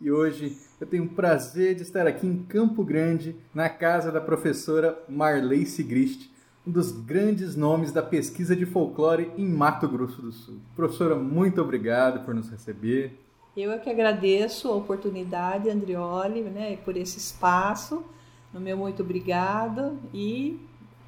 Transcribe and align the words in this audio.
E 0.00 0.10
hoje 0.10 0.56
eu 0.80 0.86
tenho 0.86 1.04
o 1.04 1.08
prazer 1.08 1.74
de 1.74 1.82
estar 1.82 2.06
aqui 2.06 2.26
em 2.26 2.42
Campo 2.42 2.84
Grande, 2.84 3.36
na 3.54 3.68
casa 3.68 4.10
da 4.10 4.20
professora 4.20 4.98
Marley 5.08 5.64
Sigrist, 5.64 6.30
um 6.66 6.70
dos 6.70 6.90
grandes 6.90 7.54
nomes 7.54 7.92
da 7.92 8.02
pesquisa 8.02 8.56
de 8.56 8.66
folclore 8.66 9.30
em 9.36 9.46
Mato 9.46 9.88
Grosso 9.88 10.20
do 10.20 10.32
Sul. 10.32 10.56
Professora, 10.74 11.14
muito 11.14 11.60
obrigado 11.60 12.24
por 12.24 12.34
nos 12.34 12.50
receber. 12.50 13.18
Eu 13.56 13.70
é 13.70 13.78
que 13.78 13.88
agradeço 13.88 14.68
a 14.68 14.74
oportunidade, 14.74 15.70
Andrioli, 15.70 16.42
né, 16.42 16.76
por 16.84 16.96
esse 16.96 17.18
espaço. 17.18 18.04
No 18.52 18.60
meu 18.60 18.76
muito 18.76 19.02
obrigado 19.02 19.98
e 20.12 20.58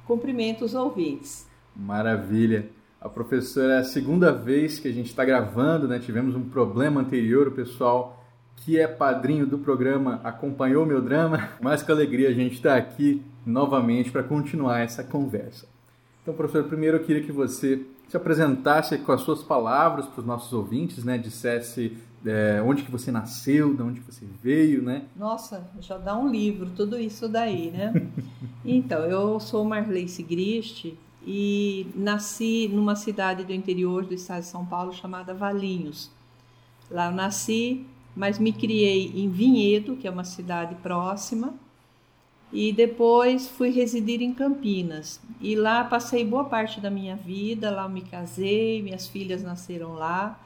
cumprimento 0.05 0.63
os 0.63 0.73
ouvintes. 0.73 1.45
Maravilha. 1.75 2.69
A 3.01 3.09
professora 3.09 3.73
é 3.73 3.77
a 3.79 3.83
segunda 3.83 4.31
vez 4.31 4.79
que 4.79 4.87
a 4.87 4.91
gente 4.91 5.07
está 5.07 5.23
gravando, 5.23 5.87
né? 5.87 5.99
Tivemos 5.99 6.35
um 6.35 6.49
problema 6.49 7.01
anterior, 7.01 7.47
o 7.47 7.51
pessoal 7.51 8.16
que 8.57 8.79
é 8.79 8.87
padrinho 8.87 9.45
do 9.45 9.57
programa 9.57 10.19
acompanhou 10.23 10.85
meu 10.85 11.01
drama, 11.01 11.49
mas 11.61 11.81
com 11.83 11.91
alegria 11.91 12.29
a 12.29 12.33
gente 12.33 12.55
está 12.55 12.75
aqui 12.75 13.23
novamente 13.45 14.11
para 14.11 14.23
continuar 14.23 14.79
essa 14.79 15.03
conversa. 15.03 15.67
Então, 16.21 16.33
professor, 16.33 16.65
primeiro 16.65 16.97
eu 16.97 17.03
queria 17.03 17.23
que 17.23 17.31
você 17.31 17.85
se 18.09 18.17
apresentasse 18.17 18.97
com 18.97 19.11
as 19.11 19.21
suas 19.21 19.43
palavras 19.43 20.05
para 20.07 20.19
os 20.19 20.25
nossos 20.25 20.51
ouvintes, 20.51 21.03
né? 21.03 21.17
Dissesse 21.17 21.97
é, 22.25 22.61
onde 22.61 22.83
que 22.83 22.91
você 22.91 23.11
nasceu, 23.11 23.73
de 23.73 23.81
onde 23.81 23.99
você 24.01 24.25
veio, 24.41 24.81
né? 24.81 25.03
Nossa, 25.15 25.69
já 25.79 25.97
dá 25.97 26.17
um 26.17 26.29
livro, 26.29 26.69
tudo 26.75 26.97
isso 26.97 27.29
daí, 27.29 27.71
né? 27.71 27.93
então, 28.65 28.99
eu 29.05 29.39
sou 29.39 29.63
Marley 29.63 30.07
Sigrist 30.07 30.93
e 31.25 31.87
nasci 31.95 32.69
numa 32.69 32.95
cidade 32.95 33.43
do 33.43 33.53
interior 33.53 34.05
do 34.05 34.13
estado 34.13 34.41
de 34.41 34.47
São 34.47 34.65
Paulo 34.65 34.93
chamada 34.93 35.33
Valinhos. 35.33 36.09
Lá 36.89 37.07
eu 37.07 37.11
nasci, 37.11 37.85
mas 38.17 38.39
me 38.39 38.51
criei 38.51 39.11
em 39.15 39.29
Vinhedo, 39.29 39.95
que 39.95 40.07
é 40.07 40.09
uma 40.09 40.23
cidade 40.23 40.73
próxima, 40.81 41.53
e 42.51 42.73
depois 42.73 43.47
fui 43.47 43.69
residir 43.69 44.23
em 44.23 44.33
Campinas. 44.33 45.21
E 45.39 45.55
lá 45.55 45.83
passei 45.83 46.25
boa 46.25 46.43
parte 46.45 46.81
da 46.81 46.89
minha 46.89 47.15
vida, 47.15 47.69
lá 47.69 47.87
me 47.87 48.01
casei, 48.01 48.81
minhas 48.81 49.07
filhas 49.07 49.43
nasceram 49.43 49.93
lá. 49.93 50.39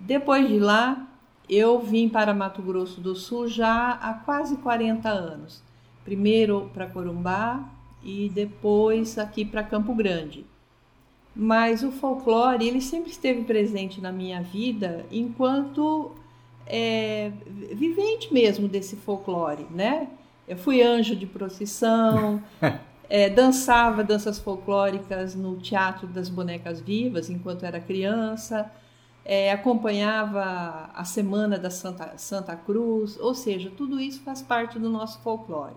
Depois 0.00 0.48
de 0.48 0.58
lá, 0.58 1.06
eu 1.48 1.78
vim 1.78 2.08
para 2.08 2.34
Mato 2.34 2.60
Grosso 2.60 3.00
do 3.00 3.14
Sul 3.14 3.46
já 3.46 3.92
há 3.92 4.14
quase 4.14 4.56
40 4.56 5.08
anos. 5.08 5.62
Primeiro 6.04 6.68
para 6.74 6.88
Corumbá 6.88 7.64
e 8.02 8.28
depois 8.28 9.18
aqui 9.18 9.44
para 9.44 9.62
Campo 9.62 9.94
Grande. 9.94 10.44
Mas 11.36 11.84
o 11.84 11.92
folclore, 11.92 12.66
ele 12.66 12.80
sempre 12.80 13.12
esteve 13.12 13.44
presente 13.44 14.00
na 14.00 14.10
minha 14.10 14.42
vida 14.42 15.06
enquanto 15.12 16.12
é, 16.66 17.30
vivente 17.72 18.32
mesmo 18.32 18.68
desse 18.68 18.96
folclore, 18.96 19.66
né? 19.70 20.08
Eu 20.46 20.56
fui 20.56 20.82
anjo 20.82 21.16
de 21.16 21.26
procissão, 21.26 22.42
é, 23.08 23.30
dançava 23.30 24.04
danças 24.04 24.38
folclóricas 24.38 25.34
no 25.34 25.56
Teatro 25.56 26.06
das 26.06 26.28
Bonecas 26.28 26.80
Vivas 26.80 27.30
enquanto 27.30 27.64
era 27.64 27.80
criança, 27.80 28.70
é, 29.24 29.50
acompanhava 29.50 30.90
a 30.94 31.04
Semana 31.04 31.58
da 31.58 31.70
Santa, 31.70 32.12
Santa 32.18 32.54
Cruz, 32.54 33.18
ou 33.18 33.34
seja, 33.34 33.70
tudo 33.74 33.98
isso 33.98 34.20
faz 34.20 34.42
parte 34.42 34.78
do 34.78 34.90
nosso 34.90 35.20
folclore. 35.20 35.76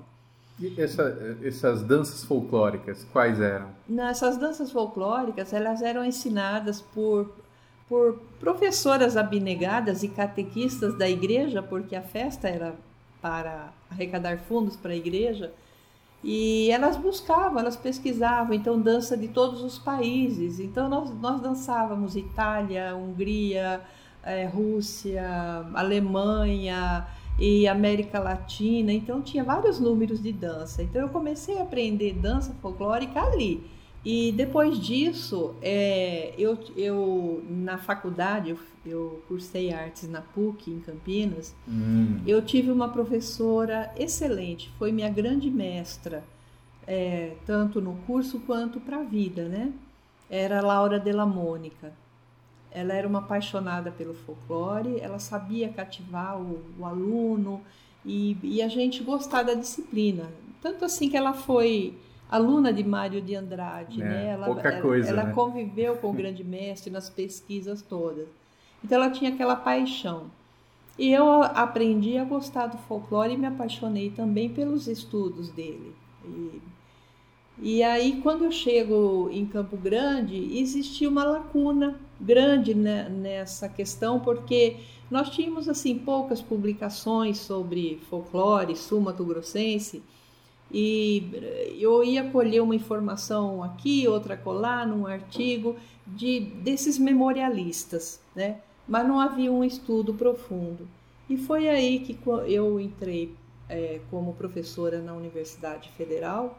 E 0.59 0.73
essa, 0.81 1.37
essas 1.43 1.83
danças 1.83 2.23
folclóricas, 2.23 3.05
quais 3.13 3.39
eram? 3.39 3.69
Nessas 3.87 4.37
danças 4.37 4.71
folclóricas, 4.71 5.53
elas 5.53 5.81
eram 5.81 6.03
ensinadas 6.03 6.81
por, 6.81 7.31
por 7.87 8.19
professoras 8.39 9.15
abnegadas 9.15 10.03
e 10.03 10.09
catequistas 10.09 10.97
da 10.97 11.09
igreja, 11.09 11.63
porque 11.63 11.95
a 11.95 12.01
festa 12.01 12.47
era 12.47 12.75
para 13.21 13.71
arrecadar 13.89 14.39
fundos 14.39 14.75
para 14.75 14.91
a 14.91 14.95
igreja, 14.95 15.51
e 16.23 16.69
elas 16.71 16.97
buscavam, 16.97 17.59
elas 17.59 17.77
pesquisavam, 17.77 18.53
então 18.53 18.79
dança 18.79 19.15
de 19.15 19.27
todos 19.27 19.61
os 19.61 19.77
países. 19.77 20.59
Então 20.59 20.89
nós, 20.89 21.11
nós 21.21 21.39
dançávamos 21.39 22.15
Itália, 22.15 22.95
Hungria, 22.95 23.81
é, 24.23 24.45
Rússia, 24.45 25.25
Alemanha 25.73 27.07
e 27.39 27.67
América 27.67 28.19
Latina. 28.19 28.91
Então 28.91 29.21
tinha 29.21 29.43
vários 29.43 29.79
números 29.79 30.21
de 30.21 30.33
dança. 30.33 30.81
Então 30.81 31.01
eu 31.01 31.09
comecei 31.09 31.59
a 31.59 31.63
aprender 31.63 32.13
dança 32.13 32.53
folclórica 32.61 33.21
ali. 33.21 33.63
E 34.09 34.31
depois 34.31 34.79
disso, 34.79 35.53
é, 35.61 36.33
eu, 36.37 36.57
eu 36.77 37.43
na 37.49 37.77
faculdade, 37.77 38.51
eu, 38.51 38.57
eu 38.85 39.21
cursei 39.27 39.73
artes 39.73 40.07
na 40.07 40.21
PUC, 40.21 40.71
em 40.71 40.79
Campinas, 40.79 41.53
Hum. 41.67 42.21
eu 42.25 42.41
tive 42.41 42.71
uma 42.71 42.87
professora 42.87 43.91
excelente, 43.97 44.71
foi 44.79 44.93
minha 44.93 45.09
grande 45.09 45.51
mestra, 45.51 46.23
é, 46.87 47.33
tanto 47.45 47.81
no 47.81 47.95
curso 48.07 48.39
quanto 48.47 48.79
para 48.79 48.99
a 48.99 49.03
vida, 49.03 49.49
né? 49.49 49.73
Era 50.29 50.61
Laura 50.61 50.97
Della 50.97 51.25
Mônica. 51.25 51.91
Ela 52.71 52.93
era 52.93 53.05
uma 53.09 53.19
apaixonada 53.19 53.91
pelo 53.91 54.13
folclore, 54.13 55.01
ela 55.01 55.19
sabia 55.19 55.67
cativar 55.67 56.39
o, 56.39 56.63
o 56.79 56.85
aluno 56.85 57.61
e, 58.05 58.37
e 58.41 58.61
a 58.61 58.69
gente 58.69 59.03
gostar 59.03 59.43
da 59.43 59.53
disciplina. 59.53 60.29
Tanto 60.61 60.85
assim 60.85 61.09
que 61.09 61.17
ela 61.17 61.33
foi 61.33 61.93
aluna 62.29 62.71
de 62.73 62.83
Mário 62.83 63.21
de 63.21 63.35
Andrade, 63.35 64.01
É, 64.01 64.05
né? 64.05 64.27
Ela, 64.27 64.45
pouca 64.47 64.69
ela- 64.69 64.81
coisa, 64.81 65.09
ela 65.09 65.23
né? 65.25 65.33
conviveu 65.33 65.97
com 65.97 66.09
o 66.09 66.13
grande 66.15 66.43
mestre 66.43 66.89
nas 66.91 67.09
pesquisas 67.09 67.81
todas. 67.81 68.27
Então 68.83 69.01
ela 69.01 69.09
tinha 69.11 69.33
aquela 69.33 69.55
paixão. 69.55 70.25
E 70.97 71.11
eu 71.11 71.43
aprendi 71.43 72.17
a 72.17 72.23
gostar 72.23 72.67
do 72.67 72.77
folclore 72.79 73.33
e 73.33 73.37
me 73.37 73.45
apaixonei 73.45 74.09
também 74.09 74.49
pelos 74.49 74.87
estudos 74.87 75.49
dele. 75.51 75.93
E, 76.25 76.61
e 77.59 77.83
aí, 77.83 78.19
quando 78.21 78.45
eu 78.45 78.51
chego 78.51 79.29
em 79.31 79.45
Campo 79.45 79.77
Grande, 79.77 80.35
existia 80.59 81.09
uma 81.09 81.23
lacuna 81.23 81.99
grande 82.19 82.73
né, 82.73 83.07
nessa 83.09 83.67
questão, 83.69 84.19
porque 84.19 84.77
nós 85.09 85.29
tínhamos 85.29 85.69
assim 85.69 85.97
poucas 85.97 86.41
publicações 86.41 87.37
sobre 87.37 87.99
folclore 88.09 88.75
sul-mato-grossense 88.75 90.01
e 90.71 91.77
eu 91.79 92.03
ia 92.03 92.29
colher 92.29 92.61
uma 92.61 92.75
informação 92.75 93.63
aqui, 93.63 94.07
outra 94.07 94.35
colar, 94.35 94.85
num 94.85 95.07
artigo 95.07 95.75
de 96.05 96.39
desses 96.39 96.97
memorialistas, 96.97 98.19
né? 98.35 98.59
Mas 98.87 99.07
não 99.07 99.19
havia 99.19 99.51
um 99.51 99.63
estudo 99.63 100.13
profundo. 100.13 100.87
E 101.29 101.37
foi 101.37 101.67
aí 101.67 101.99
que 101.99 102.17
eu 102.47 102.79
entrei 102.79 103.33
eh, 103.69 103.99
como 104.09 104.33
professora 104.33 105.01
na 105.01 105.13
Universidade 105.13 105.89
Federal 105.97 106.57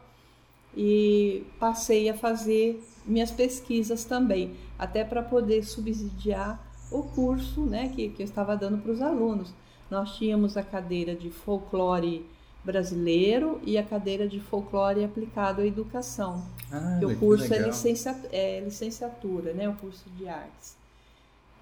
e 0.75 1.43
passei 1.59 2.07
a 2.09 2.13
fazer 2.13 2.81
minhas 3.05 3.31
pesquisas 3.31 4.05
também, 4.05 4.55
até 4.77 5.03
para 5.03 5.23
poder 5.23 5.63
subsidiar 5.63 6.63
o 6.91 7.03
curso 7.03 7.61
né, 7.61 7.89
que, 7.89 8.09
que 8.09 8.21
eu 8.21 8.25
estava 8.25 8.55
dando 8.55 8.77
para 8.77 8.91
os 8.91 9.01
alunos. 9.01 9.53
Nós 9.89 10.15
tínhamos 10.17 10.55
a 10.55 10.63
cadeira 10.63 11.15
de 11.15 11.31
folclore 11.31 12.25
brasileiro 12.63 13.59
e 13.63 13.77
a 13.77 13.83
cadeira 13.83 14.27
de 14.27 14.39
folclore 14.39 15.03
aplicado 15.03 15.61
à 15.61 15.65
educação. 15.65 16.43
Ah, 16.71 16.99
o 17.03 17.15
curso 17.15 17.53
é, 17.53 17.59
licencia, 17.59 18.15
é 18.31 18.59
licenciatura, 18.59 19.53
né, 19.53 19.67
o 19.69 19.73
curso 19.73 20.09
de 20.17 20.27
artes. 20.27 20.77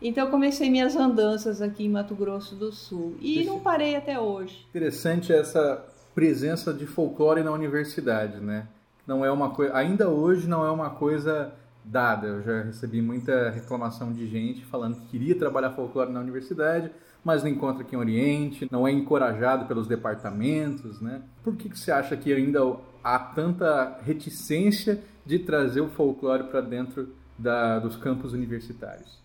Então 0.02 0.30
comecei 0.30 0.70
minhas 0.70 0.96
andanças 0.96 1.62
aqui 1.62 1.86
em 1.86 1.90
Mato 1.90 2.14
Grosso 2.14 2.56
do 2.56 2.72
Sul 2.72 3.16
e 3.20 3.44
não 3.44 3.60
parei 3.60 3.96
até 3.96 4.20
hoje. 4.20 4.66
Interessante 4.70 5.34
essa 5.34 5.84
presença 6.14 6.74
de 6.74 6.86
folclore 6.86 7.42
na 7.44 7.52
universidade, 7.52 8.40
né? 8.40 8.68
Não 9.08 9.24
é 9.24 9.32
uma 9.32 9.52
coisa, 9.52 9.76
ainda 9.76 10.10
hoje 10.10 10.48
não 10.48 10.66
é 10.66 10.70
uma 10.70 10.90
coisa 10.90 11.54
dada. 11.84 12.28
Eu 12.28 12.44
já 12.44 12.62
recebi 12.62 13.02
muita 13.02 13.50
reclamação 13.50 14.12
de 14.12 14.28
gente 14.28 14.64
falando 14.66 15.00
que 15.00 15.08
queria 15.08 15.36
trabalhar 15.36 15.72
folclore 15.72 16.12
na 16.12 16.20
universidade, 16.20 16.92
mas 17.28 17.44
não 17.44 17.50
encontra 17.50 17.84
aqui 17.84 17.94
em 17.94 18.00
Oriente, 18.00 18.70
não 18.72 18.88
é 18.88 18.92
encorajado 18.94 19.66
pelos 19.66 19.86
departamentos, 19.86 21.02
né? 21.02 21.22
Por 21.44 21.58
que, 21.58 21.68
que 21.68 21.78
você 21.78 21.92
acha 21.92 22.16
que 22.16 22.32
ainda 22.32 22.62
há 23.04 23.20
tanta 23.20 24.00
reticência 24.02 25.04
de 25.26 25.38
trazer 25.38 25.82
o 25.82 25.90
folclore 25.90 26.46
para 26.46 26.62
dentro 26.62 27.10
da, 27.38 27.80
dos 27.80 27.98
campos 27.98 28.32
universitários? 28.32 29.20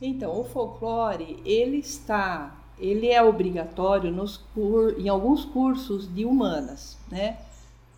Então, 0.00 0.36
o 0.36 0.42
folclore, 0.42 1.40
ele 1.44 1.76
está 1.76 2.56
ele 2.76 3.06
é 3.06 3.22
obrigatório 3.22 4.10
nos 4.10 4.44
em 4.98 5.08
alguns 5.08 5.44
cursos 5.44 6.12
de 6.12 6.24
humanas, 6.24 6.98
né? 7.08 7.38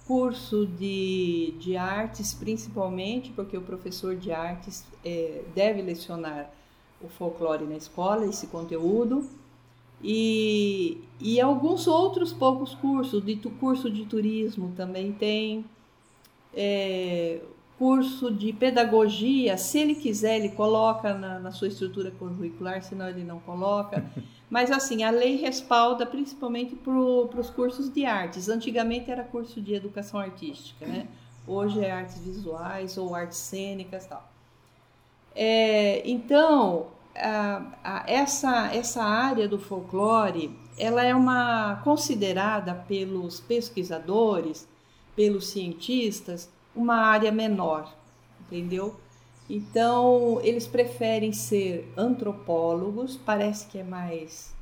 Curso 0.07 0.67
de, 0.67 1.55
de 1.59 1.79
artes, 1.79 2.35
principalmente, 2.35 3.31
porque 3.31 3.57
o 3.57 3.63
professor 3.63 4.15
de 4.15 4.31
artes 4.33 4.85
é, 5.03 5.45
deve 5.55 5.81
lecionar 5.81 6.51
o 7.05 7.09
folclore 7.09 7.65
na 7.65 7.77
escola, 7.77 8.27
esse 8.27 8.47
conteúdo, 8.47 9.29
e, 10.03 10.99
e 11.21 11.41
alguns 11.41 11.87
outros 11.87 12.33
poucos 12.33 12.75
cursos, 12.75 13.25
de 13.25 13.37
curso 13.37 13.91
de 13.91 14.05
turismo 14.05 14.73
também 14.77 15.13
tem, 15.13 15.65
é, 16.55 17.41
curso 17.79 18.31
de 18.31 18.53
pedagogia, 18.53 19.57
se 19.57 19.79
ele 19.79 19.95
quiser, 19.95 20.37
ele 20.37 20.51
coloca 20.51 21.15
na, 21.15 21.39
na 21.39 21.51
sua 21.51 21.69
estrutura 21.69 22.11
curricular, 22.11 22.83
senão 22.83 23.09
ele 23.09 23.25
não 23.25 23.41
coloca. 23.41 24.05
Mas 24.49 24.71
assim, 24.71 25.03
a 25.03 25.11
lei 25.11 25.37
respalda 25.37 26.07
principalmente 26.07 26.77
para 26.77 26.93
os 26.93 27.51
cursos 27.51 27.93
de 27.93 28.05
artes. 28.05 28.49
Antigamente 28.49 29.11
era 29.11 29.25
curso 29.25 29.61
de 29.61 29.75
educação 29.75 30.21
artística, 30.21 30.87
né? 30.87 31.09
Hoje 31.47 31.85
é 31.85 31.91
artes 31.91 32.19
visuais 32.19 32.97
ou 32.97 33.15
artes 33.15 33.39
cênicas 33.39 34.07
tal. 34.07 34.31
É, 35.35 36.09
então, 36.09 36.87
essa, 38.07 38.75
essa 38.75 39.03
área 39.03 39.49
do 39.49 39.59
folclore, 39.59 40.51
ela 40.77 41.05
é 41.05 41.15
uma 41.15 41.81
considerada 41.85 42.75
pelos 42.75 43.41
pesquisadores, 43.41 44.67
pelos 45.15 45.49
cientistas, 45.49 46.51
uma 46.75 46.97
área 46.97 47.31
menor, 47.31 47.95
entendeu? 48.41 48.97
Então, 49.49 50.41
eles 50.43 50.67
preferem 50.67 51.33
ser 51.33 51.93
antropólogos, 51.97 53.17
parece 53.17 53.67
que 53.67 53.79
é 53.79 53.85
mais, 53.85 54.53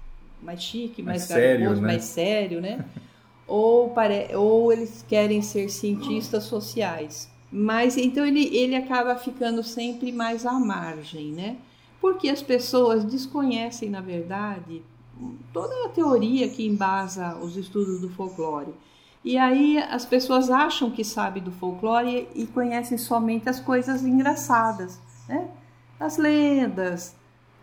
mais 0.43 0.63
chique, 0.63 1.03
mais, 1.03 1.29
mais 1.29 1.41
garboso, 1.41 1.81
né? 1.81 1.87
mais 1.87 2.05
sério, 2.05 2.61
né? 2.61 2.85
ou, 3.47 3.91
pare... 3.91 4.35
ou 4.35 4.73
eles 4.73 5.05
querem 5.09 5.41
ser 5.41 5.71
cientistas 5.71 6.45
sociais. 6.45 7.31
Mas 7.51 7.97
então 7.97 8.27
ele, 8.27 8.55
ele 8.57 8.75
acaba 8.75 9.15
ficando 9.15 9.63
sempre 9.63 10.11
mais 10.11 10.47
à 10.47 10.53
margem, 10.53 11.33
né? 11.33 11.57
Porque 12.03 12.29
as 12.29 12.43
pessoas 12.43 13.05
desconhecem, 13.05 13.89
na 13.89 14.01
verdade, 14.01 14.83
toda 15.53 15.87
a 15.87 15.89
teoria 15.89 16.49
que 16.49 16.67
embasa 16.67 17.37
os 17.37 17.57
estudos 17.57 18.01
do 18.01 18.11
folclore. 18.11 18.75
E 19.25 19.39
aí 19.39 19.79
as 19.79 20.05
pessoas 20.05 20.51
acham 20.51 20.91
que 20.91 21.05
sabem 21.05 21.41
do 21.41 21.53
folclore 21.53 22.29
e 22.35 22.45
conhecem 22.49 22.99
somente 22.99 23.49
as 23.49 23.61
coisas 23.61 24.03
engraçadas, 24.03 24.99
né? 25.29 25.49
As 26.01 26.17
lendas, 26.17 27.15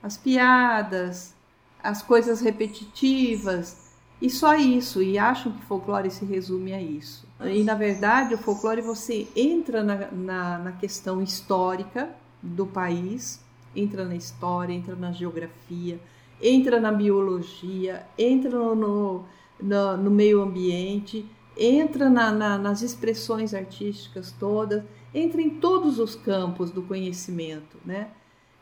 as 0.02 0.16
piadas, 0.16 1.36
as 1.84 2.02
coisas 2.02 2.40
repetitivas 2.40 3.90
e 4.22 4.30
só 4.30 4.56
isso. 4.56 5.04
E 5.04 5.18
acham 5.18 5.52
que 5.52 5.66
folclore 5.66 6.10
se 6.10 6.24
resume 6.24 6.72
a 6.72 6.82
isso. 6.82 7.28
E 7.42 7.62
na 7.66 7.76
verdade 7.76 8.36
o 8.36 8.38
folclore 8.38 8.82
você 8.82 9.28
entra 9.36 9.84
na, 9.84 10.10
na, 10.12 10.58
na 10.60 10.72
questão 10.72 11.22
histórica 11.22 12.10
do 12.42 12.66
país, 12.66 13.42
entra 13.76 14.06
na 14.06 14.16
história, 14.16 14.74
entra 14.74 14.96
na 14.96 15.12
geografia, 15.12 16.00
entra 16.42 16.80
na 16.80 16.92
biologia, 16.92 18.04
entra 18.18 18.52
no, 18.52 19.26
no, 19.62 19.98
no, 19.98 20.12
meio 20.12 20.42
ambiente 20.42 21.26
entra 21.60 22.10
na, 22.10 22.32
na, 22.32 22.58
nas 22.58 22.82
expressões 22.82 23.54
artísticas 23.54 24.32
todas, 24.32 24.82
entra 25.14 25.42
em 25.42 25.50
todos 25.50 26.00
os 26.00 26.16
campos 26.16 26.72
do 26.72 26.82
conhecimento, 26.84 27.78
né? 27.86 28.08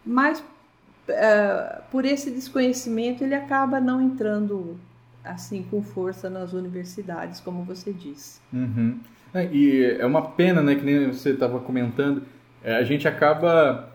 Mas 0.04 0.40
uh, 0.40 1.84
por 1.92 2.06
esse 2.06 2.32
desconhecimento 2.32 3.24
ele 3.24 3.36
acaba 3.36 3.80
não 3.80 4.02
entrando 4.02 4.80
assim 5.24 5.62
com 5.64 5.84
força 5.84 6.30
nas 6.30 6.54
universidades, 6.54 7.40
como 7.40 7.64
você 7.64 7.94
disse. 7.94 8.40
Uhum. 8.52 9.00
É, 9.34 9.46
e 9.52 9.98
é 10.00 10.06
uma 10.06 10.22
pena, 10.22 10.62
né, 10.62 10.74
que 10.76 10.84
nem 10.84 11.08
você 11.12 11.32
estava 11.32 11.60
comentando, 11.60 12.24
é, 12.64 12.78
a 12.78 12.84
gente 12.84 13.08
acaba 13.08 13.92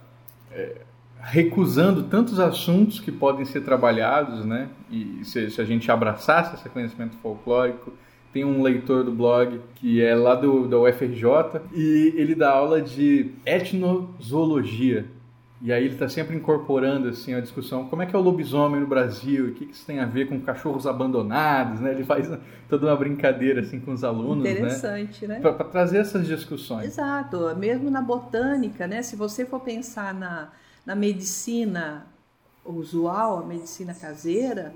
é, 0.50 0.82
recusando 1.22 2.02
tantos 2.02 2.40
assuntos 2.40 2.98
que 2.98 3.12
podem 3.12 3.44
ser 3.44 3.60
trabalhados, 3.60 4.44
né? 4.44 4.68
E 4.90 5.20
se, 5.24 5.50
se 5.50 5.60
a 5.60 5.64
gente 5.64 5.90
abraçasse 5.90 6.56
esse 6.56 6.68
conhecimento 6.68 7.16
folclórico, 7.18 7.92
tem 8.32 8.44
um 8.44 8.62
leitor 8.62 9.04
do 9.04 9.12
blog 9.12 9.60
que 9.76 10.02
é 10.02 10.14
lá 10.14 10.34
do, 10.34 10.66
da 10.66 10.78
UFRJ 10.78 11.60
e 11.72 12.14
ele 12.16 12.34
dá 12.34 12.50
aula 12.50 12.80
de 12.80 13.30
etnozoologia. 13.46 15.06
E 15.60 15.72
aí 15.72 15.84
ele 15.84 15.94
está 15.94 16.08
sempre 16.08 16.34
incorporando 16.34 17.08
assim 17.08 17.34
a 17.34 17.40
discussão 17.40 17.86
como 17.86 18.02
é 18.02 18.06
que 18.06 18.16
é 18.16 18.18
o 18.18 18.22
lobisomem 18.22 18.80
no 18.80 18.86
Brasil, 18.86 19.46
o 19.46 19.52
que, 19.52 19.66
que 19.66 19.72
isso 19.72 19.86
tem 19.86 20.00
a 20.00 20.06
ver 20.06 20.26
com 20.26 20.40
cachorros 20.40 20.88
abandonados, 20.88 21.78
né? 21.78 21.92
Ele 21.92 22.02
faz 22.02 22.28
toda 22.68 22.88
uma 22.88 22.96
brincadeira 22.96 23.60
assim 23.60 23.78
com 23.78 23.92
os 23.92 24.02
alunos, 24.02 24.42
né? 24.42 24.50
Interessante, 24.50 25.24
né? 25.24 25.36
né? 25.36 25.40
Para 25.40 25.52
trazer 25.64 25.98
essas 25.98 26.26
discussões. 26.26 26.86
Exato, 26.86 27.54
mesmo 27.56 27.88
na 27.90 28.02
botânica, 28.02 28.88
né? 28.88 29.02
Se 29.02 29.14
você 29.14 29.44
for 29.46 29.60
pensar 29.60 30.12
na, 30.12 30.48
na 30.84 30.94
medicina 30.94 32.06
usual, 32.64 33.38
a 33.38 33.46
medicina 33.46 33.94
caseira, 33.94 34.74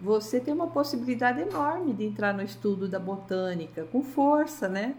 você 0.00 0.38
tem 0.38 0.54
uma 0.54 0.68
possibilidade 0.68 1.40
enorme 1.40 1.92
de 1.92 2.04
entrar 2.04 2.32
no 2.32 2.42
estudo 2.42 2.88
da 2.88 2.98
botânica 2.98 3.84
com 3.84 4.02
força, 4.02 4.68
né? 4.68 4.94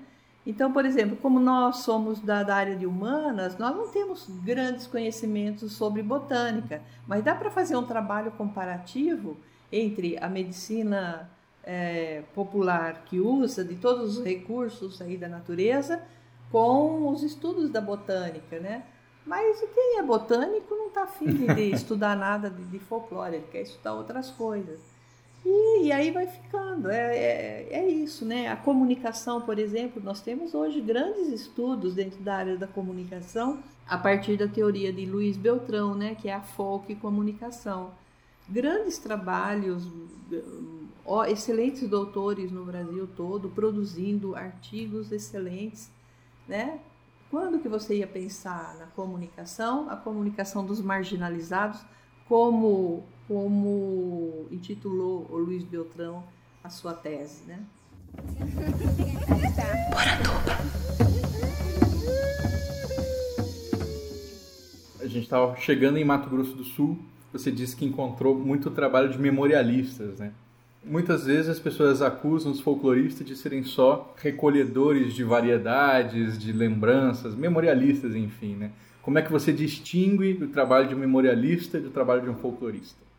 Então, 0.45 0.71
por 0.71 0.85
exemplo, 0.85 1.17
como 1.17 1.39
nós 1.39 1.77
somos 1.77 2.19
da, 2.21 2.43
da 2.43 2.55
área 2.55 2.75
de 2.75 2.85
humanas, 2.85 3.57
nós 3.57 3.75
não 3.75 3.87
temos 3.89 4.27
grandes 4.43 4.87
conhecimentos 4.87 5.73
sobre 5.73 6.01
botânica, 6.01 6.81
mas 7.05 7.23
dá 7.23 7.35
para 7.35 7.51
fazer 7.51 7.75
um 7.75 7.85
trabalho 7.85 8.31
comparativo 8.31 9.37
entre 9.71 10.17
a 10.17 10.27
medicina 10.27 11.29
é, 11.63 12.23
popular 12.33 13.03
que 13.05 13.19
usa 13.19 13.63
de 13.63 13.75
todos 13.75 14.17
os 14.17 14.25
recursos 14.25 15.01
aí 15.01 15.17
da 15.17 15.27
natureza 15.27 16.01
com 16.51 17.09
os 17.09 17.21
estudos 17.21 17.69
da 17.69 17.79
botânica, 17.79 18.59
né? 18.59 18.83
Mas 19.25 19.59
quem 19.73 19.99
é 19.99 20.03
botânico 20.03 20.73
não 20.75 20.87
está 20.87 21.03
afim 21.03 21.27
de, 21.27 21.71
estudar 21.71 22.15
nada 22.15 22.49
de, 22.49 22.63
de, 22.63 22.79
folclore, 22.79 23.35
ele 23.35 23.47
quer 23.51 23.61
estudar 23.61 23.93
outras 23.93 24.31
coisas. 24.31 24.79
E, 25.45 25.85
e 25.85 25.91
aí 25.91 26.11
vai 26.11 26.27
ficando, 26.27 26.89
é, 26.89 27.15
é, 27.15 27.67
é, 27.71 27.87
isso, 27.87 28.25
né? 28.25 28.47
A 28.47 28.55
comunicação, 28.55 29.41
por 29.41 29.57
exemplo, 29.57 30.01
nós 30.03 30.21
temos 30.21 30.53
hoje 30.53 30.81
grandes 30.81 31.27
estudos 31.29 31.95
dentro 31.95 32.19
da 32.21 32.35
área 32.35 32.57
da 32.57 32.67
comunicação 32.67 33.59
a 33.87 33.97
partir 33.97 34.37
da 34.37 34.47
teoria 34.47 34.91
de 34.91 35.05
Luiz 35.05 35.37
Beltrão, 35.37 35.95
né? 35.95 36.15
Que 36.15 36.27
é 36.27 36.33
a 36.33 36.41
folk 36.41 36.93
comunicação. 36.95 37.91
Grandes 38.47 38.97
trabalhos, 38.97 39.87
excelentes 41.27 41.87
doutores 41.87 42.51
no 42.51 42.65
Brasil 42.65 43.07
todo, 43.15 43.49
produzindo 43.49 44.35
artigos 44.35 45.11
excelentes, 45.11 45.89
né? 46.47 46.79
Quando 47.29 47.59
que 47.59 47.69
você 47.69 47.97
ia 47.97 48.07
pensar 48.07 48.75
na 48.79 48.87
comunicação, 48.87 49.87
a 49.87 49.95
comunicação 49.95 50.65
dos 50.65 50.81
marginalizados, 50.81 51.79
como, 52.27 53.03
como 53.27 54.47
intitulou 54.49 55.27
o 55.29 55.37
Luiz 55.37 55.63
Beltrão 55.63 56.23
a 56.63 56.69
sua 56.69 56.93
tese, 56.93 57.43
né? 57.45 57.63
A 64.99 65.05
gente 65.05 65.23
estava 65.23 65.55
chegando 65.55 65.97
em 65.97 66.03
Mato 66.03 66.29
Grosso 66.31 66.55
do 66.55 66.63
Sul. 66.63 66.97
Você 67.31 67.51
disse 67.51 67.75
que 67.75 67.85
encontrou 67.85 68.33
muito 68.33 68.71
trabalho 68.71 69.09
de 69.09 69.19
memorialistas, 69.19 70.17
né? 70.17 70.33
Muitas 70.83 71.25
vezes 71.25 71.49
as 71.49 71.59
pessoas 71.59 72.01
acusam 72.01 72.51
os 72.51 72.61
folcloristas 72.61 73.27
de 73.27 73.35
serem 73.35 73.63
só 73.63 74.13
recolhedores 74.17 75.13
de 75.13 75.23
variedades, 75.23 76.37
de 76.39 76.51
lembranças, 76.51 77.35
memorialistas, 77.35 78.15
enfim, 78.15 78.55
né? 78.55 78.71
Como 79.01 79.17
é 79.17 79.21
que 79.21 79.31
você 79.31 79.51
distingue 79.51 80.43
o 80.43 80.47
trabalho 80.47 80.87
de 80.87 80.95
um 80.95 80.97
memorialista 80.99 81.79
do 81.79 81.89
trabalho 81.89 82.21
de 82.21 82.29
um 82.29 82.35
folclorista? 82.35 83.09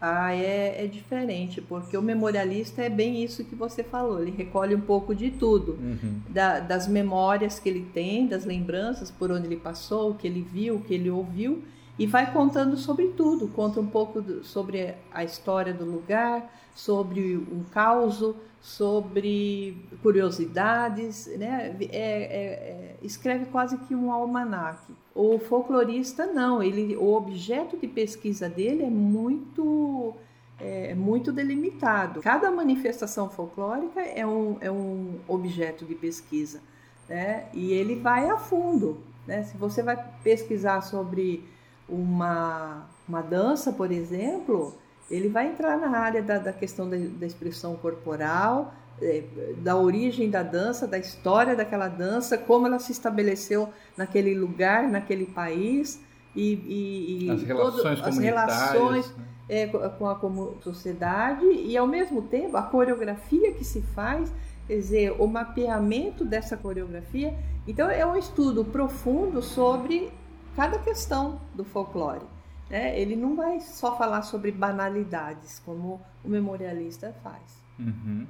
Ah, 0.00 0.34
é, 0.34 0.84
é 0.84 0.86
diferente, 0.86 1.60
porque 1.60 1.96
o 1.96 2.02
memorialista 2.02 2.82
é 2.82 2.90
bem 2.90 3.24
isso 3.24 3.42
que 3.44 3.54
você 3.54 3.82
falou, 3.82 4.20
ele 4.20 4.30
recolhe 4.30 4.74
um 4.74 4.80
pouco 4.80 5.14
de 5.14 5.30
tudo, 5.30 5.72
uhum. 5.72 6.20
da, 6.28 6.60
das 6.60 6.86
memórias 6.86 7.58
que 7.58 7.68
ele 7.68 7.88
tem, 7.94 8.26
das 8.26 8.44
lembranças, 8.44 9.10
por 9.10 9.30
onde 9.30 9.46
ele 9.46 9.56
passou, 9.56 10.10
o 10.10 10.14
que 10.14 10.26
ele 10.26 10.42
viu, 10.42 10.76
o 10.76 10.80
que 10.82 10.92
ele 10.92 11.08
ouviu, 11.08 11.62
e 11.98 12.06
vai 12.06 12.30
contando 12.30 12.76
sobre 12.76 13.08
tudo. 13.08 13.48
Conta 13.48 13.80
um 13.80 13.86
pouco 13.86 14.20
do, 14.20 14.44
sobre 14.44 14.94
a 15.10 15.24
história 15.24 15.72
do 15.72 15.86
lugar, 15.86 16.52
sobre 16.76 17.36
um 17.36 17.64
caos, 17.72 18.22
sobre 18.60 19.88
curiosidades, 20.02 21.26
né? 21.38 21.74
É, 21.80 21.86
é, 21.86 21.98
é, 21.98 22.96
escreve 23.02 23.46
quase 23.46 23.78
que 23.78 23.94
um 23.94 24.12
almanaque. 24.12 24.92
O 25.14 25.38
folclorista 25.38 26.26
não, 26.26 26.62
ele, 26.62 26.94
o 26.94 27.14
objeto 27.14 27.78
de 27.78 27.88
pesquisa 27.88 28.46
dele 28.48 28.82
é 28.82 28.90
muito 28.90 30.14
é, 30.60 30.94
muito 30.94 31.32
delimitado. 31.32 32.20
Cada 32.20 32.50
manifestação 32.50 33.30
folclórica 33.30 34.02
é 34.02 34.26
um, 34.26 34.58
é 34.60 34.70
um 34.70 35.18
objeto 35.26 35.86
de 35.86 35.94
pesquisa, 35.94 36.60
né? 37.08 37.46
E 37.54 37.72
ele 37.72 37.96
vai 37.96 38.28
a 38.28 38.36
fundo, 38.36 38.98
né? 39.26 39.44
Se 39.44 39.56
você 39.56 39.82
vai 39.82 39.96
pesquisar 40.22 40.82
sobre 40.82 41.42
uma, 41.88 42.86
uma 43.08 43.22
dança, 43.22 43.72
por 43.72 43.90
exemplo, 43.90 44.74
Ele 45.10 45.28
vai 45.28 45.48
entrar 45.48 45.76
na 45.76 45.98
área 45.98 46.22
da, 46.22 46.38
da 46.38 46.52
questão 46.52 46.88
da, 46.88 46.96
da 46.96 47.26
expressão 47.26 47.76
corporal, 47.76 48.74
é, 49.00 49.24
da 49.58 49.76
origem 49.76 50.30
da 50.30 50.42
dança, 50.42 50.86
da 50.86 50.98
história 50.98 51.54
daquela 51.54 51.88
dança, 51.88 52.38
como 52.38 52.66
ela 52.66 52.78
se 52.78 52.92
estabeleceu 52.92 53.68
naquele 53.96 54.34
lugar, 54.34 54.88
naquele 54.88 55.26
país 55.26 56.00
e, 56.34 56.52
e, 56.54 57.24
e 57.26 57.30
as 57.30 57.42
relações, 57.42 58.00
todo, 58.00 58.08
as 58.08 58.18
relações 58.18 59.16
né? 59.16 59.24
é, 59.48 59.66
com 59.66 60.08
a 60.08 60.62
sociedade 60.62 61.44
e 61.46 61.76
ao 61.76 61.86
mesmo 61.86 62.22
tempo 62.22 62.56
a 62.56 62.62
coreografia 62.62 63.52
que 63.52 63.64
se 63.64 63.80
faz, 63.80 64.32
quer 64.66 64.76
dizer, 64.76 65.16
o 65.18 65.26
mapeamento 65.26 66.24
dessa 66.24 66.56
coreografia. 66.56 67.34
Então 67.66 67.88
é 67.88 68.04
um 68.04 68.16
estudo 68.16 68.64
profundo 68.64 69.42
sobre 69.42 70.10
cada 70.54 70.78
questão 70.78 71.40
do 71.54 71.64
folclore. 71.64 72.22
Né? 72.68 72.98
Ele 73.00 73.16
não 73.16 73.36
vai 73.36 73.60
só 73.60 73.96
falar 73.96 74.22
sobre 74.22 74.50
banalidades 74.50 75.60
como 75.64 76.00
o 76.24 76.28
memorialista 76.28 77.14
faz. 77.22 77.62
Uhum. 77.78 78.26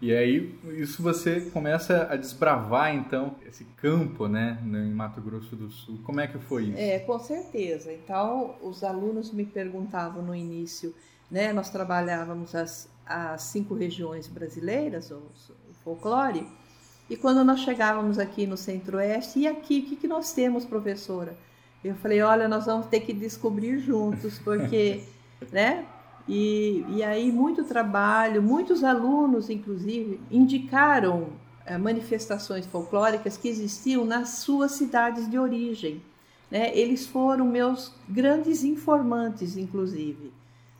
E 0.00 0.14
aí, 0.14 0.56
isso 0.76 1.02
você 1.02 1.40
começa 1.50 2.06
a 2.08 2.14
desbravar, 2.14 2.94
então, 2.94 3.34
esse 3.44 3.64
campo, 3.64 4.28
né, 4.28 4.56
em 4.64 4.92
Mato 4.92 5.20
Grosso 5.20 5.56
do 5.56 5.68
Sul. 5.70 5.98
Como 6.04 6.20
é 6.20 6.28
que 6.28 6.38
foi 6.38 6.66
isso? 6.66 6.78
É, 6.78 7.00
com 7.00 7.18
certeza. 7.18 7.92
Então, 7.92 8.54
os 8.62 8.84
alunos 8.84 9.32
me 9.32 9.44
perguntavam 9.44 10.22
no 10.22 10.36
início, 10.36 10.94
né, 11.28 11.52
nós 11.52 11.68
trabalhávamos 11.68 12.54
as, 12.54 12.88
as 13.04 13.42
cinco 13.42 13.74
regiões 13.74 14.28
brasileiras, 14.28 15.10
o, 15.10 15.16
o 15.16 15.74
folclore, 15.82 16.46
e 17.10 17.16
quando 17.16 17.42
nós 17.42 17.60
chegávamos 17.60 18.20
aqui 18.20 18.46
no 18.46 18.56
Centro-Oeste, 18.56 19.40
e 19.40 19.48
aqui, 19.48 19.80
o 19.80 19.82
que, 19.88 19.96
que 19.96 20.06
nós 20.06 20.32
temos, 20.32 20.64
professora? 20.64 21.36
Eu 21.88 21.96
falei, 21.96 22.20
olha, 22.22 22.48
nós 22.48 22.66
vamos 22.66 22.86
ter 22.86 23.00
que 23.00 23.12
descobrir 23.12 23.78
juntos, 23.78 24.38
porque, 24.38 25.04
né, 25.52 25.84
e, 26.28 26.84
e 26.88 27.02
aí, 27.02 27.32
muito 27.32 27.64
trabalho, 27.64 28.42
muitos 28.42 28.84
alunos, 28.84 29.48
inclusive, 29.48 30.20
indicaram 30.30 31.28
é, 31.64 31.78
manifestações 31.78 32.66
folclóricas 32.66 33.36
que 33.38 33.48
existiam 33.48 34.04
nas 34.04 34.30
suas 34.40 34.72
cidades 34.72 35.28
de 35.30 35.38
origem. 35.38 36.02
Né? 36.50 36.76
Eles 36.76 37.06
foram 37.06 37.46
meus 37.46 37.94
grandes 38.08 38.62
informantes, 38.62 39.56
inclusive. 39.56 40.32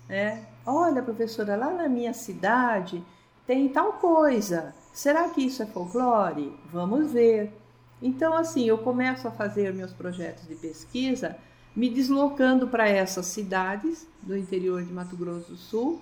Né? 0.09 0.45
Olha, 0.67 1.03
professora, 1.03 1.57
lá 1.57 1.71
na 1.71 1.89
minha 1.89 2.13
cidade 2.13 3.03
tem 3.47 3.69
tal 3.69 3.95
coisa. 3.95 4.75
Será 4.93 5.31
que 5.31 5.41
isso 5.41 5.63
é 5.63 5.67
folclore? 5.67 6.55
Vamos 6.71 7.13
ver. 7.13 7.53
Então, 8.01 8.35
assim, 8.35 8.65
eu 8.65 8.79
começo 8.79 9.27
a 9.27 9.31
fazer 9.31 9.75
meus 9.75 9.93
projetos 9.93 10.47
de 10.47 10.55
pesquisa 10.55 11.37
me 11.75 11.89
deslocando 11.89 12.69
para 12.69 12.89
essas 12.89 13.27
cidades 13.27 14.07
do 14.23 14.37
interior 14.37 14.83
de 14.83 14.93
Mato 14.93 15.17
Grosso 15.17 15.53
do 15.53 15.57
Sul 15.57 16.01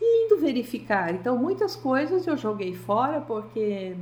e 0.00 0.26
indo 0.26 0.38
verificar. 0.38 1.14
Então, 1.14 1.36
muitas 1.36 1.74
coisas 1.74 2.26
eu 2.26 2.36
joguei 2.36 2.74
fora 2.74 3.20
porque 3.20 3.96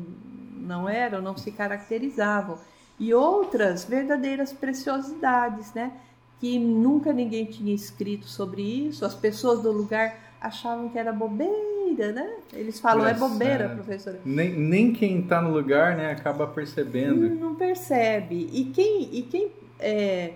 não 0.56 0.88
eram, 0.88 1.22
não 1.22 1.36
se 1.36 1.50
caracterizavam. 1.50 2.58
E 2.98 3.12
outras 3.14 3.84
verdadeiras 3.84 4.52
preciosidades, 4.52 5.72
né? 5.74 5.92
Que 6.40 6.58
nunca 6.58 7.12
ninguém 7.12 7.46
tinha 7.46 7.74
escrito 7.74 8.26
sobre 8.26 8.62
isso, 8.62 9.04
as 9.04 9.14
pessoas 9.14 9.62
do 9.62 9.72
lugar 9.72 10.18
achavam 10.40 10.88
que 10.88 10.98
era 10.98 11.12
bobeira, 11.12 11.75
né? 11.96 12.36
Eles 12.52 12.78
falam, 12.78 13.06
é 13.06 13.14
bobeira, 13.14 13.68
professora. 13.68 14.20
Nem, 14.24 14.52
nem 14.52 14.92
quem 14.92 15.20
está 15.20 15.40
no 15.40 15.52
lugar, 15.52 15.96
né, 15.96 16.10
acaba 16.10 16.46
percebendo. 16.46 17.28
Não, 17.28 17.50
não 17.50 17.54
percebe. 17.54 18.48
E 18.52 18.66
quem, 18.66 19.08
e 19.12 19.22
quem 19.22 19.50
é, 19.80 20.32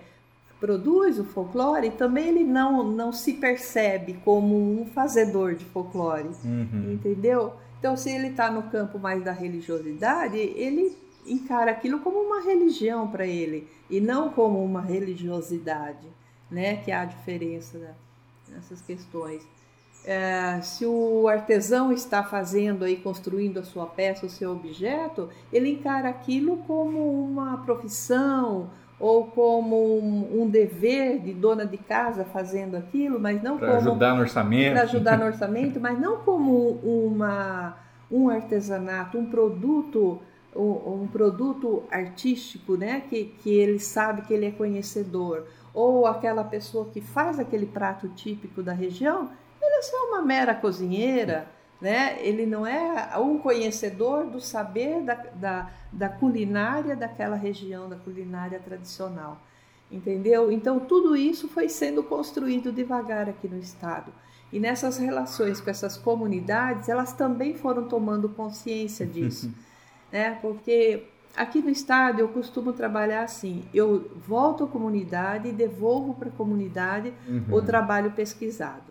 produz 0.58 1.18
o 1.18 1.24
folclore, 1.24 1.90
também 1.90 2.28
ele 2.28 2.44
não, 2.44 2.82
não 2.82 3.12
se 3.12 3.34
percebe 3.34 4.18
como 4.24 4.80
um 4.80 4.86
fazedor 4.86 5.54
de 5.54 5.64
folclore, 5.64 6.28
uhum. 6.44 6.92
entendeu? 6.92 7.54
Então, 7.78 7.96
se 7.96 8.10
ele 8.10 8.28
está 8.28 8.50
no 8.50 8.64
campo 8.64 8.98
mais 8.98 9.24
da 9.24 9.32
religiosidade, 9.32 10.36
ele 10.36 10.96
encara 11.26 11.70
aquilo 11.70 12.00
como 12.00 12.18
uma 12.18 12.42
religião 12.42 13.08
para 13.08 13.26
ele 13.26 13.66
e 13.88 14.00
não 14.00 14.30
como 14.30 14.62
uma 14.62 14.82
religiosidade, 14.82 16.06
né? 16.50 16.76
Que 16.76 16.92
há 16.92 17.04
diferença 17.04 17.78
né? 17.78 17.94
nessas 18.48 18.82
questões. 18.82 19.42
É, 20.10 20.60
se 20.60 20.84
o 20.84 21.28
artesão 21.28 21.92
está 21.92 22.24
fazendo 22.24 22.84
aí, 22.84 22.96
construindo 22.96 23.60
a 23.60 23.62
sua 23.62 23.86
peça, 23.86 24.26
o 24.26 24.28
seu 24.28 24.50
objeto, 24.50 25.28
ele 25.52 25.70
encara 25.70 26.08
aquilo 26.08 26.56
como 26.66 27.22
uma 27.22 27.58
profissão, 27.58 28.68
ou 28.98 29.28
como 29.28 29.76
um, 30.00 30.42
um, 30.42 30.48
dever 30.48 31.20
de 31.20 31.32
dona 31.32 31.64
de 31.64 31.76
casa 31.78 32.24
fazendo 32.24 32.76
aquilo, 32.76 33.20
mas 33.20 33.40
não 33.40 33.56
pra 33.56 33.68
como 33.68 33.78
ajudar 33.78 34.16
no 34.16 34.22
orçamento, 34.22 34.72
para 34.72 34.82
ajudar 34.82 35.16
no 35.16 35.24
orçamento, 35.26 35.78
mas 35.78 35.96
não 36.00 36.16
como 36.16 36.80
uma 36.82 37.76
um 38.10 38.28
artesanato, 38.28 39.16
um 39.16 39.26
produto 39.26 40.20
um, 40.56 41.02
um, 41.02 41.06
produto 41.06 41.84
artístico, 41.88 42.76
né, 42.76 43.04
que, 43.08 43.26
que 43.44 43.50
ele 43.50 43.78
sabe 43.78 44.22
que 44.22 44.34
ele 44.34 44.46
é 44.46 44.50
conhecedor, 44.50 45.46
ou 45.72 46.04
aquela 46.04 46.42
pessoa 46.42 46.86
que 46.86 47.00
faz 47.00 47.38
aquele 47.38 47.66
prato 47.66 48.08
típico 48.08 48.60
da 48.60 48.72
região, 48.72 49.30
ele 49.60 49.76
é 49.76 49.82
só 49.82 50.08
uma 50.08 50.22
mera 50.22 50.54
cozinheira 50.54 51.48
né? 51.80 52.18
Ele 52.20 52.44
não 52.44 52.66
é 52.66 53.16
um 53.18 53.38
conhecedor 53.38 54.26
do 54.26 54.40
saber 54.40 55.02
da, 55.02 55.14
da, 55.14 55.70
da 55.90 56.08
culinária 56.08 56.94
daquela 56.94 57.36
região, 57.36 57.88
da 57.88 57.96
culinária 57.96 58.60
tradicional, 58.60 59.40
entendeu? 59.90 60.52
Então 60.52 60.78
tudo 60.78 61.16
isso 61.16 61.48
foi 61.48 61.68
sendo 61.68 62.02
construído 62.02 62.70
devagar 62.70 63.28
aqui 63.28 63.48
no 63.48 63.58
estado. 63.58 64.12
E 64.52 64.58
nessas 64.58 64.98
relações 64.98 65.60
com 65.60 65.70
essas 65.70 65.96
comunidades, 65.96 66.88
elas 66.88 67.12
também 67.12 67.54
foram 67.54 67.88
tomando 67.88 68.28
consciência 68.28 69.06
disso, 69.06 69.50
né? 70.12 70.38
Porque 70.42 71.04
aqui 71.36 71.62
no 71.62 71.70
estado 71.70 72.18
eu 72.18 72.28
costumo 72.28 72.72
trabalhar 72.74 73.22
assim: 73.22 73.64
eu 73.72 74.10
volto 74.16 74.64
à 74.64 74.66
comunidade 74.66 75.48
e 75.48 75.52
devolvo 75.52 76.14
para 76.14 76.28
a 76.28 76.32
comunidade 76.32 77.14
uhum. 77.26 77.44
o 77.54 77.62
trabalho 77.62 78.10
pesquisado, 78.10 78.89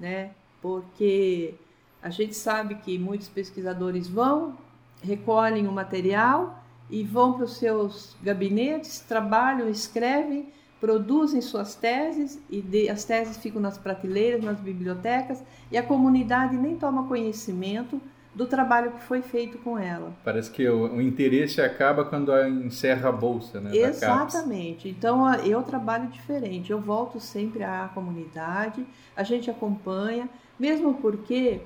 né? 0.00 0.30
Porque 0.62 1.54
a 2.02 2.08
gente 2.08 2.34
sabe 2.34 2.76
que 2.76 2.98
muitos 2.98 3.28
pesquisadores 3.28 4.08
vão, 4.08 4.56
recolhem 5.02 5.68
o 5.68 5.72
material 5.72 6.62
e 6.88 7.04
vão 7.04 7.34
para 7.34 7.44
os 7.44 7.56
seus 7.58 8.16
gabinetes, 8.22 9.00
trabalham, 9.00 9.68
escrevem, 9.68 10.48
produzem 10.80 11.42
suas 11.42 11.74
teses 11.74 12.40
e 12.48 12.62
de, 12.62 12.88
as 12.88 13.04
teses 13.04 13.36
ficam 13.36 13.60
nas 13.60 13.76
prateleiras, 13.76 14.42
nas 14.42 14.58
bibliotecas 14.58 15.42
e 15.70 15.76
a 15.76 15.82
comunidade 15.82 16.56
nem 16.56 16.76
toma 16.76 17.06
conhecimento 17.06 18.00
do 18.34 18.46
trabalho 18.46 18.92
que 18.92 19.02
foi 19.02 19.22
feito 19.22 19.58
com 19.58 19.78
ela. 19.78 20.12
Parece 20.24 20.50
que 20.50 20.68
o, 20.68 20.94
o 20.94 21.02
interesse 21.02 21.60
acaba 21.60 22.04
quando 22.04 22.32
encerra 22.46 23.08
a 23.08 23.12
bolsa, 23.12 23.60
né? 23.60 23.76
Exatamente. 23.76 24.88
Então 24.88 25.32
eu 25.36 25.62
trabalho 25.62 26.08
diferente. 26.08 26.70
Eu 26.70 26.80
volto 26.80 27.18
sempre 27.18 27.64
à 27.64 27.90
comunidade, 27.92 28.86
a 29.16 29.22
gente 29.22 29.50
acompanha, 29.50 30.28
mesmo 30.58 30.94
porque 30.94 31.60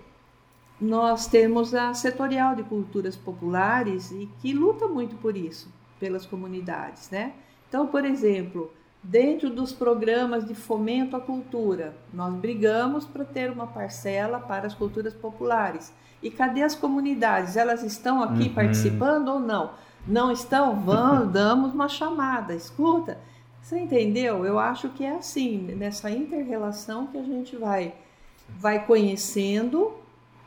nós 0.81 1.27
temos 1.27 1.75
a 1.75 1.95
setorial 1.95 2.55
de 2.57 2.63
culturas 2.63 3.15
populares 3.15 4.11
e 4.11 4.29
que 4.41 4.53
luta 4.53 4.89
muito 4.89 5.17
por 5.17 5.37
isso, 5.37 5.73
pelas 6.01 6.27
comunidades, 6.27 7.11
né? 7.11 7.33
Então, 7.69 7.87
por 7.87 8.05
exemplo, 8.05 8.73
dentro 9.05 9.51
dos 9.51 9.73
programas 9.73 10.47
de 10.47 10.55
fomento 10.55 11.15
à 11.15 11.21
cultura, 11.21 11.95
nós 12.13 12.35
brigamos 12.35 13.05
para 13.05 13.25
ter 13.25 13.51
uma 13.51 13.67
parcela 13.67 14.41
para 14.41 14.67
as 14.67 14.75
culturas 14.75 15.13
populares. 15.13 15.93
E 16.23 16.31
cadê 16.31 16.63
as 16.63 16.75
comunidades? 16.75 17.57
Elas 17.57 17.83
estão 17.83 18.23
aqui 18.23 18.45
uhum. 18.45 18.55
participando 18.55 19.29
ou 19.29 19.39
não? 19.39 19.73
Não 20.09 20.33
estão? 20.33 20.81
Vamos, 20.81 21.29
damos 21.33 21.75
uma 21.75 21.89
chamada, 21.89 22.55
escuta. 22.55 23.19
Você 23.61 23.79
entendeu? 23.79 24.45
Eu 24.45 24.59
acho 24.59 24.89
que 24.91 25.05
é 25.05 25.17
assim, 25.17 25.59
nessa 25.77 26.11
inter-relação 26.11 27.07
que 27.07 27.19
a 27.19 27.23
gente 27.23 27.57
vai 27.57 27.95
vai 28.49 28.85
conhecendo 28.85 29.93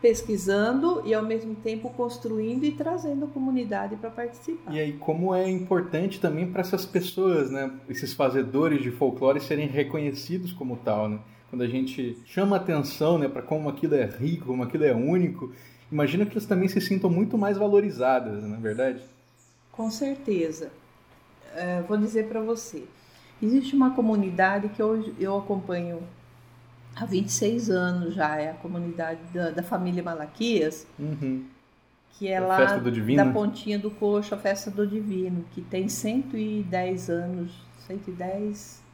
pesquisando 0.07 1.01
e 1.05 1.13
ao 1.13 1.21
mesmo 1.21 1.53
tempo 1.53 1.89
construindo 1.89 2.63
e 2.63 2.71
trazendo 2.71 3.25
a 3.25 3.27
comunidade 3.27 3.97
para 3.97 4.09
participar. 4.09 4.73
E 4.73 4.79
aí 4.79 4.93
como 4.93 5.35
é 5.35 5.49
importante 5.49 6.17
também 6.17 6.49
para 6.49 6.61
essas 6.61 6.85
pessoas, 6.85 7.51
né, 7.51 7.69
esses 7.89 8.13
fazedores 8.13 8.81
de 8.81 8.89
folclore 8.89 9.41
serem 9.41 9.67
reconhecidos 9.67 10.53
como 10.53 10.77
tal, 10.77 11.09
né? 11.09 11.19
Quando 11.49 11.61
a 11.61 11.67
gente 11.67 12.17
chama 12.25 12.55
atenção, 12.55 13.17
né, 13.17 13.27
para 13.27 13.41
como 13.41 13.67
aquilo 13.67 13.95
é 13.95 14.05
rico, 14.05 14.45
como 14.45 14.63
aquilo 14.63 14.85
é 14.85 14.93
único, 14.93 15.51
imagina 15.91 16.25
que 16.25 16.31
elas 16.31 16.45
também 16.45 16.69
se 16.69 16.79
sintam 16.79 17.09
muito 17.09 17.37
mais 17.37 17.57
valorizadas, 17.57 18.41
não 18.43 18.55
é 18.55 18.59
verdade? 18.59 19.01
Com 19.73 19.91
certeza. 19.91 20.71
É, 21.53 21.81
vou 21.81 21.97
dizer 21.97 22.29
para 22.29 22.39
você, 22.39 22.85
existe 23.43 23.75
uma 23.75 23.91
comunidade 23.91 24.69
que 24.69 24.81
hoje 24.81 25.13
eu 25.19 25.37
acompanho 25.37 25.99
há 26.99 27.05
26 27.05 27.69
anos 27.69 28.15
já, 28.15 28.37
é 28.37 28.51
a 28.51 28.53
comunidade 28.53 29.19
da, 29.33 29.51
da 29.51 29.63
família 29.63 30.01
Malaquias, 30.01 30.87
uhum. 30.97 31.45
que 32.17 32.27
é 32.27 32.37
a 32.37 32.45
lá 32.45 32.77
da 33.15 33.25
Pontinha 33.31 33.77
do 33.77 33.91
Coxo, 33.91 34.33
a 34.33 34.37
Festa 34.37 34.71
do 34.71 34.85
Divino, 34.85 35.45
que 35.51 35.61
tem 35.61 35.87
110 35.87 37.09
anos, 37.09 37.51
110 37.87 38.87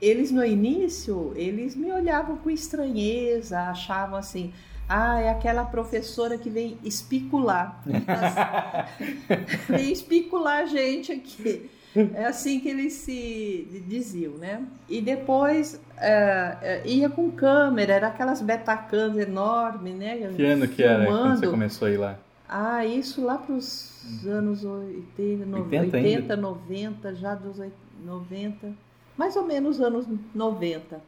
eles 0.00 0.30
no 0.30 0.44
início, 0.44 1.32
eles 1.34 1.74
me 1.74 1.90
olhavam 1.90 2.36
com 2.36 2.48
estranheza, 2.48 3.58
achavam 3.62 4.16
assim, 4.16 4.52
ah, 4.88 5.20
é 5.20 5.28
aquela 5.28 5.64
professora 5.64 6.38
que 6.38 6.48
vem 6.48 6.78
especular. 6.84 7.82
vem 9.68 9.92
especular 9.92 10.62
a 10.62 10.66
gente 10.66 11.12
aqui. 11.12 11.68
É 12.14 12.26
assim 12.26 12.60
que 12.60 12.68
eles 12.68 12.92
se 12.92 13.82
diziam, 13.86 14.34
né? 14.34 14.62
E 14.88 15.00
depois 15.00 15.80
é, 15.96 16.82
ia 16.84 17.08
com 17.08 17.30
câmera, 17.30 17.94
era 17.94 18.08
aquelas 18.08 18.40
betacans 18.42 19.16
enormes, 19.16 19.94
né? 19.94 20.16
Que 20.36 20.44
ano 20.44 20.68
que 20.68 20.82
era 20.82 21.06
quando 21.06 21.40
você 21.40 21.48
começou 21.48 21.88
a 21.88 21.90
ir 21.90 21.96
lá? 21.96 22.18
Ah, 22.48 22.84
isso 22.84 23.24
lá 23.24 23.36
para 23.36 23.54
os 23.54 24.26
anos 24.26 24.64
80, 24.64 25.56
80, 25.56 25.96
80 25.96 26.36
90, 26.36 27.14
já 27.14 27.34
dos 27.34 27.60
90, 28.04 28.72
mais 29.16 29.36
ou 29.36 29.44
menos 29.44 29.80
anos 29.80 30.06
90. 30.34 31.00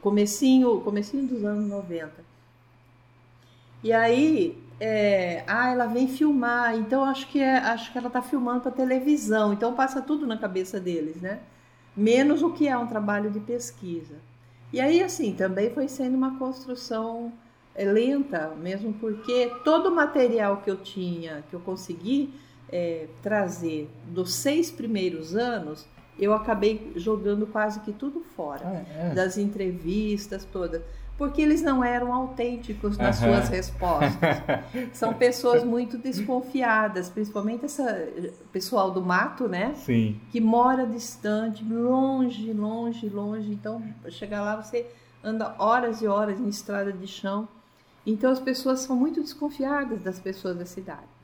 Comecinho, 0.00 0.80
comecinho 0.82 1.26
dos 1.26 1.44
anos 1.44 1.68
90. 1.68 2.12
E 3.82 3.92
aí, 3.92 4.56
é, 4.78 5.42
ah, 5.46 5.70
ela 5.70 5.86
vem 5.86 6.06
filmar, 6.06 6.76
então 6.76 7.04
acho 7.04 7.28
que, 7.28 7.40
é, 7.40 7.56
acho 7.58 7.90
que 7.90 7.98
ela 7.98 8.08
está 8.08 8.20
filmando 8.20 8.60
para 8.60 8.70
televisão, 8.70 9.52
então 9.52 9.74
passa 9.74 10.02
tudo 10.02 10.26
na 10.26 10.36
cabeça 10.36 10.78
deles, 10.78 11.16
né? 11.20 11.40
Menos 11.96 12.42
o 12.42 12.52
que 12.52 12.68
é 12.68 12.76
um 12.76 12.86
trabalho 12.86 13.30
de 13.30 13.40
pesquisa. 13.40 14.16
E 14.72 14.80
aí, 14.80 15.02
assim, 15.02 15.32
também 15.32 15.70
foi 15.70 15.88
sendo 15.88 16.14
uma 16.14 16.38
construção 16.38 17.32
é, 17.74 17.84
lenta, 17.84 18.54
mesmo 18.56 18.92
porque 18.94 19.50
todo 19.64 19.88
o 19.88 19.94
material 19.94 20.58
que 20.58 20.70
eu 20.70 20.76
tinha, 20.76 21.42
que 21.48 21.56
eu 21.56 21.60
consegui 21.60 22.34
é, 22.70 23.06
trazer 23.22 23.88
dos 24.08 24.34
seis 24.34 24.70
primeiros 24.70 25.34
anos, 25.34 25.86
eu 26.18 26.34
acabei 26.34 26.92
jogando 26.96 27.46
quase 27.46 27.80
que 27.80 27.92
tudo 27.92 28.20
fora, 28.20 28.66
ah, 28.66 29.10
é. 29.10 29.14
das 29.14 29.38
entrevistas 29.38 30.44
todas 30.44 30.82
porque 31.18 31.40
eles 31.40 31.62
não 31.62 31.82
eram 31.82 32.12
autênticos 32.12 32.98
nas 32.98 33.20
uhum. 33.20 33.28
suas 33.28 33.48
respostas. 33.48 34.12
São 34.92 35.14
pessoas 35.14 35.64
muito 35.64 35.96
desconfiadas, 35.96 37.08
principalmente 37.08 37.64
essa 37.64 38.06
pessoal 38.52 38.90
do 38.90 39.00
mato, 39.00 39.48
né? 39.48 39.72
Sim. 39.76 40.20
Que 40.30 40.40
mora 40.40 40.86
distante, 40.86 41.64
longe, 41.64 42.52
longe, 42.52 43.08
longe. 43.08 43.50
Então, 43.50 43.82
chegar 44.10 44.42
lá 44.42 44.56
você 44.56 44.86
anda 45.24 45.54
horas 45.58 46.02
e 46.02 46.06
horas 46.06 46.38
em 46.38 46.48
estrada 46.48 46.92
de 46.92 47.06
chão. 47.06 47.48
Então, 48.04 48.30
as 48.30 48.38
pessoas 48.38 48.80
são 48.80 48.94
muito 48.94 49.20
desconfiadas 49.22 50.00
das 50.02 50.20
pessoas 50.20 50.56
da 50.56 50.66
cidade. 50.66 51.16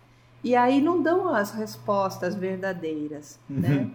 E 0.42 0.56
aí 0.56 0.80
não 0.80 1.00
dão 1.00 1.28
as 1.32 1.52
respostas 1.52 2.34
verdadeiras, 2.34 3.38
né? 3.48 3.76
uhum. 3.76 3.90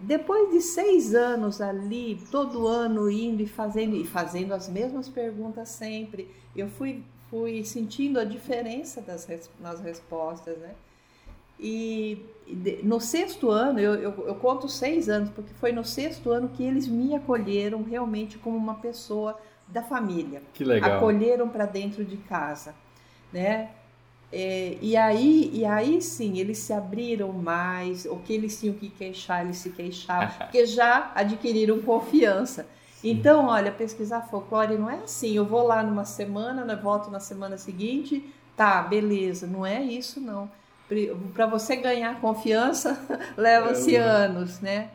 Depois 0.00 0.50
de 0.50 0.60
seis 0.62 1.14
anos 1.14 1.60
ali, 1.60 2.18
todo 2.30 2.66
ano 2.66 3.10
indo 3.10 3.42
e 3.42 3.46
fazendo 3.46 3.96
e 3.96 4.04
fazendo 4.04 4.52
as 4.52 4.68
mesmas 4.68 5.08
perguntas 5.08 5.68
sempre, 5.68 6.28
eu 6.56 6.68
fui, 6.68 7.04
fui 7.28 7.62
sentindo 7.64 8.18
a 8.18 8.24
diferença 8.24 9.02
das, 9.02 9.28
nas 9.60 9.80
respostas, 9.80 10.56
né? 10.58 10.74
E 11.62 12.24
no 12.82 12.98
sexto 12.98 13.50
ano, 13.50 13.78
eu, 13.78 13.94
eu, 13.94 14.26
eu, 14.28 14.34
conto 14.36 14.66
seis 14.66 15.10
anos, 15.10 15.28
porque 15.28 15.52
foi 15.54 15.72
no 15.72 15.84
sexto 15.84 16.30
ano 16.30 16.48
que 16.48 16.62
eles 16.64 16.88
me 16.88 17.14
acolheram 17.14 17.82
realmente 17.82 18.38
como 18.38 18.56
uma 18.56 18.76
pessoa 18.76 19.38
da 19.68 19.82
família. 19.82 20.42
Que 20.54 20.64
legal. 20.64 20.96
Acolheram 20.96 21.50
para 21.50 21.66
dentro 21.66 22.02
de 22.02 22.16
casa, 22.16 22.74
né? 23.30 23.70
É, 24.32 24.76
e, 24.80 24.96
aí, 24.96 25.50
e 25.52 25.64
aí 25.64 26.00
sim, 26.00 26.38
eles 26.38 26.58
se 26.58 26.72
abriram 26.72 27.32
mais, 27.32 28.04
o 28.04 28.16
que 28.16 28.32
eles 28.32 28.60
tinham 28.60 28.74
que 28.74 28.88
queixar, 28.88 29.44
eles 29.44 29.56
se 29.56 29.70
queixavam, 29.70 30.28
porque 30.38 30.66
já 30.66 31.10
adquiriram 31.14 31.80
confiança. 31.80 32.66
Então, 33.02 33.46
olha, 33.46 33.72
pesquisar 33.72 34.22
folclore 34.22 34.76
não 34.76 34.88
é 34.88 34.96
assim, 34.96 35.32
eu 35.32 35.44
vou 35.44 35.66
lá 35.66 35.82
numa 35.82 36.04
semana, 36.04 36.64
né, 36.64 36.76
volto 36.76 37.10
na 37.10 37.18
semana 37.18 37.56
seguinte, 37.56 38.24
tá, 38.56 38.82
beleza, 38.82 39.46
não 39.46 39.64
é 39.64 39.82
isso 39.82 40.20
não. 40.20 40.50
Para 41.34 41.46
você 41.46 41.76
ganhar 41.76 42.20
confiança, 42.20 43.00
leva-se 43.36 43.96
é, 43.96 44.00
anos, 44.00 44.60
né? 44.60 44.90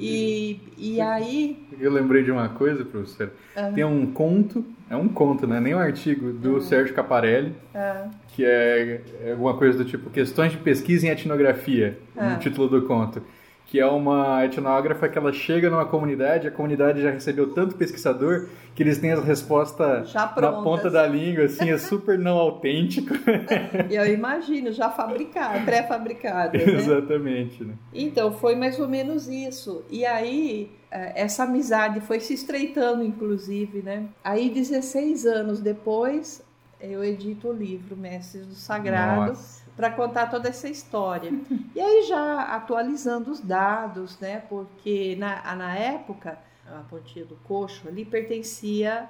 E, 0.00 0.60
e 0.78 1.00
aí. 1.00 1.66
Eu 1.78 1.92
lembrei 1.92 2.22
de 2.22 2.30
uma 2.30 2.48
coisa, 2.48 2.84
professor. 2.84 3.30
Uhum. 3.56 3.72
Tem 3.74 3.84
um 3.84 4.12
conto, 4.12 4.64
é 4.90 4.96
um 4.96 5.08
conto, 5.08 5.46
né? 5.46 5.60
Nem 5.60 5.74
um 5.74 5.78
artigo, 5.78 6.32
do 6.32 6.54
uhum. 6.54 6.60
Sérgio 6.60 6.94
Caparelli, 6.94 7.54
uhum. 7.74 8.10
que 8.28 8.44
é, 8.44 9.00
é 9.22 9.30
alguma 9.32 9.54
coisa 9.54 9.78
do 9.78 9.84
tipo 9.84 10.10
Questões 10.10 10.52
de 10.52 10.58
Pesquisa 10.58 11.06
em 11.06 11.10
Etnografia, 11.10 11.98
no 12.14 12.38
título 12.38 12.68
do 12.68 12.82
conto 12.86 13.22
que 13.66 13.80
é 13.80 13.86
uma 13.86 14.44
etnógrafa 14.44 15.08
que 15.08 15.18
ela 15.18 15.32
chega 15.32 15.70
numa 15.70 15.86
comunidade, 15.86 16.46
a 16.46 16.50
comunidade 16.50 17.02
já 17.02 17.10
recebeu 17.10 17.52
tanto 17.52 17.74
pesquisador 17.74 18.48
que 18.74 18.82
eles 18.82 18.98
têm 18.98 19.12
as 19.12 19.24
respostas 19.24 20.12
na 20.12 20.52
ponta 20.62 20.90
da 20.90 21.06
língua, 21.06 21.44
assim, 21.44 21.70
é 21.70 21.78
super 21.78 22.18
não 22.18 22.36
autêntico. 22.36 23.14
Eu 23.90 24.06
imagino, 24.12 24.72
já 24.72 24.90
fabricado, 24.90 25.64
pré-fabricado. 25.64 26.58
Né? 26.58 26.64
Exatamente. 26.64 27.64
Né? 27.64 27.74
Então, 27.92 28.32
foi 28.32 28.54
mais 28.54 28.78
ou 28.78 28.88
menos 28.88 29.28
isso. 29.28 29.84
E 29.88 30.04
aí, 30.04 30.70
é, 30.90 31.22
essa 31.22 31.44
amizade 31.44 32.00
foi 32.00 32.20
se 32.20 32.34
estreitando, 32.34 33.04
inclusive, 33.04 33.80
né? 33.82 34.06
Aí, 34.22 34.50
16 34.50 35.24
anos 35.24 35.60
depois, 35.60 36.42
eu 36.80 37.02
edito 37.04 37.48
o 37.48 37.52
livro 37.52 37.96
Mestres 37.96 38.46
do 38.46 38.54
Sagrado. 38.54 39.30
Nossa 39.32 39.63
para 39.76 39.90
contar 39.90 40.30
toda 40.30 40.48
essa 40.48 40.68
história. 40.68 41.32
E 41.74 41.80
aí 41.80 42.04
já 42.06 42.42
atualizando 42.42 43.30
os 43.30 43.40
dados, 43.40 44.18
né? 44.20 44.42
Porque 44.48 45.16
na, 45.16 45.54
na 45.56 45.76
época 45.76 46.38
a 46.66 46.82
Pontinha 46.88 47.24
do 47.24 47.36
Coxo 47.44 47.88
ali 47.88 48.04
pertencia 48.04 49.08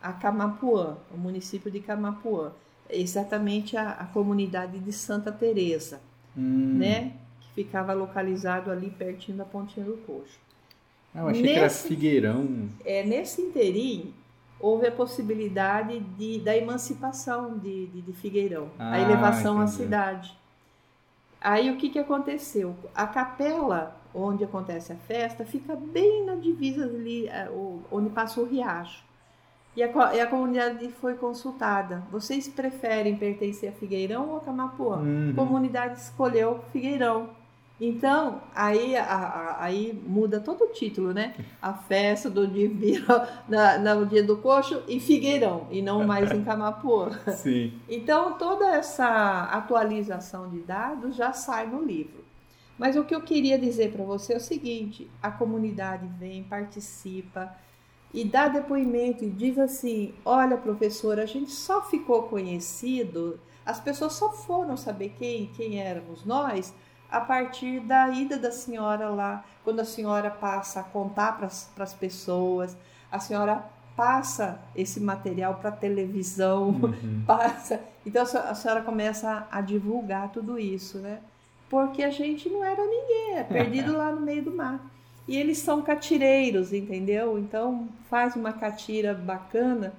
a 0.00 0.12
Camapuã, 0.12 0.96
o 1.12 1.16
município 1.16 1.70
de 1.70 1.80
Camapuã, 1.80 2.52
exatamente 2.90 3.76
a, 3.76 3.90
a 3.92 4.04
comunidade 4.06 4.78
de 4.78 4.92
Santa 4.92 5.32
Teresa, 5.32 6.00
hum. 6.36 6.76
né? 6.78 7.12
Que 7.40 7.62
ficava 7.62 7.92
localizado 7.92 8.70
ali 8.70 8.90
pertinho 8.90 9.38
da 9.38 9.44
Pontinha 9.44 9.86
do 9.86 9.96
Coxo. 9.98 10.40
Ah, 11.14 11.20
eu 11.20 11.28
achei 11.28 11.42
nesse, 11.42 11.54
que 11.54 11.58
era 11.58 11.70
Figueirão. 11.70 12.68
É, 12.84 13.04
nesse 13.04 13.42
inteirinho, 13.42 14.14
houve 14.62 14.86
a 14.86 14.92
possibilidade 14.92 15.98
de, 15.98 16.38
da 16.38 16.56
emancipação 16.56 17.58
de, 17.58 17.88
de, 17.88 18.00
de 18.00 18.12
Figueirão, 18.12 18.70
ah, 18.78 18.92
a 18.92 19.00
elevação 19.00 19.56
entendi. 19.56 19.64
à 19.64 19.76
cidade. 19.76 20.38
Aí 21.40 21.68
o 21.70 21.76
que, 21.76 21.90
que 21.90 21.98
aconteceu? 21.98 22.76
A 22.94 23.04
capela 23.04 24.00
onde 24.14 24.44
acontece 24.44 24.92
a 24.92 24.96
festa 24.96 25.44
fica 25.44 25.74
bem 25.74 26.24
na 26.24 26.36
divisa 26.36 26.84
ali, 26.84 27.26
é, 27.26 27.50
onde 27.90 28.10
passa 28.10 28.40
o 28.40 28.44
riacho. 28.44 29.02
E 29.74 29.82
a, 29.82 30.14
e 30.14 30.20
a 30.20 30.26
comunidade 30.26 30.86
foi 30.92 31.14
consultada. 31.14 32.02
Vocês 32.10 32.46
preferem 32.46 33.16
pertencer 33.16 33.70
a 33.70 33.72
Figueirão 33.72 34.28
ou 34.28 34.36
a 34.36 34.40
Camapuã? 34.40 34.98
Uhum. 34.98 35.30
A 35.30 35.34
comunidade 35.34 35.98
escolheu 35.98 36.60
Figueirão. 36.72 37.30
Então, 37.80 38.40
aí, 38.54 38.96
a, 38.96 39.04
a, 39.04 39.64
aí 39.64 39.92
muda 40.06 40.38
todo 40.38 40.64
o 40.64 40.68
título, 40.68 41.12
né? 41.12 41.34
A 41.60 41.74
festa 41.74 42.30
do 42.30 42.46
dia, 42.46 42.70
na, 43.48 43.96
no 43.96 44.06
dia 44.06 44.22
do 44.22 44.36
coxo 44.36 44.82
em 44.86 45.00
Figueirão, 45.00 45.66
e 45.70 45.82
não 45.82 46.04
mais 46.06 46.30
em 46.30 46.44
Camapuã. 46.44 47.10
Sim. 47.34 47.72
Então, 47.88 48.34
toda 48.34 48.66
essa 48.76 49.44
atualização 49.50 50.48
de 50.48 50.60
dados 50.60 51.16
já 51.16 51.32
sai 51.32 51.66
no 51.66 51.82
livro. 51.82 52.22
Mas 52.78 52.96
o 52.96 53.04
que 53.04 53.14
eu 53.14 53.20
queria 53.20 53.58
dizer 53.58 53.92
para 53.92 54.04
você 54.04 54.34
é 54.34 54.36
o 54.36 54.40
seguinte: 54.40 55.10
a 55.22 55.30
comunidade 55.30 56.06
vem, 56.18 56.44
participa 56.44 57.54
e 58.12 58.24
dá 58.24 58.48
depoimento 58.48 59.24
e 59.24 59.30
diz 59.30 59.58
assim: 59.58 60.14
olha, 60.24 60.56
professora, 60.56 61.22
a 61.22 61.26
gente 61.26 61.50
só 61.50 61.82
ficou 61.82 62.24
conhecido, 62.24 63.40
as 63.64 63.80
pessoas 63.80 64.14
só 64.14 64.32
foram 64.32 64.76
saber 64.76 65.14
quem, 65.18 65.46
quem 65.56 65.80
éramos 65.80 66.24
nós 66.24 66.74
a 67.12 67.20
partir 67.20 67.80
da 67.80 68.08
ida 68.08 68.38
da 68.38 68.50
senhora 68.50 69.10
lá, 69.10 69.44
quando 69.62 69.80
a 69.80 69.84
senhora 69.84 70.30
passa 70.30 70.80
a 70.80 70.82
contar 70.82 71.36
para 71.36 71.46
as 71.84 71.94
pessoas, 71.94 72.74
a 73.10 73.20
senhora 73.20 73.62
passa 73.94 74.58
esse 74.74 74.98
material 74.98 75.56
para 75.56 75.70
televisão, 75.70 76.70
uhum. 76.70 77.22
passa. 77.28 77.80
Então 78.06 78.22
a 78.22 78.54
senhora 78.54 78.80
começa 78.80 79.46
a 79.50 79.60
divulgar 79.60 80.30
tudo 80.32 80.58
isso, 80.58 80.98
né? 80.98 81.20
Porque 81.68 82.02
a 82.02 82.10
gente 82.10 82.48
não 82.48 82.64
era 82.64 82.82
ninguém, 82.82 83.36
é 83.36 83.44
perdido 83.44 83.92
lá 83.96 84.10
no 84.10 84.22
meio 84.22 84.42
do 84.42 84.50
mar. 84.50 84.80
E 85.28 85.36
eles 85.36 85.58
são 85.58 85.82
catireiros, 85.82 86.72
entendeu? 86.72 87.38
Então 87.38 87.88
faz 88.08 88.34
uma 88.34 88.54
catira 88.54 89.12
bacana. 89.12 89.92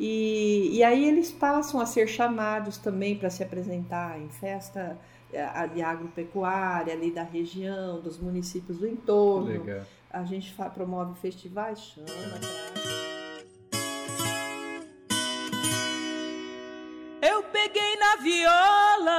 E, 0.00 0.70
e 0.72 0.82
aí 0.82 1.04
eles 1.04 1.30
passam 1.30 1.78
a 1.78 1.86
ser 1.86 2.06
chamados 2.06 2.78
também 2.78 3.16
para 3.16 3.28
se 3.28 3.42
apresentar 3.42 4.18
em 4.18 4.28
festa 4.28 4.96
a 5.36 5.66
de 5.66 5.82
agropecuária 5.82 6.94
ali 6.94 7.10
da 7.10 7.22
região, 7.22 8.00
dos 8.00 8.18
municípios 8.18 8.78
do 8.78 8.86
entorno. 8.86 9.48
Legal. 9.48 9.82
A 10.10 10.24
gente 10.24 10.54
promove 10.74 11.20
festivais, 11.20 11.78
chama. 11.80 12.08
Eu 17.20 17.42
peguei 17.42 17.96
na 17.96 18.16
viola, 18.22 19.18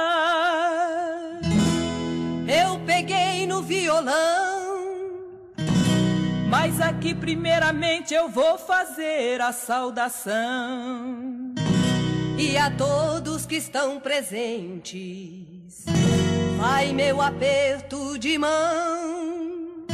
eu 2.48 2.80
peguei 2.84 3.46
no 3.46 3.62
violão, 3.62 4.96
mas 6.48 6.80
aqui 6.80 7.14
primeiramente 7.14 8.14
eu 8.14 8.28
vou 8.28 8.58
fazer 8.58 9.40
a 9.40 9.52
saudação. 9.52 11.54
E 12.36 12.56
a 12.56 12.68
todos 12.70 13.46
que 13.46 13.56
estão 13.56 14.00
presentes, 14.00 15.59
vai 16.58 16.92
meu 16.92 17.20
aperto 17.20 18.18
de 18.18 18.38
mão. 18.38 19.86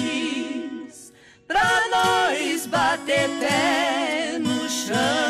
pra 1.48 1.82
nós 1.92 2.66
bater 2.66 3.30
pé 3.40 4.40
no 4.40 4.70
chão. 4.70 5.30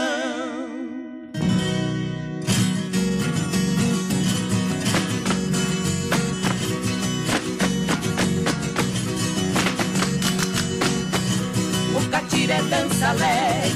catiré 12.10 12.62
dança 12.64 13.10
alegre, 13.10 13.69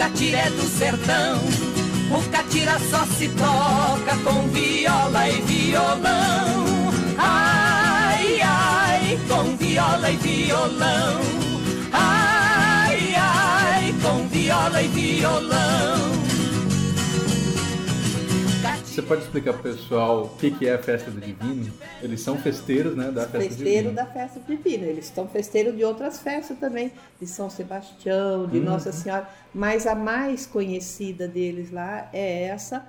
o 0.00 0.02
catiré 0.02 0.48
do 0.48 0.62
sertão. 0.78 1.36
O 2.10 2.30
catira 2.30 2.78
só 2.90 3.04
se 3.04 3.28
toca 3.28 4.16
com 4.24 4.48
viola 4.48 5.28
e 5.28 5.42
violão. 5.42 6.64
Ai, 7.18 8.40
ai, 8.42 9.18
com 9.28 9.54
viola 9.58 10.10
e 10.10 10.16
violão. 10.16 11.20
Ai, 11.92 13.14
ai, 13.14 13.94
com 14.02 14.26
viola 14.28 14.82
e 14.82 14.88
violão. 14.88 16.29
Você 19.00 19.06
pode 19.06 19.22
explicar 19.22 19.54
para 19.54 19.60
o 19.60 19.62
pessoal 19.62 20.24
o 20.24 20.28
que, 20.36 20.50
que 20.50 20.68
é 20.68 20.74
a 20.74 20.78
festa 20.78 21.10
do 21.10 21.18
Divino? 21.18 21.72
Eles 22.02 22.20
são 22.20 22.36
festeiros, 22.36 22.94
né, 22.94 23.10
da 23.10 23.22
festa 23.22 23.48
Festeiro 23.48 23.92
da 23.92 24.04
festa 24.04 24.38
divina. 24.40 24.84
Eles 24.84 25.06
estão 25.06 25.26
festeiros 25.26 25.74
de 25.74 25.82
outras 25.82 26.20
festas 26.20 26.58
também, 26.58 26.92
de 27.18 27.26
São 27.26 27.48
Sebastião, 27.48 28.46
de 28.46 28.58
Uhum. 28.58 28.64
Nossa 28.64 28.92
Senhora. 28.92 29.26
Mas 29.54 29.86
a 29.86 29.94
mais 29.94 30.44
conhecida 30.44 31.26
deles 31.26 31.70
lá 31.70 32.10
é 32.12 32.42
essa, 32.42 32.86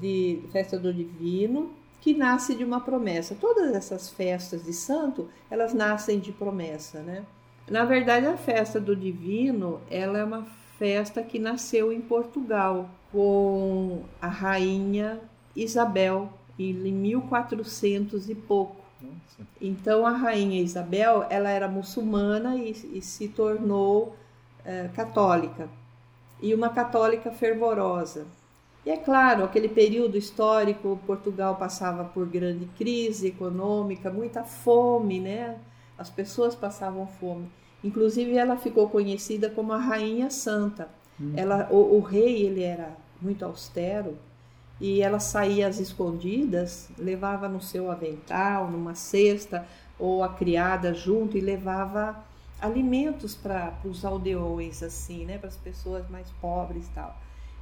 de 0.00 0.42
festa 0.50 0.76
do 0.76 0.92
Divino, 0.92 1.70
que 2.00 2.12
nasce 2.12 2.52
de 2.56 2.64
uma 2.64 2.80
promessa. 2.80 3.36
Todas 3.40 3.72
essas 3.72 4.10
festas 4.10 4.64
de 4.64 4.72
santo, 4.72 5.28
elas 5.48 5.72
nascem 5.72 6.18
de 6.18 6.32
promessa, 6.32 7.02
né? 7.02 7.22
Na 7.70 7.84
verdade, 7.84 8.26
a 8.26 8.36
festa 8.36 8.80
do 8.80 8.96
Divino, 8.96 9.80
ela 9.88 10.18
é 10.18 10.24
uma 10.24 10.44
festa 10.76 11.22
que 11.22 11.38
nasceu 11.38 11.92
em 11.92 12.00
Portugal, 12.00 12.90
com 13.12 14.02
a 14.20 14.26
rainha 14.26 15.20
Isabel, 15.56 16.28
em 16.58 16.72
1400 16.72 18.28
e 18.28 18.34
pouco. 18.34 18.76
Nossa. 19.00 19.48
Então 19.60 20.06
a 20.06 20.10
rainha 20.10 20.60
Isabel 20.60 21.26
ela 21.28 21.50
era 21.50 21.68
muçulmana 21.68 22.56
e, 22.56 22.70
e 22.70 23.02
se 23.02 23.28
tornou 23.28 24.16
eh, 24.64 24.88
católica 24.94 25.68
e 26.40 26.54
uma 26.54 26.68
católica 26.68 27.30
fervorosa. 27.30 28.26
E 28.84 28.90
é 28.90 28.96
claro, 28.96 29.44
aquele 29.44 29.68
período 29.68 30.16
histórico, 30.16 30.98
Portugal 31.06 31.56
passava 31.56 32.04
por 32.04 32.26
grande 32.26 32.66
crise 32.78 33.28
econômica, 33.28 34.10
muita 34.10 34.44
fome, 34.44 35.18
né? 35.18 35.58
As 35.98 36.08
pessoas 36.08 36.54
passavam 36.54 37.06
fome. 37.06 37.50
Inclusive 37.82 38.36
ela 38.36 38.56
ficou 38.56 38.88
conhecida 38.88 39.50
como 39.50 39.72
a 39.72 39.78
rainha 39.78 40.30
santa. 40.30 40.88
Ela, 41.34 41.66
o, 41.70 41.96
o 41.96 42.00
rei 42.00 42.44
ele 42.44 42.62
era 42.62 42.90
muito 43.20 43.44
austero 43.44 44.16
e 44.80 45.00
ela 45.00 45.18
saía 45.18 45.68
às 45.68 45.78
escondidas, 45.78 46.88
levava 46.98 47.48
no 47.48 47.60
seu 47.60 47.90
avental, 47.90 48.70
numa 48.70 48.94
cesta, 48.94 49.66
ou 49.98 50.22
a 50.22 50.28
criada 50.28 50.92
junto 50.92 51.38
e 51.38 51.40
levava 51.40 52.24
alimentos 52.60 53.34
para 53.34 53.74
os 53.84 54.04
aldeões, 54.04 54.82
assim, 54.82 55.24
né, 55.24 55.38
para 55.38 55.48
as 55.48 55.56
pessoas 55.56 56.08
mais 56.10 56.28
pobres 56.40 56.86
e 56.86 56.90
tal. 56.90 57.16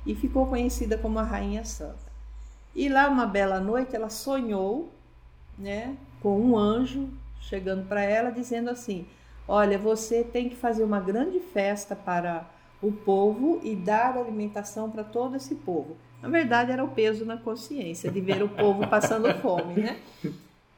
E 0.05 0.15
ficou 0.15 0.47
conhecida 0.47 0.99
como 0.99 1.19
a 1.19 1.23
Rainha 1.23 1.65
Santa. 1.65 2.13
E 2.75 2.89
lá, 2.89 3.09
uma 3.09 3.27
bela 3.27 3.61
noite, 3.61 3.95
ela 3.95 4.11
sonhou, 4.11 4.91
né, 5.57 5.97
com 6.21 6.41
um 6.41 6.59
anjo 6.59 7.09
chegando 7.41 7.87
para 7.87 8.03
ela 8.03 8.31
dizendo 8.31 8.71
assim: 8.71 9.07
Olha, 9.47 9.79
você 9.79 10.25
tem 10.25 10.49
que 10.49 10.57
fazer 10.57 10.83
uma 10.83 11.01
grande 11.01 11.39
festa 11.39 11.95
para 11.95 12.49
o 12.83 12.91
povo 12.91 13.61
e 13.63 13.77
dar 13.77 14.17
alimentação 14.17 14.91
para 14.91 15.05
todo 15.05 15.37
esse 15.37 15.55
povo. 15.55 15.97
Na 16.25 16.31
verdade, 16.31 16.73
era 16.73 16.83
o 16.83 16.89
peso 16.89 17.27
na 17.27 17.37
consciência 17.37 18.11
de 18.11 18.19
ver 18.19 18.43
o 18.43 18.49
povo 18.49 18.89
passando 18.89 19.29
fome, 19.43 19.83
né? 19.83 20.01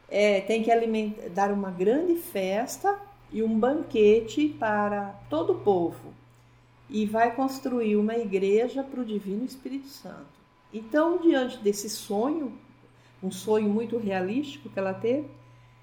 É, 0.08 0.40
tem 0.40 0.60
que 0.60 0.72
alimentar, 0.72 1.28
dar 1.28 1.52
uma 1.52 1.70
grande 1.70 2.16
festa 2.16 2.98
e 3.32 3.44
um 3.44 3.56
banquete 3.56 4.48
para 4.58 5.14
todo 5.30 5.52
o 5.52 5.60
povo. 5.60 6.12
E 6.90 7.06
vai 7.06 7.32
construir 7.32 7.94
uma 7.94 8.16
igreja 8.16 8.82
para 8.82 9.00
o 9.00 9.04
Divino 9.04 9.44
Espírito 9.44 9.86
Santo. 9.86 10.26
Então, 10.74 11.18
diante 11.18 11.58
desse 11.58 11.88
sonho, 11.88 12.52
um 13.22 13.30
sonho 13.30 13.68
muito 13.68 13.98
realístico 13.98 14.68
que 14.68 14.78
ela 14.80 14.94
teve, 14.94 15.28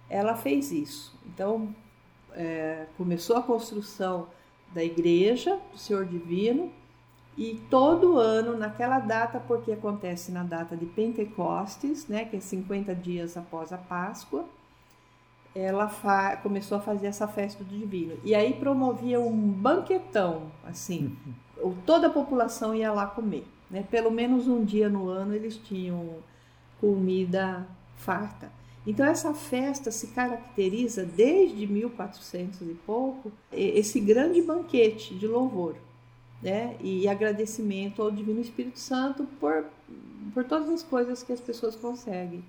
ela 0.09 0.35
fez 0.35 0.73
isso. 0.73 1.17
Então, 1.25 1.73
é, 2.33 2.85
começou 2.97 3.37
a 3.37 3.41
construção 3.41 4.27
da 4.73 4.83
igreja 4.83 5.57
do 5.71 5.77
Senhor 5.77 6.05
Divino 6.05 6.69
e 7.37 7.59
todo 7.69 8.17
ano, 8.17 8.57
naquela 8.57 8.99
data, 8.99 9.39
porque 9.39 9.71
acontece 9.71 10.31
na 10.31 10.43
data 10.43 10.75
de 10.77 10.85
Pentecostes, 10.85 12.07
né, 12.07 12.25
que 12.25 12.37
é 12.37 12.39
50 12.39 12.93
dias 12.93 13.35
após 13.35 13.73
a 13.73 13.77
Páscoa, 13.77 14.45
ela 15.55 15.87
começou 16.41 16.77
a 16.77 16.81
fazer 16.81 17.07
essa 17.07 17.27
festa 17.27 17.63
do 17.63 17.77
Divino. 17.77 18.17
E 18.23 18.33
aí 18.33 18.53
promovia 18.53 19.19
um 19.19 19.31
banquetão, 19.35 20.51
assim, 20.65 21.15
o- 21.61 21.75
toda 21.85 22.07
a 22.07 22.09
população 22.09 22.73
ia 22.73 22.91
lá 22.91 23.05
comer. 23.05 23.45
Né? 23.69 23.83
Pelo 23.89 24.11
menos 24.11 24.47
um 24.47 24.63
dia 24.63 24.89
no 24.89 25.07
ano 25.09 25.33
eles 25.33 25.57
tinham 25.57 26.17
comida 26.79 27.65
farta. 27.97 28.51
Então 28.85 29.05
essa 29.05 29.33
festa 29.33 29.91
se 29.91 30.07
caracteriza 30.07 31.05
desde 31.05 31.65
1400 31.65 32.61
e 32.61 32.73
pouco 32.85 33.31
esse 33.51 33.99
grande 33.99 34.41
banquete 34.41 35.15
de 35.15 35.25
louvor, 35.25 35.75
né? 36.43 36.75
E 36.79 37.07
agradecimento 37.07 38.03
ao 38.03 38.11
Divino 38.11 38.41
Espírito 38.41 38.77
Santo 38.77 39.23
por 39.39 39.65
por 40.33 40.43
todas 40.43 40.69
as 40.69 40.83
coisas 40.83 41.23
que 41.23 41.31
as 41.33 41.39
pessoas 41.39 41.75
conseguem. 41.75 42.43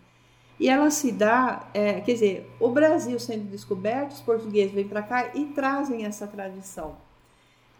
E 0.58 0.68
ela 0.68 0.90
se 0.90 1.10
dá, 1.10 1.68
é, 1.74 2.00
quer 2.00 2.12
dizer, 2.12 2.50
o 2.60 2.68
Brasil 2.68 3.18
sendo 3.18 3.50
descoberto, 3.50 4.12
os 4.12 4.20
portugueses 4.20 4.72
vêm 4.72 4.86
para 4.86 5.02
cá 5.02 5.30
e 5.34 5.46
trazem 5.46 6.04
essa 6.04 6.26
tradição. 6.26 6.96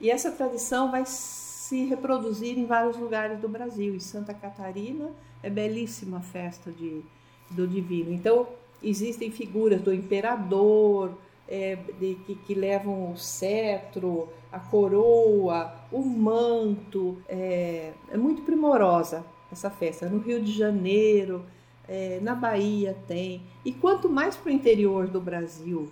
E 0.01 0.11
essa 0.11 0.31
tradição 0.31 0.91
vai 0.91 1.05
se 1.07 1.85
reproduzir 1.85 2.59
em 2.59 2.67
vários 2.67 2.97
lugares 2.97 3.39
do 3.39 3.49
Brasil. 3.49 3.95
Em 3.95 4.01
Santa 4.01 4.35
Catarina 4.35 5.11
é 5.43 5.49
belíssima 5.49 6.19
a 6.19 6.21
festa 6.21 6.73
de, 6.73 7.03
do 7.49 7.67
Divino. 7.67 8.13
Então, 8.13 8.49
existem 8.83 9.31
figuras 9.31 9.81
do 9.81 9.95
imperador, 9.95 11.17
é, 11.49 11.77
de, 12.01 12.17
que, 12.27 12.35
que 12.35 12.55
levam 12.55 13.13
o 13.13 13.17
cetro, 13.17 14.29
a 14.55 14.61
coroa, 14.61 15.75
o 15.91 16.01
manto. 16.01 17.19
É, 17.29 17.93
é 18.11 18.17
muito 18.17 18.43
primorosa 18.43 19.25
essa 19.51 19.69
festa. 19.69 20.09
No 20.09 20.19
Rio 20.19 20.41
de 20.41 20.53
Janeiro, 20.53 21.45
é, 21.89 22.21
na 22.23 22.35
Bahia 22.35 22.97
tem. 23.09 23.43
E 23.65 23.73
quanto 23.73 24.09
mais 24.09 24.37
para 24.37 24.51
o 24.51 24.53
interior 24.53 25.09
do 25.09 25.21
Brasil 25.21 25.91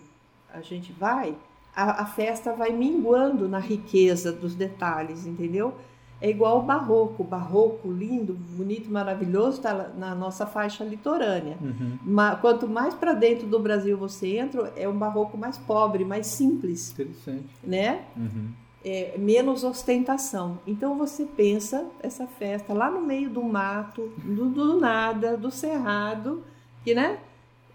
a 0.53 0.61
gente 0.61 0.92
vai, 0.92 1.35
a, 1.75 2.03
a 2.03 2.07
festa 2.07 2.53
vai 2.53 2.70
minguando 2.70 3.48
na 3.48 3.59
riqueza 3.59 4.31
dos 4.31 4.55
detalhes, 4.55 5.27
entendeu? 5.27 5.75
É 6.23 6.31
igual 6.31 6.61
o 6.61 6.63
barroco. 6.63 7.25
Barroco 7.25 7.91
lindo, 7.91 8.33
bonito, 8.35 8.89
maravilhoso, 8.89 9.57
está 9.59 9.75
na 9.99 10.15
nossa 10.15 10.47
faixa 10.47 10.85
litorânea. 10.85 11.59
Uhum. 11.61 11.99
Ma- 12.05 12.37
quanto 12.37 12.69
mais 12.69 12.95
para 12.95 13.13
dentro 13.13 13.47
do 13.49 13.59
Brasil 13.59 13.99
você 13.99 14.37
entra, 14.39 14.73
é 14.77 14.89
um 14.89 14.97
barroco 14.97 15.37
mais 15.37 15.59
pobre, 15.59 16.05
mais 16.05 16.29
simples, 16.29 16.93
Interessante. 16.93 17.45
né? 17.65 18.05
Uhum. 18.17 18.51
É, 18.85 19.17
menos 19.19 19.65
ostentação. 19.65 20.59
Então 20.67 20.97
você 20.97 21.25
pensa 21.25 21.87
essa 22.01 22.27
festa 22.27 22.73
lá 22.73 22.89
no 22.89 23.01
meio 23.01 23.29
do 23.29 23.43
mato, 23.43 24.13
do, 24.25 24.49
do 24.49 24.81
nada, 24.81 25.37
do 25.37 25.51
cerrado, 25.51 26.43
que 26.85 26.95
né? 26.95 27.19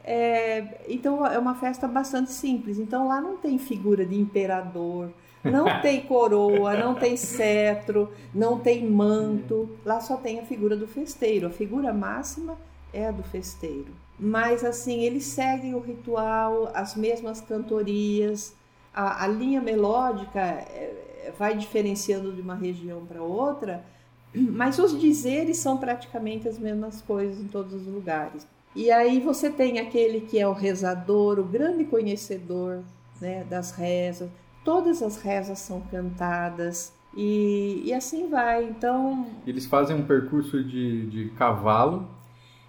É, 0.03 0.85
então 0.87 1.25
é 1.25 1.37
uma 1.37 1.55
festa 1.55 1.85
bastante 1.85 2.31
simples. 2.31 2.79
Então 2.79 3.07
lá 3.07 3.19
não 3.19 3.35
tem 3.35 3.57
figura 3.57 4.05
de 4.05 4.17
imperador, 4.17 5.09
não 5.51 5.81
tem 5.81 6.01
coroa, 6.01 6.75
não 6.75 6.95
tem 6.95 7.17
cetro, 7.17 8.11
não 8.33 8.59
tem 8.59 8.89
manto. 8.89 9.69
Lá 9.85 9.99
só 9.99 10.17
tem 10.17 10.39
a 10.39 10.43
figura 10.43 10.75
do 10.75 10.87
festeiro. 10.87 11.47
A 11.47 11.51
figura 11.51 11.93
máxima 11.93 12.57
é 12.93 13.07
a 13.07 13.11
do 13.11 13.23
festeiro. 13.23 13.93
Mas 14.19 14.63
assim, 14.63 15.01
eles 15.01 15.25
seguem 15.25 15.75
o 15.75 15.79
ritual, 15.79 16.71
as 16.73 16.95
mesmas 16.95 17.39
cantorias, 17.39 18.55
a, 18.93 19.25
a 19.25 19.27
linha 19.27 19.61
melódica 19.61 20.39
é, 20.39 21.31
vai 21.37 21.55
diferenciando 21.55 22.33
de 22.33 22.41
uma 22.41 22.55
região 22.55 23.05
para 23.05 23.21
outra, 23.21 23.83
mas 24.33 24.79
os 24.79 24.99
dizeres 24.99 25.57
são 25.57 25.77
praticamente 25.77 26.47
as 26.47 26.57
mesmas 26.57 27.01
coisas 27.01 27.39
em 27.39 27.47
todos 27.47 27.73
os 27.73 27.85
lugares. 27.85 28.47
E 28.75 28.91
aí 28.91 29.19
você 29.19 29.49
tem 29.49 29.79
aquele 29.79 30.21
que 30.21 30.39
é 30.39 30.47
o 30.47 30.53
rezador, 30.53 31.39
o 31.39 31.43
grande 31.43 31.83
conhecedor 31.85 32.83
né, 33.21 33.43
das 33.43 33.71
rezas. 33.71 34.29
Todas 34.67 35.01
as 35.01 35.21
rezas 35.21 35.59
são 35.59 35.79
cantadas 35.79 36.91
e, 37.15 37.83
e 37.85 37.93
assim 37.93 38.27
vai. 38.27 38.65
Então. 38.65 39.25
Eles 39.45 39.65
fazem 39.65 39.95
um 39.95 40.05
percurso 40.05 40.61
de, 40.61 41.05
de 41.05 41.29
cavalo. 41.37 42.05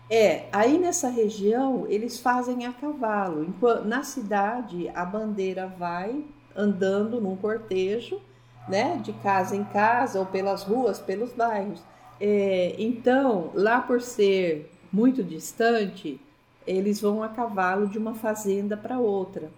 É, 0.08 0.46
aí 0.52 0.78
nessa 0.78 1.08
região 1.08 1.86
eles 1.88 2.20
fazem 2.20 2.66
a 2.66 2.72
cavalo. 2.72 3.52
Na 3.84 4.04
cidade 4.04 4.88
a 4.94 5.04
bandeira 5.04 5.66
vai 5.66 6.24
andando 6.54 7.20
num 7.20 7.34
cortejo, 7.34 8.20
né, 8.68 9.00
de 9.02 9.12
casa 9.14 9.56
em 9.56 9.64
casa 9.64 10.20
ou 10.20 10.26
pelas 10.26 10.62
ruas, 10.62 11.00
pelos 11.00 11.32
bairros. 11.32 11.82
É, 12.20 12.76
então, 12.78 13.50
lá 13.54 13.80
por 13.80 14.00
ser 14.00 14.72
muito 14.92 15.20
distante, 15.24 16.20
eles 16.64 17.00
vão 17.00 17.24
a 17.24 17.28
cavalo 17.28 17.88
de 17.88 17.98
uma 17.98 18.14
fazenda 18.14 18.76
para 18.76 19.00
outra. 19.00 19.50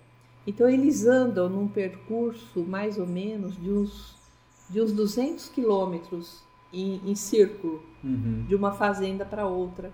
Então, 0.47 0.69
eles 0.69 1.07
andam 1.07 1.49
num 1.49 1.69
percurso 1.69 2.61
mais 2.61 2.99
ou 2.99 3.07
menos 3.07 3.55
de 3.61 3.71
uns, 3.71 4.15
de 4.69 4.81
uns 4.81 4.93
200 4.93 5.49
quilômetros 5.51 6.43
em, 6.73 7.01
em 7.07 7.15
círculo, 7.15 7.83
Uhum. 8.03 8.47
de 8.49 8.55
uma 8.55 8.73
fazenda 8.73 9.27
para 9.27 9.47
outra. 9.47 9.93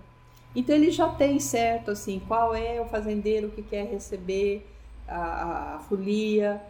Então, 0.55 0.73
ele 0.73 0.89
já 0.91 1.09
tem 1.09 1.39
certo 1.41 1.91
assim 1.91 2.21
qual 2.25 2.55
é 2.55 2.79
o 2.79 2.85
fazendeiro 2.85 3.49
que 3.49 3.61
quer 3.61 3.85
receber 3.91 4.65
a, 5.07 5.75
a, 5.75 5.79
folia, 5.79 6.61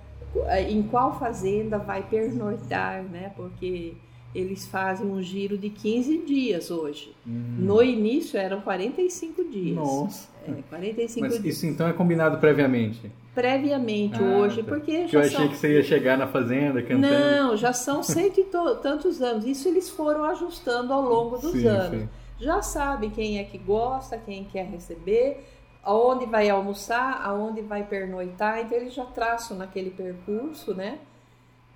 em 0.67 0.81
qual 0.83 1.17
fazenda 1.19 1.77
vai 1.77 2.01
pernoitar, 2.01 3.03
né? 3.03 3.31
Porque 3.35 3.93
eles 4.33 4.65
fazem 4.67 5.05
um 5.07 5.21
giro 5.21 5.57
de 5.57 5.69
15 5.69 6.17
dias 6.25 6.69
hoje. 6.71 7.15
No 7.25 7.81
início 7.83 8.37
eram 8.39 8.61
45 8.61 9.43
dias. 9.45 9.77
Hum. 9.77 9.81
Nossa. 9.81 10.27
É, 10.47 10.51
45 10.69 11.19
Mas 11.27 11.41
dias. 11.41 11.55
isso 11.55 11.65
então 11.67 11.87
é 11.87 11.93
combinado 11.93 12.37
previamente? 12.39 13.11
Previamente 13.37 14.17
Ah, 14.19 14.37
hoje, 14.39 14.63
tá. 14.63 14.69
porque 14.69 15.03
Que 15.03 15.07
já 15.09 15.19
eu 15.19 15.25
achei 15.25 15.37
são... 15.37 15.47
que 15.49 15.57
você 15.57 15.73
ia 15.75 15.83
chegar 15.83 16.17
na 16.17 16.25
fazenda 16.25 16.81
cantando. 16.81 17.01
Não, 17.13 17.55
já 17.55 17.71
são 17.71 18.01
cento 18.01 18.39
e 18.39 18.43
to- 18.45 18.77
tantos 18.77 19.21
anos. 19.21 19.45
Isso 19.45 19.67
eles 19.67 19.87
foram 19.91 20.23
ajustando 20.23 20.91
ao 20.91 21.03
longo 21.03 21.37
dos 21.37 21.51
Sim, 21.51 21.67
anos. 21.67 22.01
sim. 22.01 22.09
Já 22.39 22.63
sabe 22.63 23.11
quem 23.11 23.37
é 23.37 23.43
que 23.43 23.59
gosta, 23.59 24.17
quem 24.17 24.43
quer 24.43 24.65
receber, 24.65 25.45
aonde 25.83 26.25
vai 26.25 26.49
almoçar, 26.49 27.21
aonde 27.23 27.61
vai 27.61 27.83
pernoitar. 27.83 28.59
Então 28.61 28.75
eles 28.75 28.95
já 28.95 29.05
traçam 29.05 29.55
naquele 29.55 29.91
percurso, 29.91 30.73
né? 30.73 30.97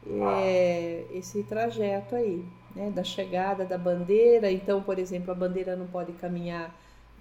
É, 0.07 1.05
esse 1.13 1.43
trajeto 1.43 2.15
aí, 2.15 2.43
né? 2.75 2.89
Da 2.89 3.03
chegada 3.03 3.65
da 3.65 3.77
bandeira. 3.77 4.51
Então, 4.51 4.81
por 4.81 4.97
exemplo, 4.97 5.31
a 5.31 5.35
bandeira 5.35 5.75
não 5.75 5.85
pode 5.85 6.11
caminhar 6.13 6.75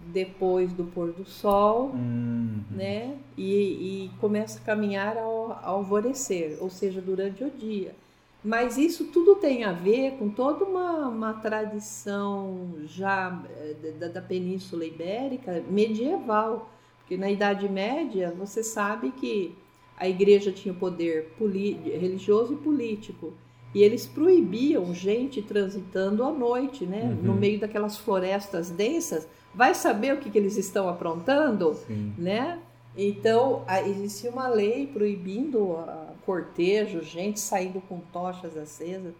depois 0.06 0.72
do 0.72 0.84
pôr 0.84 1.12
do 1.12 1.24
sol 1.24 1.92
Hum. 1.94 2.60
né? 2.70 3.16
E, 3.36 4.06
e 4.06 4.10
começa 4.20 4.58
a 4.58 4.62
caminhar 4.62 5.16
ao, 5.16 5.52
ao 5.52 5.76
alvorecer, 5.76 6.58
ou 6.60 6.70
seja, 6.70 7.00
durante 7.00 7.44
o 7.44 7.50
dia. 7.50 7.94
Mas 8.42 8.78
isso 8.78 9.04
tudo 9.06 9.36
tem 9.36 9.64
a 9.64 9.72
ver 9.72 10.12
com 10.12 10.30
toda 10.30 10.64
uma, 10.64 11.08
uma 11.08 11.34
tradição 11.34 12.70
já 12.86 13.38
eh, 13.50 13.92
da, 13.98 14.08
da 14.08 14.22
Península 14.22 14.86
Ibérica 14.86 15.62
medieval, 15.68 16.70
porque 17.00 17.18
na 17.18 17.30
Idade 17.30 17.68
Média 17.68 18.32
você 18.36 18.62
sabe 18.62 19.10
que 19.10 19.54
a 19.96 20.08
igreja 20.08 20.50
tinha 20.50 20.72
poder 20.72 21.34
religioso 21.38 22.54
e 22.54 22.56
político. 22.56 23.34
E 23.74 23.82
eles 23.82 24.06
proibiam 24.06 24.92
gente 24.94 25.42
transitando 25.42 26.24
à 26.24 26.32
noite, 26.32 26.86
né? 26.86 27.02
Uhum. 27.02 27.22
No 27.22 27.34
meio 27.34 27.60
daquelas 27.60 27.98
florestas 27.98 28.70
densas. 28.70 29.28
Vai 29.54 29.74
saber 29.74 30.14
o 30.14 30.18
que, 30.18 30.30
que 30.30 30.38
eles 30.38 30.56
estão 30.56 30.88
aprontando? 30.88 31.74
Sim. 31.86 32.14
né? 32.16 32.58
Então, 32.96 33.64
existia 33.86 34.30
uma 34.30 34.48
lei 34.48 34.86
proibindo 34.86 35.76
a 35.76 36.08
cortejo, 36.26 37.02
gente 37.02 37.38
saindo 37.40 37.80
com 37.88 38.00
tochas 38.12 38.56
acesas 38.56 39.14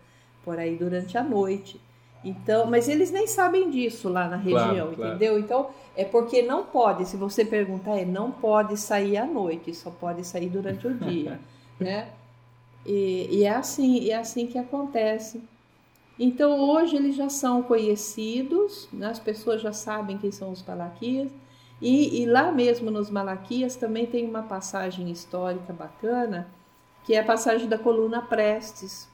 por 0.45 0.59
aí 0.59 0.77
durante 0.77 1.17
a 1.17 1.23
noite. 1.23 1.81
Então, 2.23 2.67
mas 2.67 2.89
eles 2.89 3.11
nem 3.11 3.27
sabem 3.27 3.71
disso 3.71 4.09
lá 4.09 4.29
na 4.29 4.39
Claro, 4.43 4.69
região, 4.69 4.95
claro. 4.95 5.11
entendeu? 5.11 5.39
Então, 5.39 5.71
é 5.97 6.05
porque 6.05 6.43
não 6.43 6.65
pode, 6.65 7.07
se 7.07 7.17
você 7.17 7.45
perguntar, 7.45 7.97
é 7.97 8.05
não 8.05 8.31
pode 8.31 8.77
sair 8.77 9.17
à 9.17 9.25
noite, 9.25 9.75
só 9.75 9.91
pode 9.91 10.25
sair 10.27 10.49
durante 10.51 10.87
o 10.87 10.95
dia, 10.95 11.41
né? 11.81 12.09
E, 12.85 13.29
e 13.31 13.45
é 13.45 13.51
assim, 13.51 14.11
é 14.11 14.17
assim 14.17 14.47
que 14.47 14.59
acontece. 14.59 15.41
Então 16.23 16.61
hoje 16.61 16.97
eles 16.97 17.17
já 17.17 17.31
são 17.31 17.63
conhecidos, 17.63 18.87
né? 18.93 19.07
as 19.07 19.19
pessoas 19.19 19.63
já 19.63 19.73
sabem 19.73 20.19
quem 20.19 20.31
são 20.31 20.53
os 20.53 20.63
Malaquias. 20.63 21.33
E, 21.81 22.21
e 22.21 22.27
lá 22.27 22.53
mesmo 22.53 22.91
nos 22.91 23.09
Malaquias 23.09 23.75
também 23.75 24.05
tem 24.05 24.29
uma 24.29 24.43
passagem 24.43 25.11
histórica 25.11 25.73
bacana, 25.73 26.47
que 27.05 27.15
é 27.15 27.21
a 27.21 27.25
passagem 27.25 27.67
da 27.67 27.79
coluna 27.79 28.21
Prestes. 28.21 29.09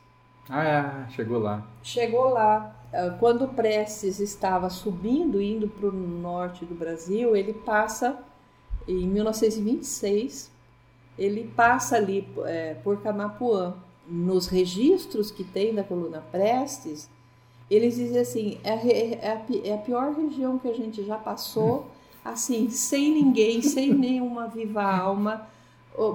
Ah, 0.51 1.07
chegou 1.11 1.39
lá. 1.39 1.65
Chegou 1.81 2.29
lá, 2.31 2.75
ah, 2.93 3.17
quando 3.21 3.47
Prestes 3.55 4.19
estava 4.19 4.69
subindo, 4.69 5.41
indo 5.41 5.69
para 5.69 5.89
o 5.89 5.93
norte 5.93 6.65
do 6.65 6.75
Brasil, 6.75 7.37
ele 7.37 7.53
passa, 7.53 8.19
em 8.89 9.07
1926, 9.07 10.51
ele 11.17 11.53
passa 11.55 11.95
ali 11.95 12.29
é, 12.47 12.75
por 12.75 13.01
Camapuã. 13.01 13.75
Nos 14.09 14.47
registros 14.47 15.31
que 15.31 15.43
tem 15.43 15.75
da 15.75 15.83
coluna 15.83 16.21
Prestes, 16.31 17.09
eles 17.71 17.97
dizem 17.97 18.21
assim, 18.21 18.59
é 18.63 18.71
a, 18.71 18.77
é 18.77 19.33
a 19.33 19.69
é 19.69 19.75
a 19.75 19.79
pior 19.79 20.15
região 20.15 20.59
que 20.59 20.69
a 20.69 20.75
gente 20.75 21.05
já 21.05 21.17
passou, 21.19 21.87
assim, 22.25 22.71
sem 22.71 23.13
ninguém, 23.13 23.63
sem 23.63 23.93
nenhuma 23.93 24.47
viva 24.47 24.83
alma, 24.83 25.49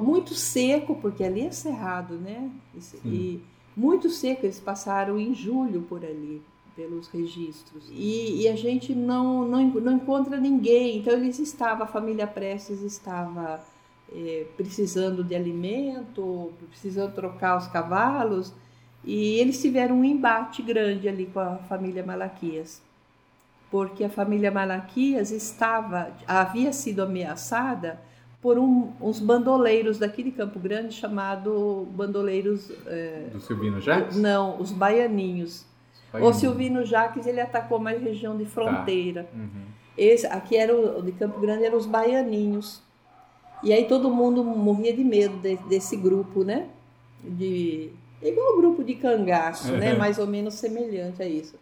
muito 0.01 0.34
seco, 0.34 0.95
porque 0.95 1.23
ali 1.23 1.41
é 1.41 1.51
cerrado, 1.51 2.15
né? 2.15 2.49
E 3.04 3.41
muito 3.75 4.10
seco, 4.10 4.45
eles 4.45 4.60
passaram 4.60 5.19
em 5.19 5.34
julho 5.34 5.82
por 5.82 6.04
ali, 6.06 6.41
pelos 6.75 7.08
registros. 7.08 7.89
E, 7.89 8.41
e 8.41 8.47
a 8.47 8.56
gente 8.56 8.93
não, 8.93 9.47
não, 9.47 9.65
não 9.65 9.93
encontra 9.93 10.38
ninguém, 10.38 10.99
então 10.99 11.13
eles 11.13 11.39
estavam, 11.39 11.84
a 11.84 11.88
família 11.88 12.27
Prestes 12.27 12.82
estava 12.82 13.62
eh, 14.13 14.45
precisando 14.58 15.24
de 15.24 15.36
alimento, 15.36 16.52
precisando 16.69 17.13
trocar 17.13 17.58
os 17.58 17.67
cavalos, 17.67 18.54
e 19.04 19.39
eles 19.39 19.62
tiveram 19.62 19.95
um 20.00 20.04
embate 20.04 20.62
grande 20.62 21.08
ali 21.10 21.26
com 21.26 21.39
a 21.39 21.56
família 21.58 22.06
Malaquias, 22.06 22.82
porque 23.69 24.04
a 24.04 24.10
família 24.10 24.52
Malaquias 24.52 25.32
estava, 25.32 26.10
havia 26.28 26.71
sido 26.74 27.02
ameaçada 27.02 28.00
por 28.41 28.58
um- 28.58 28.91
uns 29.00 29.19
bandoleiros 29.19 29.97
daqui 30.00 30.24
de 30.24 30.32
Campo 30.32 30.60
Grande, 30.60 30.93
chamado 30.95 31.88
bandoleiros, 31.91 32.71
eh, 32.88 33.28
Do 33.32 33.39
Silvino 33.39 33.80
Jacques? 33.80 34.17
não, 34.17 34.60
os 34.60 34.71
baianinhos. 34.71 35.65
Vai 36.12 36.21
O. 36.24 36.34
Silvino 36.34 36.84
Jacques 36.84 37.26
ele 37.26 37.39
atacou 37.39 37.80
mais 37.80 38.02
região 38.02 38.36
de 38.38 38.43
fronteira. 38.45 39.30
Uhum. 39.34 39.63
Esse, 39.97 40.26
aqui 40.28 40.58
era 40.58 40.76
o 40.76 41.02
de 41.02 41.12
Campo 41.13 41.39
Grande 41.39 41.63
eram 41.63 41.78
os 41.78 41.86
baianinhos. 41.86 42.82
E 43.63 43.71
aí 43.71 43.86
todo 43.86 44.10
mundo 44.10 44.43
morria 44.43 44.93
de 44.93 45.04
medo 45.04 45.38
de- 45.38 45.58
desse 45.67 45.95
grupo, 45.95 46.43
né? 46.43 46.67
De 47.24 47.91
igual 48.21 48.54
o 48.54 48.58
grupo 48.58 48.84
de 48.84 48.95
cangaço, 48.95 49.71
né? 49.74 49.93
Uhum. 49.93 50.00
Mais 50.00 50.17
ou 50.17 50.28
menos 50.28 50.56
semelhante 50.56 51.21
a 51.21 51.28
isso. 51.28 51.56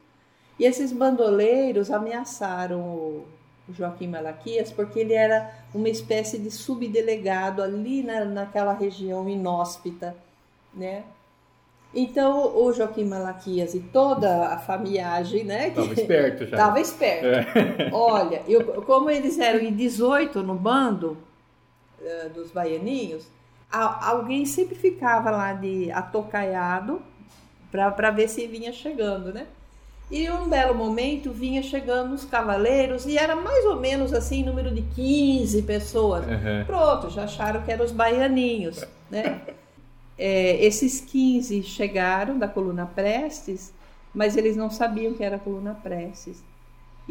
E 0.58 0.66
esses 0.66 0.92
bandoleiros 0.92 1.90
ameaçaram 1.92 2.80
o 2.80 3.26
Joaquim 3.74 4.08
Malaquias 4.08 4.72
porque 4.72 5.00
ele 5.00 5.14
era 5.14 5.50
uma 5.74 5.90
espécie 5.90 6.38
de 6.38 6.50
subdelegado 6.52 7.62
ali 7.62 8.02
na, 8.04 8.26
naquela 8.26 8.74
região 8.74 9.28
inóspita, 9.30 10.16
né? 10.74 11.04
Então 11.94 12.56
o 12.56 12.72
Joaquim 12.72 13.06
Malaquias 13.06 13.74
e 13.74 13.80
toda 13.80 14.48
a 14.50 14.58
famiagem, 14.60 15.44
né? 15.44 15.70
que- 15.72 15.76
Tava 15.76 15.94
esperto 15.94 16.46
já. 16.46 16.56
Tava 16.58 16.80
esperto. 16.80 17.26
É. 17.26 17.90
Olha, 17.92 18.42
eu, 18.48 18.82
como 18.84 19.10
eles 19.10 19.40
eram 19.40 19.60
em 19.60 19.74
18 19.74 20.44
no 20.44 20.56
bando 20.56 21.18
eh, 22.02 22.30
dos 22.34 22.52
baianinhos, 22.52 23.28
a- 23.72 24.10
alguém 24.10 24.46
sempre 24.46 24.76
ficava 24.76 25.30
lá 25.32 25.54
de 25.54 25.92
atocaiado 25.92 27.02
para 27.72 28.10
ver 28.12 28.28
se 28.28 28.48
vinha 28.48 28.74
chegando, 28.74 29.32
né? 29.34 29.46
E 30.12 30.28
um 30.32 30.50
belo 30.50 30.74
momento 30.74 31.32
vinha 31.32 31.62
chegando 31.62 32.14
os 32.16 32.26
cavaleiros 32.26 33.06
e 33.06 33.16
era 33.16 33.36
mais 33.36 33.64
ou 33.66 33.80
menos 33.80 34.12
assim, 34.12 34.44
número 34.44 34.74
de 34.74 34.82
15 34.82 35.62
pessoas. 35.62 36.26
Uhum. 36.26 36.66
Pronto, 36.66 37.12
já 37.12 37.26
acharam 37.26 37.62
que 37.62 37.72
eram 37.72 37.86
os 37.86 37.92
baianinhos, 37.92 38.84
né? 39.10 39.42
É, 40.22 40.66
esses 40.66 41.00
15 41.00 41.64
chegaram 41.64 42.38
da 42.38 42.46
coluna 42.46 42.86
Prestes, 42.86 43.72
mas 44.14 44.36
eles 44.36 44.58
não 44.58 44.70
sabiam 44.70 45.14
que 45.14 45.24
era 45.24 45.38
a 45.38 45.40
coluna 45.40 45.80
Prestes. 45.82 46.44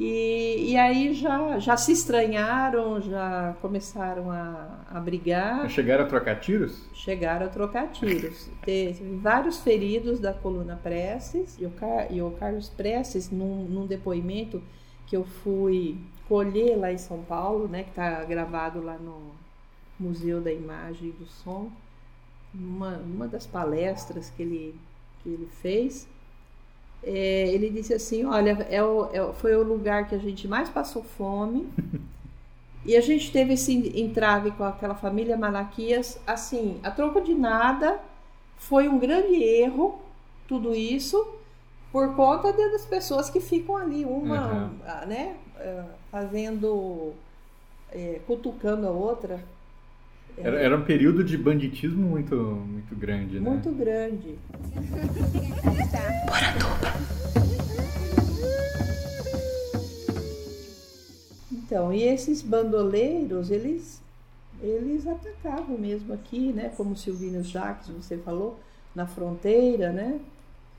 E, 0.01 0.71
e 0.73 0.77
aí 0.77 1.13
já, 1.13 1.59
já 1.59 1.77
se 1.77 1.91
estranharam, 1.91 3.01
já 3.01 3.57
começaram 3.61 4.31
a, 4.31 4.85
a 4.93 5.01
brigar, 5.01 5.69
Chegaram 5.69 6.05
a 6.05 6.07
trocar 6.07 6.39
tiros? 6.39 6.87
chegaram 6.95 7.47
a 7.47 7.49
trocar 7.49 7.89
tiros. 7.91 8.49
Teve 8.65 9.17
vários 9.17 9.59
feridos 9.59 10.21
da 10.21 10.33
coluna 10.33 10.79
Prestes, 10.81 11.57
e 11.59 11.67
o, 11.67 11.71
Car- 11.71 12.07
e 12.13 12.23
o 12.23 12.31
Carlos 12.31 12.69
Prestes, 12.69 13.29
num, 13.29 13.65
num 13.65 13.87
depoimento 13.87 14.63
que 15.09 15.17
eu 15.17 15.25
fui 15.25 15.99
colher 16.29 16.77
lá 16.79 16.93
em 16.93 16.99
São 16.99 17.23
Paulo, 17.25 17.67
né, 17.67 17.83
que 17.83 17.89
está 17.91 18.23
gravado 18.23 18.81
lá 18.81 18.97
no 18.99 19.33
Museu 19.99 20.41
da 20.41 20.53
Imagem 20.53 21.09
e 21.09 21.13
do 21.13 21.27
Som, 21.27 21.73
numa, 22.55 22.93
numa 22.99 23.27
das 23.27 23.47
palestras 23.49 24.31
que 24.31 24.43
ele, 24.43 24.75
que 25.25 25.29
ele 25.31 25.49
fez, 25.61 26.07
é, 27.03 27.49
ele 27.49 27.71
disse 27.71 27.95
assim, 27.95 28.25
olha, 28.25 28.67
é 28.71 28.83
o, 28.83 29.09
é, 29.13 29.33
foi 29.35 29.57
o 29.57 29.63
lugar 29.63 30.09
que 30.09 30.15
a 30.15 30.19
gente 30.19 30.47
mais 30.49 30.69
passou 30.69 31.03
fome 31.03 31.69
e 32.85 32.97
a 32.97 33.01
gente 33.01 33.31
teve 33.31 33.55
esse 33.55 33.73
entrave 34.01 34.51
com 34.53 34.65
aquela 34.65 34.95
família 34.95 35.37
Malaquias, 35.37 36.21
assim, 36.27 36.79
a 36.83 36.91
troco 36.91 37.21
de 37.21 37.35
nada, 37.35 37.99
foi 38.57 38.89
um 38.89 38.99
grande 38.99 39.43
erro 39.43 40.01
tudo 40.47 40.75
isso 40.75 41.35
por 41.93 42.15
conta 42.15 42.53
das 42.53 42.85
pessoas 42.85 43.31
que 43.31 43.41
ficam 43.41 43.77
ali, 43.77 44.05
uma, 44.05 44.53
uhum. 44.53 45.07
né, 45.07 45.37
fazendo, 46.11 47.13
é, 47.93 48.21
cutucando 48.27 48.87
a 48.87 48.91
outra. 48.91 49.41
Era, 50.37 50.61
era 50.61 50.77
um 50.77 50.85
período 50.85 51.25
de 51.25 51.37
banditismo 51.37 52.07
muito, 52.07 52.37
muito 52.37 52.95
grande, 52.95 53.41
né? 53.41 53.51
Muito 53.51 53.71
grande. 53.73 54.39
Então, 61.69 61.93
e 61.93 62.03
esses 62.03 62.41
bandoleiros, 62.41 63.51
eles, 63.51 64.01
eles 64.63 65.07
atacavam 65.07 65.77
mesmo 65.77 66.15
aqui, 66.15 66.51
né? 66.51 66.73
Como 66.75 66.93
o 66.93 66.97
Silvino 66.97 67.43
Jacques, 67.43 67.91
você 67.91 68.17
falou, 68.17 68.59
na 68.95 69.07
fronteira, 69.07 69.93
né? 69.93 70.19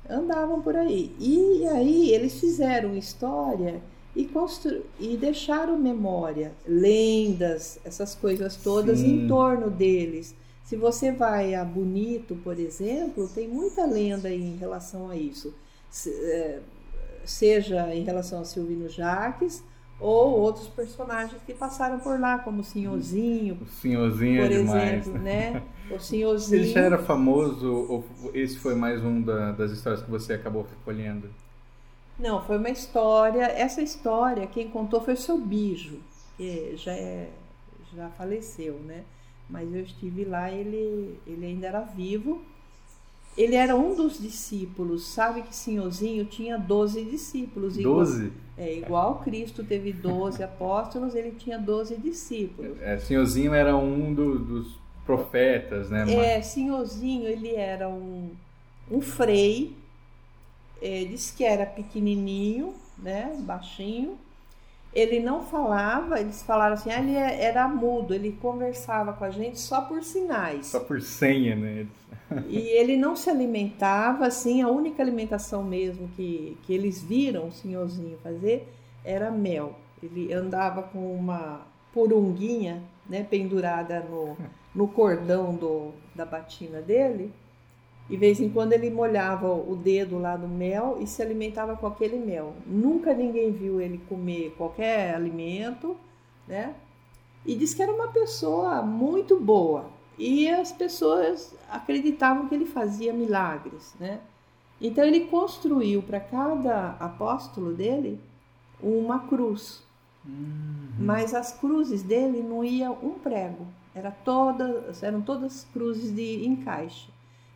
Andavam 0.09 0.63
por 0.63 0.75
aí. 0.75 1.15
E 1.19 1.63
aí 1.67 2.09
eles 2.09 2.39
fizeram 2.39 2.97
história 2.97 3.79
e, 4.15 4.25
constru... 4.25 4.81
e 4.99 5.15
deixaram 5.15 5.77
memória, 5.77 6.53
lendas, 6.67 7.79
essas 7.85 8.15
coisas 8.15 8.55
todas 8.55 8.97
Sim. 8.97 9.25
em 9.25 9.27
torno 9.27 9.69
deles. 9.69 10.33
Se 10.63 10.75
você 10.75 11.11
vai 11.11 11.53
a 11.53 11.63
Bonito, 11.63 12.35
por 12.37 12.57
exemplo, 12.59 13.27
tem 13.27 13.47
muita 13.47 13.85
lenda 13.85 14.27
em 14.31 14.55
relação 14.55 15.07
a 15.07 15.15
isso. 15.15 15.53
É, 16.07 16.59
seja 17.25 17.93
em 17.93 18.03
relação 18.03 18.41
a 18.41 18.45
Silvino 18.45 18.89
Jaques 18.89 19.63
ou 19.99 20.39
outros 20.39 20.67
personagens 20.67 21.41
que 21.45 21.53
passaram 21.53 21.99
por 21.99 22.19
lá, 22.19 22.39
como 22.39 22.61
o 22.61 22.63
Senhorzinho. 22.63 23.57
O 23.61 23.65
Senhorzinho 23.65 24.41
é 24.41 24.47
por 24.47 24.53
é 24.53 24.57
demais. 24.57 25.07
exemplo, 25.07 25.21
né? 25.21 25.63
O 25.89 25.99
Senhorzinho. 25.99 26.61
Ele 26.61 26.71
já 26.71 26.81
era 26.81 26.99
famoso 26.99 27.67
ou 27.67 28.05
esse 28.35 28.59
foi 28.59 28.75
mais 28.75 29.03
um 29.03 29.19
da, 29.19 29.53
das 29.53 29.71
histórias 29.71 30.03
que 30.03 30.11
você 30.11 30.33
acabou 30.33 30.61
recolhendo? 30.61 31.27
Não, 32.19 32.43
foi 32.43 32.57
uma 32.57 32.69
história. 32.69 33.45
Essa 33.45 33.81
história, 33.81 34.45
quem 34.45 34.69
contou 34.69 35.01
foi 35.01 35.15
o 35.15 35.17
seu 35.17 35.39
Bijo, 35.39 35.97
que 36.37 36.75
já, 36.75 36.91
é, 36.91 37.29
já 37.95 38.09
faleceu, 38.09 38.75
né? 38.85 39.03
Mas 39.49 39.73
eu 39.73 39.81
estive 39.81 40.25
lá, 40.25 40.51
ele, 40.51 41.19
ele 41.25 41.45
ainda 41.45 41.67
era 41.67 41.81
vivo. 41.81 42.39
Ele 43.37 43.55
era 43.55 43.75
um 43.75 43.95
dos 43.95 44.19
discípulos, 44.19 45.07
sabe 45.07 45.41
que 45.43 45.55
Senhorzinho 45.55 46.25
tinha 46.25 46.57
12 46.57 47.03
discípulos. 47.05 47.77
12? 47.77 48.31
É, 48.59 48.77
igual 48.77 49.19
Cristo 49.19 49.63
teve 49.63 49.93
12 49.93 50.43
apóstolos, 50.43 51.15
ele 51.15 51.31
tinha 51.31 51.57
12 51.57 51.95
discípulos. 51.97 52.79
É, 52.81 52.97
Senhorzinho 52.97 53.53
era 53.53 53.75
um 53.75 54.13
do, 54.13 54.37
dos 54.37 54.77
profetas, 55.05 55.89
né? 55.89 56.05
É, 56.13 56.41
Senhorzinho, 56.41 57.27
ele 57.27 57.55
era 57.55 57.87
um, 57.87 58.29
um 58.91 59.01
frei 59.01 59.75
é, 60.81 61.03
disse 61.03 61.35
que 61.35 61.43
era 61.43 61.65
pequenininho, 61.65 62.73
né, 62.97 63.35
baixinho. 63.39 64.17
Ele 64.93 65.19
não 65.19 65.43
falava, 65.43 66.19
eles 66.19 66.41
falaram 66.41 66.73
assim, 66.73 66.91
ah, 66.91 66.99
ele 66.99 67.15
é, 67.15 67.43
era 67.43 67.67
mudo, 67.67 68.13
ele 68.13 68.31
conversava 68.41 69.13
com 69.13 69.23
a 69.23 69.29
gente 69.29 69.59
só 69.59 69.81
por 69.81 70.03
sinais. 70.03 70.67
Só 70.67 70.79
por 70.79 71.01
senha, 71.01 71.55
né? 71.55 71.85
e 72.49 72.57
ele 72.57 72.97
não 72.97 73.15
se 73.15 73.29
alimentava, 73.29 74.25
assim, 74.25 74.61
a 74.61 74.67
única 74.67 75.01
alimentação 75.01 75.63
mesmo 75.63 76.09
que, 76.15 76.57
que 76.63 76.73
eles 76.73 77.01
viram 77.01 77.47
o 77.47 77.51
senhorzinho 77.51 78.17
fazer 78.23 78.67
era 79.03 79.29
mel. 79.29 79.75
Ele 80.01 80.33
andava 80.33 80.83
com 80.83 81.13
uma 81.13 81.61
porunguinha, 81.93 82.81
né, 83.07 83.23
pendurada 83.23 83.99
no, 84.01 84.37
no 84.73 84.87
cordão 84.87 85.55
do, 85.55 85.91
da 86.15 86.25
batina 86.25 86.81
dele, 86.81 87.33
e 88.09 88.13
de 88.13 88.17
vez 88.17 88.39
em 88.39 88.49
quando 88.49 88.73
ele 88.73 88.89
molhava 88.89 89.53
o 89.53 89.75
dedo 89.75 90.17
lá 90.17 90.35
no 90.35 90.47
mel 90.47 90.97
e 90.99 91.05
se 91.05 91.21
alimentava 91.21 91.75
com 91.75 91.85
aquele 91.85 92.17
mel. 92.17 92.55
Nunca 92.65 93.13
ninguém 93.13 93.51
viu 93.51 93.79
ele 93.79 93.99
comer 94.09 94.55
qualquer 94.57 95.13
alimento, 95.13 95.95
né? 96.47 96.73
E 97.45 97.55
disse 97.55 97.75
que 97.75 97.83
era 97.83 97.93
uma 97.93 98.07
pessoa 98.07 98.81
muito 98.81 99.39
boa. 99.39 99.85
E 100.17 100.49
as 100.49 100.71
pessoas 100.71 101.55
acreditavam 101.69 102.47
que 102.47 102.55
ele 102.55 102.65
fazia 102.65 103.13
milagres, 103.13 103.93
né? 103.99 104.19
Então 104.81 105.03
ele 105.03 105.21
construiu 105.21 106.01
para 106.01 106.19
cada 106.19 106.95
apóstolo 106.99 107.73
dele 107.73 108.19
uma 108.81 109.19
cruz. 109.19 109.83
Uhum. 110.25 110.89
Mas 110.97 111.33
as 111.33 111.51
cruzes 111.51 112.01
dele 112.01 112.41
não 112.41 112.63
ia 112.63 112.91
um 112.91 113.11
prego, 113.11 113.67
era 113.93 114.11
todas, 114.11 115.03
eram 115.03 115.21
todas 115.21 115.65
cruzes 115.71 116.13
de 116.13 116.45
encaixe. 116.45 117.09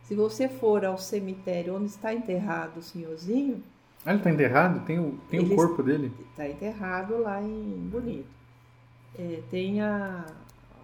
Se 0.04 0.14
você 0.14 0.48
for 0.48 0.84
ao 0.84 0.98
cemitério 0.98 1.76
onde 1.76 1.86
está 1.86 2.12
enterrado 2.12 2.78
o 2.78 2.82
senhorzinho. 2.82 3.62
Ah, 4.04 4.10
ele 4.10 4.18
está 4.18 4.30
enterrado? 4.30 4.84
Tem 4.84 4.98
o, 4.98 5.18
tem 5.30 5.40
o 5.40 5.56
corpo 5.56 5.82
dele? 5.82 6.12
Está 6.30 6.46
enterrado 6.46 7.18
lá 7.18 7.42
em 7.42 7.88
Bonito. 7.90 8.28
É, 9.18 9.40
tem 9.50 9.80
a, 9.80 10.26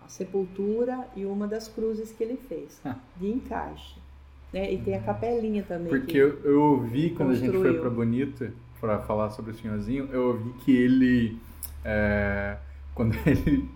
a, 0.05 0.09
sepultura 0.09 1.07
e 1.15 1.27
uma 1.27 1.47
das 1.47 1.69
cruzes 1.69 2.13
que 2.13 2.25
ele 2.25 2.39
fez, 2.49 2.81
ah. 2.85 2.97
de 3.19 3.29
encaixe. 3.29 3.97
Né? 4.53 4.73
E 4.73 4.79
tem 4.79 4.97
a 4.97 5.03
capelinha 5.03 5.63
também. 5.65 5.89
Porque 5.89 6.17
eu, 6.17 6.41
eu 6.43 6.61
ouvi 6.63 7.11
quando 7.11 7.31
construiu. 7.31 7.61
a 7.61 7.65
gente 7.65 7.73
foi 7.73 7.81
para 7.81 7.91
Bonito 7.91 8.51
para 8.81 9.01
falar 9.01 9.31
sobre 9.31 9.51
o 9.51 9.55
senhorzinho, 9.55 10.09
eu 10.11 10.29
ouvi 10.29 10.53
que 10.65 10.75
ele. 10.75 11.39
É, 11.85 12.57
quando 12.95 13.15
ele 13.27 13.69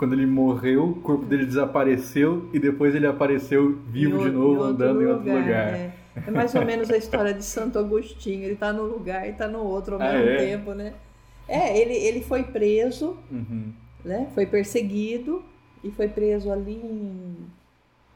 quando 0.00 0.14
ele 0.14 0.24
morreu, 0.24 0.92
o 0.92 0.94
corpo 1.02 1.26
dele 1.26 1.44
desapareceu 1.44 2.48
e 2.54 2.58
depois 2.58 2.94
ele 2.94 3.06
apareceu 3.06 3.76
vivo 3.86 4.24
de 4.24 4.30
novo, 4.30 4.64
em 4.64 4.70
andando 4.70 4.98
lugar, 4.98 5.02
em 5.02 5.12
outro 5.12 5.32
lugar. 5.34 5.74
É. 5.74 5.92
é. 6.26 6.30
mais 6.30 6.54
ou 6.54 6.64
menos 6.64 6.90
a 6.90 6.96
história 6.96 7.34
de 7.34 7.44
Santo 7.44 7.78
Agostinho. 7.78 8.44
Ele 8.44 8.54
está 8.54 8.72
no 8.72 8.84
lugar 8.84 9.26
e 9.26 9.32
está 9.32 9.46
no 9.46 9.62
outro 9.62 9.96
ao 9.96 10.00
ah, 10.00 10.10
mesmo 10.10 10.30
é? 10.30 10.36
tempo, 10.38 10.72
né? 10.72 10.94
É, 11.46 11.78
ele, 11.78 11.92
ele 11.92 12.22
foi 12.22 12.44
preso, 12.44 13.18
uhum. 13.30 13.74
né? 14.02 14.30
Foi 14.34 14.46
perseguido 14.46 15.44
e 15.84 15.90
foi 15.90 16.08
preso 16.08 16.50
ali 16.50 16.76
em, 16.76 17.36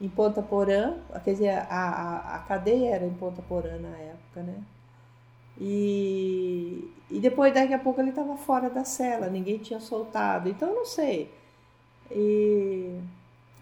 em 0.00 0.08
Ponta 0.08 0.40
Porã. 0.40 0.94
Quer 1.22 1.32
dizer, 1.32 1.50
a, 1.50 1.66
a, 1.68 2.36
a 2.36 2.38
cadeia 2.38 2.94
era 2.94 3.04
em 3.04 3.12
Ponta 3.12 3.42
Porã 3.42 3.76
na 3.76 3.94
época, 3.94 4.40
né? 4.40 4.54
E, 5.60 6.90
e 7.10 7.20
depois, 7.20 7.52
daqui 7.52 7.74
a 7.74 7.78
pouco, 7.78 8.00
ele 8.00 8.08
estava 8.08 8.38
fora 8.38 8.70
da 8.70 8.86
cela, 8.86 9.28
ninguém 9.28 9.58
tinha 9.58 9.80
soltado. 9.80 10.48
Então, 10.48 10.70
eu 10.70 10.76
não 10.76 10.86
sei 10.86 11.43
e, 12.10 12.98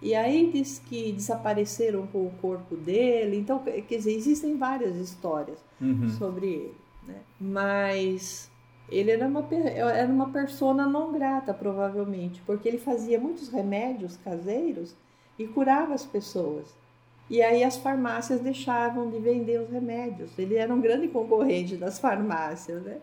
e 0.01 0.15
aí 0.15 0.51
diz 0.53 0.79
que 0.79 1.13
desapareceram 1.13 2.07
com 2.07 2.27
o 2.27 2.33
corpo 2.41 2.77
dele. 2.77 3.37
Então, 3.39 3.59
quer 3.61 3.97
dizer, 3.97 4.15
existem 4.15 4.57
várias 4.57 4.97
histórias 4.97 5.59
uhum. 5.81 6.09
sobre 6.11 6.47
ele. 6.47 6.75
Né? 7.07 7.21
Mas 7.41 8.51
ele 8.89 9.11
era 9.11 9.27
uma, 9.27 9.47
era 9.51 10.13
uma 10.13 10.31
persona 10.31 10.87
não 10.87 11.13
grata, 11.13 11.55
provavelmente, 11.55 12.43
porque 12.47 12.69
ele 12.69 12.79
fazia 12.79 13.19
muitos 13.19 13.49
remédios 13.49 14.17
caseiros 14.19 14.95
e 15.39 15.47
curava 15.47 15.95
as 15.95 16.05
pessoas. 16.05 16.67
E 17.31 17.41
aí 17.41 17.65
as 17.65 17.77
farmácias 17.79 18.41
deixavam 18.41 19.09
de 19.09 19.19
vender 19.19 19.61
os 19.61 19.71
remédios. 19.71 20.39
Ele 20.39 20.57
era 20.57 20.73
um 20.73 20.81
grande 20.81 21.09
concorrente 21.09 21.77
das 21.77 21.99
farmácias, 21.99 22.83
né? 22.83 22.99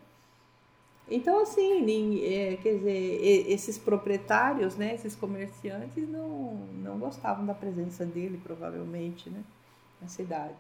Então, 1.12 1.42
assim, 1.42 2.24
é, 2.24 2.58
quer 2.62 2.76
dizer, 2.76 3.46
esses 3.50 3.80
proprietários, 3.80 4.76
né, 4.76 4.94
esses 4.94 5.16
comerciantes 5.16 6.08
não, 6.08 6.54
não 6.84 7.00
gostavam 7.00 7.46
da 7.46 7.54
presença 7.54 8.06
dele, 8.06 8.40
provavelmente, 8.44 9.28
né, 9.30 9.42
na 10.00 10.08
cidade. 10.08 10.54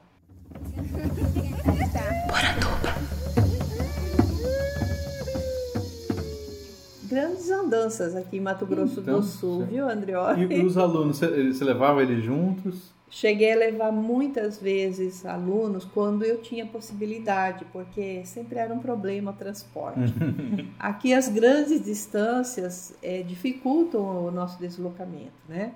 Grandes 7.04 7.50
andanças 7.52 8.16
aqui 8.16 8.38
em 8.38 8.42
Mato 8.42 8.66
Grosso 8.66 9.02
então, 9.02 9.20
do 9.20 9.26
Sul, 9.26 9.66
viu, 9.66 9.88
Andrioli? 9.88 10.52
E 10.52 10.66
os 10.66 10.78
alunos, 10.78 11.18
você, 11.18 11.54
você 11.54 11.64
levava 11.64 12.02
eles 12.02 12.24
juntos? 12.24 12.92
Cheguei 13.12 13.54
a 13.54 13.58
levar 13.58 13.92
muitas 13.92 14.62
vezes 14.62 15.26
alunos 15.26 15.84
quando 15.84 16.24
eu 16.24 16.42
tinha 16.42 16.66
possibilidade, 16.66 17.66
porque 17.72 18.24
sempre 18.24 18.60
era 18.60 18.72
um 18.72 18.80
problema 18.80 19.32
o 19.32 19.34
transporte. 19.34 20.14
Aqui 20.78 21.14
as 21.14 21.28
grandes 21.28 21.84
distâncias 21.84 22.96
é, 23.02 23.24
dificultam 23.24 24.26
o 24.26 24.30
nosso 24.30 24.60
deslocamento, 24.60 25.34
né? 25.48 25.74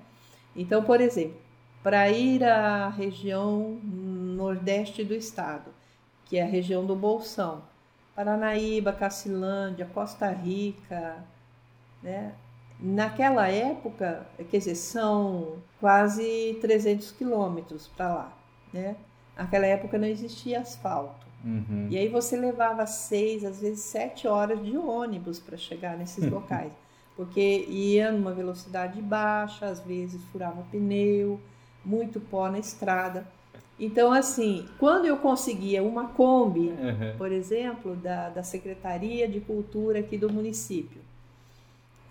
Então, 0.56 0.84
por 0.84 1.02
exemplo, 1.02 1.38
para 1.82 2.08
ir 2.10 2.44
à 2.44 2.88
região 2.90 3.80
nordeste 3.84 5.04
do 5.04 5.16
estado, 5.16 5.72
que 6.26 6.38
é 6.38 6.44
a 6.44 6.48
região 6.48 6.86
do 6.86 6.96
Bolsão, 6.96 7.64
Paranaíba, 8.16 8.94
Cacilândia, 8.94 9.90
Costa 9.92 10.30
Rica, 10.30 11.18
né? 12.02 12.34
Naquela 12.86 13.48
época, 13.48 14.28
quer 14.52 14.58
dizer, 14.58 14.76
são 14.76 15.54
quase 15.80 16.58
300 16.60 17.12
quilômetros 17.14 17.88
para 17.88 18.14
lá, 18.14 18.38
né? 18.74 18.98
Naquela 19.38 19.66
época 19.66 19.98
não 19.98 20.06
existia 20.08 20.60
asfalto. 20.60 21.26
Uhum. 21.46 21.88
E 21.90 21.98
aí 21.98 22.10
você 22.10 22.36
levava 22.36 22.86
seis, 22.86 23.46
às 23.46 23.62
vezes 23.62 23.80
sete 23.86 24.28
horas 24.28 24.62
de 24.64 24.78
ônibus 24.78 25.40
para 25.40 25.56
chegar 25.56 25.98
nesses 25.98 26.28
locais, 26.30 26.74
porque 27.16 27.66
ia 27.70 28.12
numa 28.12 28.34
velocidade 28.34 29.02
baixa, 29.02 29.66
às 29.66 29.80
vezes 29.80 30.22
furava 30.26 30.62
pneu, 30.70 31.40
muito 31.86 32.20
pó 32.20 32.50
na 32.50 32.60
estrada. 32.60 33.26
Então, 33.80 34.12
assim, 34.12 34.68
quando 34.78 35.06
eu 35.06 35.18
conseguia 35.18 35.82
uma 35.82 36.08
Kombi, 36.10 36.68
Uhum. 36.70 37.18
por 37.18 37.32
exemplo, 37.32 37.96
da, 37.96 38.30
da 38.30 38.44
Secretaria 38.44 39.26
de 39.28 39.40
Cultura 39.40 40.00
aqui 40.00 40.18
do 40.18 40.32
município, 40.32 41.02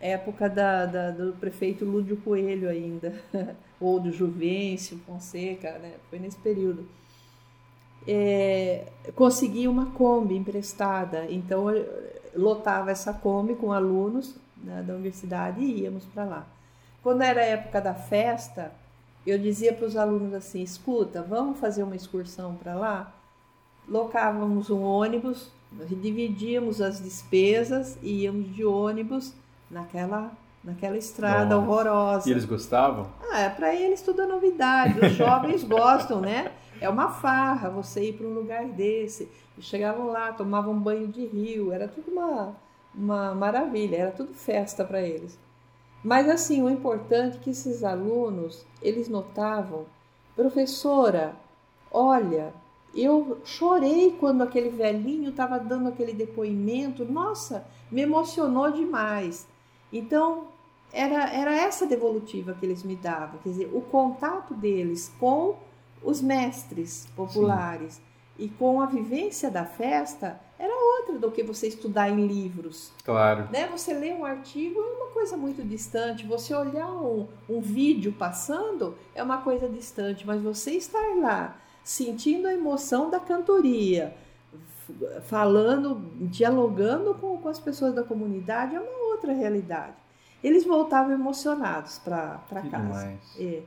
época 0.03 0.49
da, 0.51 0.85
da- 0.87 1.11
do 1.11 1.33
prefeito 1.35 1.85
Lúdio 1.85 2.17
Coelho 2.19 2.69
ainda, 2.69 3.15
ou 3.81 4.01
do 4.01 4.13
Juvencio 4.13 4.99
Fonseca, 5.07 5.79
né? 5.79 5.95
foi 6.11 6.19
nesse 6.19 6.37
período. 6.39 6.87
É, 8.07 8.87
consegui 9.15 9.69
uma 9.69 9.87
Kombi 9.93 10.37
emprestada, 10.37 11.27
então 11.31 11.67
lotava 12.35 12.91
essa 12.91 13.13
Kombi 13.13 13.55
com 13.55 13.73
alunos 13.73 14.35
né, 14.57 14.83
da 14.83 14.95
universidade 14.95 15.61
e 15.61 15.83
íamos 15.83 16.05
para 16.07 16.25
lá. 16.25 16.47
Quando 17.03 17.23
era 17.23 17.41
a 17.41 17.45
época 17.45 17.81
da 17.81 17.95
festa, 17.95 18.73
eu 19.25 19.39
dizia 19.39 19.73
para 19.73 19.87
os 19.87 19.97
alunos 19.97 20.35
assim: 20.35 20.63
escuta, 20.63 21.23
vamos 21.23 21.59
fazer 21.61 21.85
uma 21.85 21.95
excursão 21.95 22.57
para 22.57 22.75
lá? 22.75 23.15
Locávamos 23.89 24.69
um 24.69 24.83
ônibus, 24.83 25.49
dividíamos 26.01 26.81
as 26.81 27.01
despesas 27.01 27.97
e 28.03 28.23
íamos 28.23 28.53
de 28.55 28.65
ônibus 28.65 29.33
naquela, 29.73 30.31
naquela 30.63 30.97
estrada 30.97 31.57
Nossa. 31.57 31.57
horrorosa. 31.57 32.29
E 32.29 32.33
eles 32.33 32.45
gostavam? 32.45 33.09
Ah, 33.33 33.51
para 33.51 33.75
eles 33.75 34.03
tudo 34.03 34.23
é 34.23 34.27
novidade. 34.27 35.01
Os 35.05 35.13
jovens 35.13 35.65
gostam, 35.65 36.21
né? 36.21 36.53
É 36.81 36.89
uma 36.89 37.09
farra 37.09 37.71
você 37.71 38.09
ir 38.11 38.13
para 38.13 38.27
um 38.27 38.35
lugar 38.35 38.67
desse. 38.67 39.29
E 39.57 39.63
chegavam 39.63 40.07
lá, 40.07 40.33
tomavam 40.33 40.79
banho 40.79 41.09
de 41.09 41.25
rio, 41.27 41.73
era 41.73 41.89
tudo 41.89 42.11
uma, 42.11 42.55
uma 42.95 43.35
maravilha, 43.35 43.97
era 43.97 44.11
tudo 44.11 44.35
festa 44.35 44.85
para 44.85 45.01
eles. 45.01 45.39
Mas 46.05 46.29
assim, 46.29 46.63
o 46.63 46.71
importante 46.71 47.37
é 47.37 47.41
que 47.41 47.51
esses 47.51 47.85
alunos, 47.85 48.65
eles 48.83 49.09
notavam, 49.09 49.87
professora, 50.35 51.35
olha, 51.91 52.53
eu 52.95 53.39
chorei 53.45 54.17
quando 54.19 54.43
aquele 54.43 54.71
velhinho 54.71 55.31
estava 55.31 55.59
dando 55.59 55.89
aquele 55.89 56.13
depoimento, 56.13 57.05
nossa, 57.05 57.65
me 57.91 58.03
emocionou 58.03 58.73
demais. 58.73 59.47
Então, 59.93 60.49
era, 60.93 61.31
era 61.31 61.55
essa 61.55 61.87
devolutiva 61.87 62.55
que 62.55 62.65
eles 62.65 62.83
me 62.83 62.97
davam, 62.97 63.39
quer 63.43 63.51
dizer, 63.51 63.71
o 63.73 63.81
contato 63.81 64.55
deles 64.55 65.13
com 65.19 65.57
os 66.03 66.21
mestres 66.21 67.07
populares 67.17 68.01
e 68.39 68.49
com 68.49 68.81
a 68.81 68.87
vivência 68.87 69.51
da 69.51 69.65
festa 69.65 70.41
era 70.59 70.73
outra 70.99 71.19
do 71.19 71.31
que 71.31 71.43
você 71.43 71.69
estudar 71.69 72.11
em 72.11 72.27
livros. 72.27 72.93
Claro. 73.05 73.49
Né? 73.51 73.67
Você 73.69 73.93
lê 73.93 74.13
um 74.13 74.25
artigo 74.25 74.81
é 74.81 75.03
uma 75.03 75.11
coisa 75.13 75.37
muito 75.37 75.63
distante, 75.63 76.27
você 76.27 76.55
olhar 76.55 76.91
um, 76.91 77.27
um 77.49 77.61
vídeo 77.61 78.13
passando 78.13 78.97
é 79.15 79.23
uma 79.23 79.39
coisa 79.39 79.69
distante, 79.69 80.27
mas 80.27 80.43
você 80.43 80.73
estar 80.73 81.17
lá 81.21 81.57
sentindo 81.85 82.47
a 82.47 82.55
emoção 82.55 83.11
da 83.11 83.19
cantoria, 83.19 84.15
falando, 85.23 86.11
dialogando 86.21 87.15
com, 87.15 87.39
com 87.39 87.49
as 87.49 87.59
pessoas 87.59 87.95
da 87.95 88.03
comunidade 88.03 88.75
é 88.75 88.81
uma 88.81 89.13
outra 89.13 89.33
realidade. 89.33 89.95
Eles 90.43 90.65
voltavam 90.65 91.13
emocionados 91.13 91.99
para 91.99 92.41
casa. 92.49 92.69
demais. 92.69 93.37
É. 93.39 93.63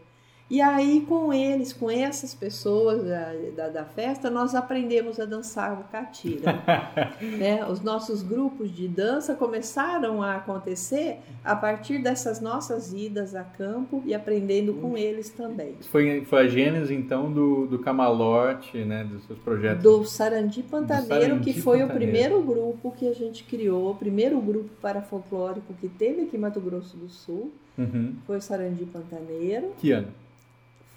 E 0.47 0.61
aí, 0.61 1.03
com 1.09 1.33
eles, 1.33 1.73
com 1.73 1.89
essas 1.89 2.35
pessoas 2.35 3.03
da, 3.03 3.33
da, 3.55 3.69
da 3.69 3.83
festa, 3.83 4.29
nós 4.29 4.53
aprendemos 4.53 5.19
a 5.19 5.25
dançar 5.25 5.73
o 5.79 5.83
catira. 5.85 6.53
né? 7.19 7.65
Os 7.65 7.81
nossos 7.81 8.21
grupos 8.21 8.71
de 8.71 8.87
dança 8.87 9.33
começaram 9.33 10.21
a 10.21 10.35
acontecer 10.35 11.17
a 11.43 11.55
partir 11.55 11.97
dessas 11.97 12.39
nossas 12.39 12.93
idas 12.93 13.33
a 13.33 13.43
campo 13.43 14.03
e 14.05 14.13
aprendendo 14.13 14.75
com 14.75 14.95
eles 14.95 15.31
também. 15.31 15.77
Foi, 15.89 16.23
foi 16.25 16.43
a 16.43 16.47
gênese, 16.47 16.93
então, 16.93 17.31
do, 17.31 17.65
do 17.65 17.79
Camalote, 17.79 18.77
né? 18.85 19.03
Dos 19.03 19.25
seus 19.25 19.39
projetos. 19.39 19.81
Do 19.81 20.05
Sarandi 20.05 20.61
Pantaneiro, 20.61 21.07
Sarandi 21.21 21.53
que 21.53 21.59
foi 21.59 21.77
o 21.83 21.87
Pantaneiro. 21.87 22.11
primeiro 22.13 22.41
grupo 22.43 22.91
que 22.91 23.07
a 23.07 23.13
gente 23.13 23.43
criou, 23.45 23.89
o 23.89 23.95
primeiro 23.95 24.39
grupo 24.39 24.69
parafolclórico 24.79 25.73
que 25.81 25.89
teve 25.89 26.21
aqui 26.21 26.37
em 26.37 26.39
Mato 26.39 26.59
Grosso 26.61 26.95
do 26.97 27.09
Sul, 27.09 27.51
Uhum. 27.77 28.15
foi 28.25 28.37
o 28.37 28.41
Sarandi 28.41 28.85
Pantaneiro. 28.85 29.73
Que 29.77 29.91
ano? 29.91 30.07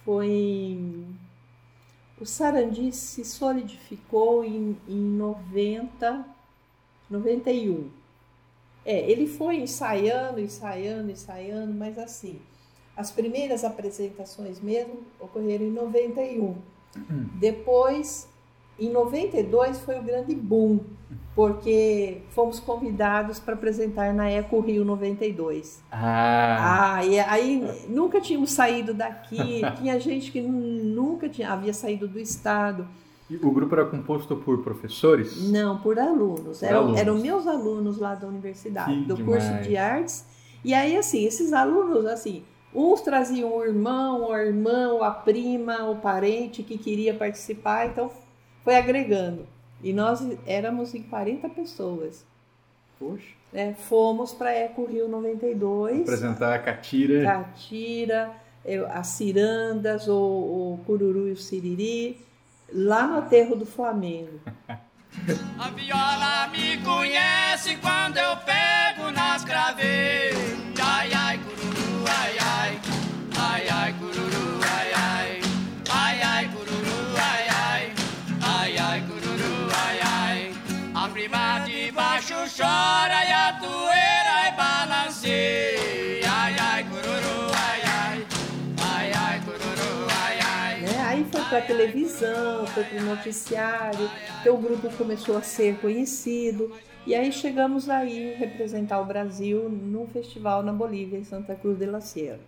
Foi 0.05 1.05
o 2.19 2.25
Sarandi 2.25 2.91
se 2.91 3.23
solidificou 3.25 4.43
em, 4.43 4.77
em 4.87 4.95
90 4.95 6.25
91 7.09 7.89
é 8.85 9.11
ele 9.11 9.27
foi 9.27 9.57
ensaiando 9.57 10.39
ensaiando 10.39 11.11
ensaiando 11.11 11.73
mas 11.73 11.97
assim 11.97 12.39
as 12.95 13.11
primeiras 13.11 13.63
apresentações 13.63 14.59
mesmo 14.59 14.99
ocorreram 15.19 15.65
em 15.65 15.71
91 15.71 16.55
depois 17.35 18.28
em 18.79 18.89
92 18.91 19.79
foi 19.79 19.97
o 19.99 20.03
grande 20.03 20.33
boom 20.35 20.79
porque 21.35 22.21
fomos 22.31 22.59
convidados 22.59 23.39
para 23.39 23.53
apresentar 23.53 24.13
na 24.13 24.29
Eco 24.29 24.59
Rio 24.59 24.83
92 24.83 25.81
Ah, 25.91 26.95
ah, 26.97 27.05
e 27.05 27.19
aí 27.19 27.63
nunca 27.87 28.19
tínhamos 28.19 28.51
saído 28.51 28.93
daqui, 28.93 29.61
tinha 29.79 29.99
gente 29.99 30.31
que 30.31 30.41
nu- 30.41 30.83
nunca 30.83 31.29
tinha, 31.29 31.51
havia 31.51 31.73
saído 31.73 32.07
do 32.07 32.19
estado. 32.19 32.87
e 33.29 33.35
o 33.37 33.51
grupo 33.51 33.73
era 33.75 33.85
composto 33.85 34.35
por 34.35 34.61
professores? 34.63 35.49
Não, 35.49 35.77
por 35.77 35.97
alunos. 35.99 36.59
Por 36.59 36.65
Eram, 36.65 36.79
alunos. 36.79 36.99
eram 36.99 37.15
meus 37.19 37.47
alunos 37.47 37.97
lá 37.99 38.15
da 38.15 38.27
universidade, 38.27 38.91
Que 38.93 39.05
do 39.05 39.15
demais. 39.15 39.43
curso 39.47 39.63
de 39.63 39.77
artes. 39.77 40.25
E 40.65 40.73
aí, 40.73 40.97
assim, 40.97 41.23
esses 41.23 41.53
alunos, 41.53 42.05
assim, 42.05 42.43
uns 42.75 42.99
traziam 43.01 43.55
o 43.55 43.63
irmão, 43.63 44.29
o 44.29 44.35
irmão, 44.35 45.01
a 45.01 45.11
prima, 45.11 45.89
o 45.89 45.95
parente 45.97 46.63
que 46.63 46.77
queria 46.77 47.13
participar, 47.13 47.85
então 47.85 48.09
foi 48.69 48.77
agregando. 48.77 49.47
E 49.81 49.91
nós 49.91 50.21
éramos 50.45 50.93
em 50.93 51.01
40 51.01 51.49
pessoas. 51.49 52.23
Poxa. 52.99 53.25
né? 53.51 53.73
Fomos 53.73 54.31
para 54.31 54.53
Eco 54.53 54.85
Rio 54.85 55.07
92. 55.07 56.01
Apresentar 56.01 56.53
a 56.53 56.59
Catira. 56.59 57.23
Catira, 57.23 58.31
as 58.91 59.07
cirandas, 59.07 60.07
o, 60.07 60.13
o 60.13 60.79
cururu 60.85 61.29
e 61.29 61.31
o 61.31 61.37
siriri, 61.37 62.23
lá 62.71 63.07
no 63.07 63.17
aterro 63.17 63.55
do 63.55 63.65
Flamengo. 63.65 64.39
A 65.57 65.71
viola 65.71 66.47
me 66.49 66.77
conhece 66.83 67.75
quando 67.77 68.17
eu 68.17 68.37
pego 68.37 69.09
nas 69.09 69.43
craveiras. 69.43 70.48
Para 91.59 91.67
televisão, 91.67 92.65
foi 92.67 92.85
para 92.85 93.01
o 93.01 93.05
noticiário, 93.05 94.09
o 94.45 94.57
grupo 94.57 94.89
começou 94.95 95.35
a 95.35 95.41
ser 95.41 95.77
conhecido. 95.79 96.71
E 97.05 97.13
aí 97.13 97.33
chegamos 97.33 97.89
aí 97.89 98.33
representar 98.35 99.01
o 99.01 99.05
Brasil 99.05 99.67
num 99.67 100.07
festival 100.07 100.63
na 100.63 100.71
Bolívia, 100.71 101.19
em 101.19 101.25
Santa 101.25 101.55
Cruz 101.55 101.77
de 101.77 101.85
la 101.85 101.99
Sierra. 101.99 102.39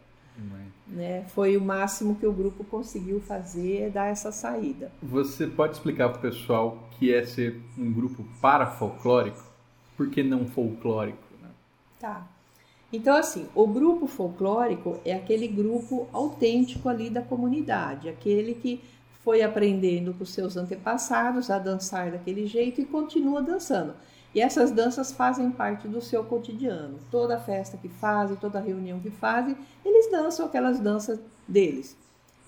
Né? 0.87 1.25
Foi 1.27 1.57
o 1.57 1.61
máximo 1.61 2.15
que 2.15 2.25
o 2.25 2.31
grupo 2.31 2.63
conseguiu 2.63 3.19
fazer, 3.19 3.91
dar 3.91 4.05
essa 4.05 4.31
saída. 4.31 4.89
Você 5.03 5.45
pode 5.45 5.73
explicar 5.73 6.07
para 6.07 6.19
o 6.19 6.21
pessoal 6.21 6.89
que 6.97 7.13
é 7.13 7.25
ser 7.25 7.59
um 7.77 7.91
grupo 7.91 8.23
parafolclórico? 8.41 9.43
Por 9.97 10.09
que 10.09 10.23
não 10.23 10.47
folclórico? 10.47 11.19
Né? 11.41 11.49
Tá. 11.99 12.25
Então, 12.93 13.15
assim, 13.15 13.45
o 13.53 13.67
grupo 13.67 14.07
folclórico 14.07 14.99
é 15.03 15.13
aquele 15.13 15.49
grupo 15.49 16.07
autêntico 16.13 16.87
ali 16.87 17.09
da 17.09 17.21
comunidade, 17.21 18.07
aquele 18.07 18.53
que 18.53 18.81
foi 19.23 19.41
aprendendo 19.41 20.13
com 20.13 20.25
seus 20.25 20.57
antepassados 20.57 21.49
a 21.49 21.59
dançar 21.59 22.11
daquele 22.11 22.47
jeito 22.47 22.81
e 22.81 22.85
continua 22.85 23.41
dançando. 23.41 23.93
E 24.33 24.41
essas 24.41 24.71
danças 24.71 25.11
fazem 25.11 25.51
parte 25.51 25.87
do 25.87 26.01
seu 26.01 26.23
cotidiano. 26.23 26.99
Toda 27.11 27.39
festa 27.39 27.77
que 27.77 27.89
fazem, 27.89 28.37
toda 28.37 28.59
reunião 28.59 28.99
que 28.99 29.11
fazem, 29.11 29.57
eles 29.83 30.09
dançam 30.09 30.45
aquelas 30.45 30.79
danças 30.79 31.19
deles. 31.47 31.97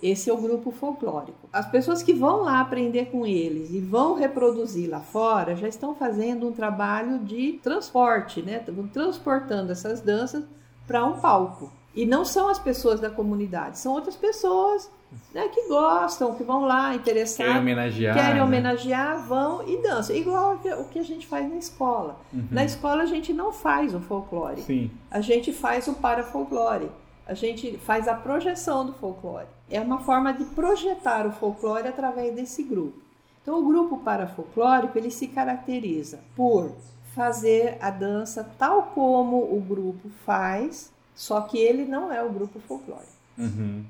Esse 0.02 0.30
é 0.30 0.34
o 0.34 0.38
grupo 0.38 0.72
folclórico. 0.72 1.48
As 1.52 1.70
pessoas 1.70 2.04
que 2.04 2.14
vão 2.14 2.42
lá 2.42 2.60
aprender 2.60 3.06
com 3.06 3.26
eles 3.26 3.72
e 3.72 3.80
vão 3.80 4.16
reproduzir 4.16 4.90
lá 4.90 5.00
fora 5.00 5.56
já 5.56 5.68
estão 5.68 5.96
fazendo 5.96 6.48
um 6.48 6.52
trabalho 6.52 7.20
de 7.20 7.54
transporte, 7.64 8.42
né? 8.42 8.58
Estão 8.58 8.88
transportando 8.88 9.72
essas 9.72 10.02
danças 10.02 10.44
para 10.86 11.06
um 11.06 11.20
palco. 11.20 11.72
E 11.96 12.06
não 12.06 12.26
são 12.26 12.50
as 12.50 12.60
pessoas 12.60 13.00
da 13.00 13.10
comunidade, 13.10 13.80
são 13.80 13.94
outras 13.94 14.16
pessoas 14.16 14.90
né, 15.34 15.48
que 15.50 15.68
gostam, 15.68 16.36
que 16.36 16.44
vão 16.44 16.66
lá 16.66 16.94
interessadas, 16.96 17.48
Querem 17.52 17.62
homenagear. 17.62 18.16
querem 18.16 18.36
né? 18.36 18.44
homenagear, 18.44 19.26
vão 19.28 19.68
e 19.68 19.82
dançam. 19.82 20.16
Igual 20.16 20.56
o 20.80 20.86
que 20.86 21.00
a 21.00 21.04
gente 21.04 21.26
faz 21.28 21.50
na 21.50 21.56
escola. 21.56 22.20
Uhum. 22.34 22.48
Na 22.52 22.64
escola 22.64 23.04
a 23.04 23.06
gente 23.06 23.34
não 23.34 23.52
faz 23.52 23.94
o 23.96 24.00
folclore, 24.00 24.62
Sim. 24.62 24.92
a 25.10 25.22
gente 25.22 25.52
faz 25.54 25.88
o 25.88 25.94
parafolclore. 25.94 26.90
A 27.26 27.34
gente 27.34 27.78
faz 27.78 28.08
a 28.10 28.14
projeção 28.16 28.86
do 28.86 28.92
folclore. 28.94 29.48
É 29.70 29.80
uma 29.80 30.00
forma 30.00 30.34
de 30.34 30.44
projetar 30.44 31.26
o 31.26 31.32
folclore 31.32 31.88
através 31.88 32.36
desse 32.36 32.62
grupo. 32.64 33.02
Então, 33.42 33.60
o 33.60 33.64
grupo 33.66 33.98
parafolclórico 34.00 34.98
ele 34.98 35.10
se 35.10 35.28
caracteriza 35.28 36.20
por 36.36 36.72
fazer 37.16 37.78
a 37.80 37.90
dança 37.90 38.50
tal 38.58 38.84
como 38.94 39.38
o 39.38 39.62
grupo 39.62 40.10
faz, 40.26 40.92
só 41.16 41.40
que 41.42 41.58
ele 41.58 41.86
não 41.86 42.12
é 42.12 42.22
o 42.24 42.30
grupo 42.30 42.60
folclórico 42.68 43.12
Uhum. 43.38 43.84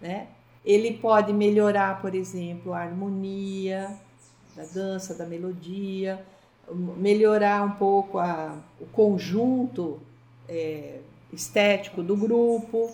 né? 0.00 0.26
Ele 0.64 0.92
pode 0.94 1.32
melhorar, 1.32 2.00
por 2.00 2.14
exemplo, 2.14 2.72
a 2.72 2.80
harmonia 2.80 3.98
da 4.54 4.64
dança, 4.64 5.14
da 5.14 5.26
melodia, 5.26 6.24
melhorar 6.96 7.64
um 7.64 7.72
pouco 7.72 8.18
a, 8.18 8.56
o 8.80 8.86
conjunto 8.86 10.00
é, 10.48 11.00
estético 11.32 12.02
do 12.02 12.16
grupo. 12.16 12.90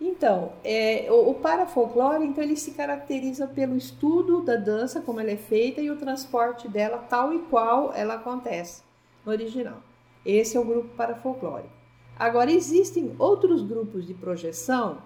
Então, 0.00 0.52
é, 0.64 1.06
o, 1.10 1.30
o 1.30 1.34
parafolclore, 1.34 2.24
então, 2.24 2.42
ele 2.42 2.56
se 2.56 2.72
caracteriza 2.72 3.46
pelo 3.46 3.76
estudo 3.76 4.40
da 4.42 4.56
dança, 4.56 5.00
como 5.00 5.20
ela 5.20 5.30
é 5.30 5.36
feita, 5.36 5.80
e 5.80 5.90
o 5.90 5.96
transporte 5.96 6.68
dela 6.68 6.98
tal 6.98 7.32
e 7.32 7.38
qual 7.40 7.92
ela 7.94 8.14
acontece 8.14 8.82
no 9.24 9.32
original. 9.32 9.78
Esse 10.24 10.56
é 10.56 10.60
o 10.60 10.64
grupo 10.64 10.88
parafolclórico. 10.96 11.72
Agora, 12.16 12.50
existem 12.50 13.14
outros 13.18 13.62
grupos 13.62 14.06
de 14.06 14.14
projeção 14.14 14.98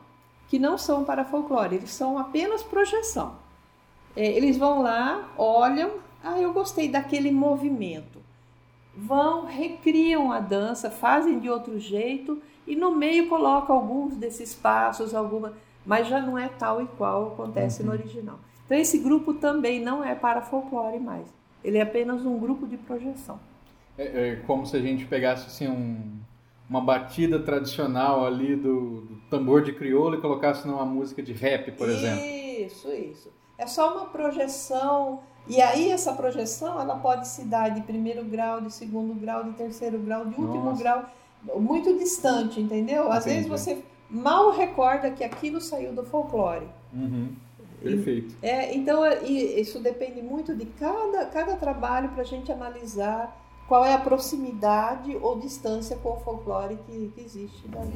que 0.49 0.59
não 0.59 0.79
são 0.79 1.05
para 1.05 1.25
folclore, 1.25 1.77
eles 1.77 1.91
são 1.91 2.19
apenas 2.19 2.63
projeção. 2.63 3.35
É, 4.15 4.27
eles 4.27 4.57
vão 4.57 4.83
lá, 4.83 5.29
olham, 5.37 5.93
ah, 6.23 6.41
eu 6.41 6.53
gostei 6.53 6.89
daquele 6.89 7.31
movimento. 7.31 8.21
Vão, 8.97 9.45
recriam 9.45 10.33
a 10.33 10.41
dança, 10.41 10.91
fazem 10.91 11.39
de 11.39 11.51
outro 11.51 11.79
jeito 11.79 12.41
e 12.67 12.75
no 12.75 12.95
meio 12.95 13.29
colocam 13.29 13.77
alguns 13.77 14.17
desses 14.17 14.55
passos, 14.55 15.15
alguma, 15.15 15.53
mas 15.85 16.09
já 16.09 16.21
não 16.21 16.39
é 16.39 16.49
tal 16.49 16.83
e 16.83 16.87
qual 16.87 17.29
acontece 17.29 17.83
no 17.83 17.93
original. 17.93 18.39
Então 18.65 18.77
esse 18.77 18.99
grupo 18.99 19.35
também 19.35 19.81
não 19.81 20.03
é 20.03 20.15
para 20.15 20.41
folclore 20.41 20.99
mais. 20.99 21.27
Ele 21.63 21.79
é 21.79 21.83
apenas 21.83 22.25
um 22.25 22.39
grupo 22.39 22.67
de 22.67 22.77
projeção. 22.77 23.39
É, 23.99 24.31
é 24.31 24.37
como 24.47 24.67
se 24.67 24.77
a 24.77 24.81
gente 24.81 25.05
pegasse 25.05 25.47
assim 25.47 25.69
um, 25.69 26.19
uma 26.69 26.81
batida 26.81 27.39
tradicional 27.39 28.27
ali 28.27 28.57
do, 28.57 29.03
do 29.03 29.17
tambor 29.31 29.63
de 29.63 29.73
crioula 29.73 30.17
e 30.17 30.21
colocasse 30.21 30.67
numa 30.67 30.85
música 30.85 31.23
de 31.23 31.33
rap, 31.33 31.73
por 31.73 31.89
exemplo. 31.89 32.25
Isso, 32.25 32.93
isso. 32.93 33.31
É 33.59 33.67
só 33.67 33.95
uma 33.97 34.07
projeção. 34.07 35.21
E 35.49 35.63
aí 35.63 35.91
essa 35.91 36.13
projeção 36.13 36.81
ela 36.81 36.97
pode 36.97 37.29
se 37.29 37.45
dar 37.45 37.69
de 37.69 37.81
primeiro 37.83 38.25
grau, 38.25 38.61
de 38.61 38.73
segundo 38.73 39.15
grau, 39.15 39.45
de 39.45 39.53
terceiro 39.53 39.99
grau, 39.99 40.27
de 40.27 40.41
último 40.41 40.65
Nossa. 40.65 40.83
grau, 40.83 41.05
muito 41.57 41.97
distante, 41.97 42.61
entendeu? 42.61 43.11
Às 43.13 43.25
vezes 43.25 43.47
Entendi. 43.47 43.49
você 43.61 43.85
mal 44.11 44.51
recorda 44.51 45.11
que 45.11 45.23
aquilo 45.23 45.61
saiu 45.61 45.93
do 45.93 46.05
folclore. 46.05 46.67
Uhum. 46.93 47.35
Perfeito. 47.81 48.35
É, 48.43 48.75
então 48.75 49.05
é- 49.05 49.23
e 49.25 49.61
isso 49.61 49.79
depende 49.79 50.21
muito 50.21 50.55
de 50.55 50.67
cada, 50.67 51.27
cada 51.27 51.57
trabalho 51.57 52.09
para 52.09 52.23
a 52.23 52.25
gente 52.25 52.51
analisar 52.51 53.46
qual 53.69 53.85
é 53.85 53.95
a 53.95 53.99
proximidade 53.99 55.17
ou 55.21 55.39
distância 55.39 55.97
com 55.97 56.11
o 56.13 56.17
folclore 56.21 56.79
que, 56.87 57.13
que 57.15 57.21
existe 57.21 57.67
daí. 57.69 57.91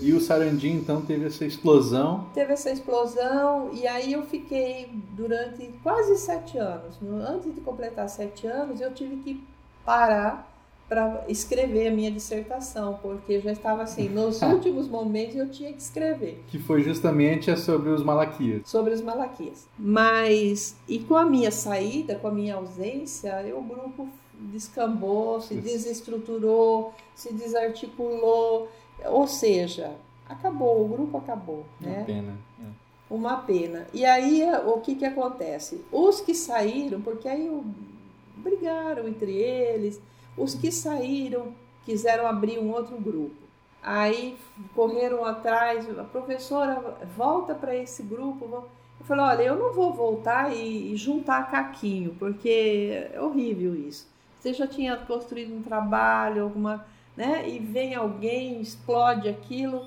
E 0.00 0.12
o 0.12 0.20
Sarandi 0.20 0.68
então 0.70 1.00
teve 1.02 1.26
essa 1.26 1.44
explosão. 1.44 2.26
Teve 2.32 2.52
essa 2.52 2.70
explosão 2.70 3.70
e 3.72 3.86
aí 3.88 4.12
eu 4.12 4.22
fiquei 4.24 4.88
durante 5.16 5.66
quase 5.82 6.16
sete 6.16 6.56
anos. 6.58 7.00
No- 7.00 7.16
Antes 7.26 7.52
de 7.54 7.60
completar 7.60 8.08
sete 8.08 8.46
anos, 8.46 8.80
eu 8.80 8.94
tive 8.94 9.16
que 9.16 9.44
parar 9.84 10.48
para 10.88 11.24
escrever 11.28 11.88
a 11.88 11.90
minha 11.90 12.10
dissertação, 12.10 12.98
porque 13.02 13.40
já 13.40 13.50
estava 13.52 13.82
assim, 13.82 14.08
nos 14.08 14.40
últimos 14.42 14.88
momentos 14.88 15.34
eu 15.36 15.50
tinha 15.50 15.72
que 15.72 15.82
escrever 15.82 16.44
Que 16.48 16.58
foi 16.58 16.82
justamente 16.82 17.54
sobre 17.58 17.90
os 17.90 18.02
Malaquias. 18.04 18.62
sobre 18.68 18.94
os 18.94 19.00
Malaquias. 19.00 19.66
Mas, 19.78 20.76
e 20.88 21.00
com 21.00 21.16
a 21.16 21.24
minha 21.24 21.50
saída, 21.50 22.14
com 22.16 22.28
a 22.28 22.32
minha 22.32 22.54
ausência, 22.54 23.34
o 23.56 23.62
grupo 23.62 24.08
descambou, 24.38 25.40
se 25.40 25.54
desestruturou, 25.54 26.92
se 27.14 27.32
desarticulou, 27.32 28.68
ou 29.04 29.26
seja, 29.26 29.92
acabou, 30.28 30.84
o 30.84 30.88
grupo 30.88 31.16
acabou, 31.18 31.64
Uma 31.80 31.90
né? 31.90 32.04
pena. 32.06 32.38
É. 32.60 32.64
Uma 33.08 33.36
pena. 33.38 33.86
E 33.94 34.04
aí 34.04 34.42
o 34.66 34.80
que 34.80 34.94
que 34.96 35.04
acontece? 35.04 35.80
Os 35.92 36.20
que 36.20 36.34
saíram, 36.34 37.00
porque 37.00 37.28
aí 37.28 37.50
brigaram 38.36 39.06
entre 39.08 39.32
eles, 39.32 40.00
os 40.36 40.54
que 40.54 40.70
saíram 40.70 41.54
quiseram 41.84 42.26
abrir 42.26 42.58
um 42.58 42.70
outro 42.72 42.96
grupo. 42.98 43.46
Aí 43.82 44.36
correram 44.74 45.24
atrás, 45.24 45.86
a 45.98 46.02
professora 46.02 46.98
volta 47.16 47.54
para 47.54 47.76
esse 47.76 48.02
grupo. 48.02 48.44
Eu 48.98 49.06
falei, 49.06 49.24
olha, 49.24 49.42
eu 49.42 49.56
não 49.56 49.72
vou 49.72 49.92
voltar 49.92 50.52
e, 50.52 50.92
e 50.92 50.96
juntar 50.96 51.50
caquinho, 51.50 52.16
porque 52.18 53.08
é 53.12 53.20
horrível 53.20 53.76
isso. 53.76 54.08
Você 54.40 54.52
já 54.52 54.66
tinha 54.66 54.96
construído 54.96 55.54
um 55.54 55.62
trabalho, 55.62 56.42
alguma, 56.42 56.84
né? 57.16 57.48
E 57.48 57.58
vem 57.58 57.94
alguém, 57.94 58.60
explode 58.60 59.28
aquilo, 59.28 59.86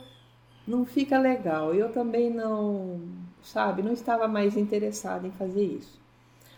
não 0.66 0.86
fica 0.86 1.20
legal. 1.20 1.74
Eu 1.74 1.92
também 1.92 2.30
não, 2.30 3.02
sabe, 3.42 3.82
não 3.82 3.94
estava 3.94 4.28
mais 4.28 4.56
interessada 4.56 5.28
em 5.28 5.32
fazer 5.32 5.64
isso. 5.64 6.00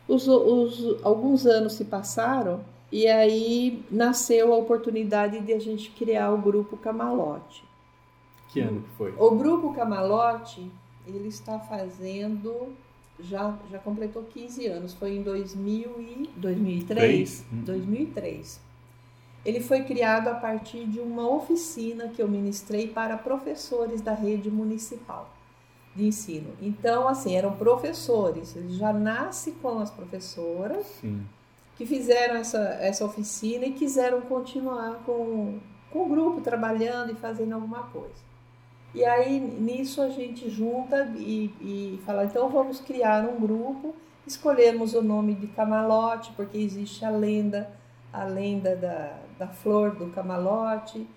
Os, 0.07 0.27
os, 0.27 1.03
alguns 1.03 1.45
anos 1.45 1.73
se 1.73 1.85
passaram 1.85 2.61
e 2.91 3.07
aí 3.07 3.83
nasceu 3.89 4.53
a 4.53 4.57
oportunidade 4.57 5.39
de 5.39 5.53
a 5.53 5.59
gente 5.59 5.89
criar 5.91 6.31
o 6.31 6.37
grupo 6.37 6.75
Camalote. 6.75 7.63
Que 8.49 8.59
ano 8.59 8.81
que 8.81 8.89
foi? 8.97 9.13
O 9.17 9.31
grupo 9.31 9.73
Camalote, 9.73 10.69
ele 11.07 11.29
está 11.29 11.57
fazendo, 11.57 12.73
já, 13.19 13.57
já 13.71 13.79
completou 13.79 14.23
15 14.23 14.67
anos, 14.67 14.93
foi 14.93 15.15
em 15.15 15.23
2000 15.23 16.01
e 16.01 16.29
2003, 16.35 16.85
Três? 16.85 17.45
Hum. 17.53 17.63
2003. 17.63 18.59
Ele 19.43 19.61
foi 19.61 19.83
criado 19.83 20.27
a 20.27 20.35
partir 20.35 20.85
de 20.85 20.99
uma 20.99 21.27
oficina 21.27 22.09
que 22.09 22.21
eu 22.21 22.27
ministrei 22.27 22.87
para 22.87 23.17
professores 23.17 24.01
da 24.01 24.13
rede 24.13 24.51
municipal 24.51 25.29
de 25.95 26.05
ensino. 26.05 26.53
Então, 26.61 27.07
assim, 27.07 27.35
eram 27.35 27.53
professores, 27.53 28.55
ele 28.55 28.75
já 28.75 28.93
nasce 28.93 29.53
com 29.53 29.79
as 29.79 29.89
professoras 29.89 30.85
Sim. 31.01 31.25
Que 31.81 31.85
fizeram 31.87 32.35
essa, 32.35 32.59
essa 32.79 33.03
oficina 33.03 33.65
e 33.65 33.71
quiseram 33.71 34.21
continuar 34.21 35.01
com, 35.03 35.57
com 35.89 36.03
o 36.03 36.09
grupo, 36.09 36.39
trabalhando 36.39 37.11
e 37.11 37.15
fazendo 37.15 37.53
alguma 37.53 37.83
coisa. 37.85 38.21
E 38.93 39.03
aí, 39.03 39.39
nisso, 39.39 39.99
a 39.99 40.09
gente 40.09 40.47
junta 40.47 41.11
e, 41.17 41.45
e 41.59 41.99
fala, 42.05 42.25
então 42.25 42.49
vamos 42.49 42.79
criar 42.79 43.27
um 43.27 43.39
grupo, 43.39 43.95
escolhemos 44.27 44.93
o 44.93 45.01
nome 45.01 45.33
de 45.33 45.47
Camalote, 45.47 46.31
porque 46.35 46.55
existe 46.55 47.03
a 47.03 47.09
lenda, 47.09 47.67
a 48.13 48.25
lenda 48.25 48.75
da, 48.75 49.17
da 49.39 49.47
flor 49.47 49.95
do 49.95 50.11
camalote, 50.11 51.07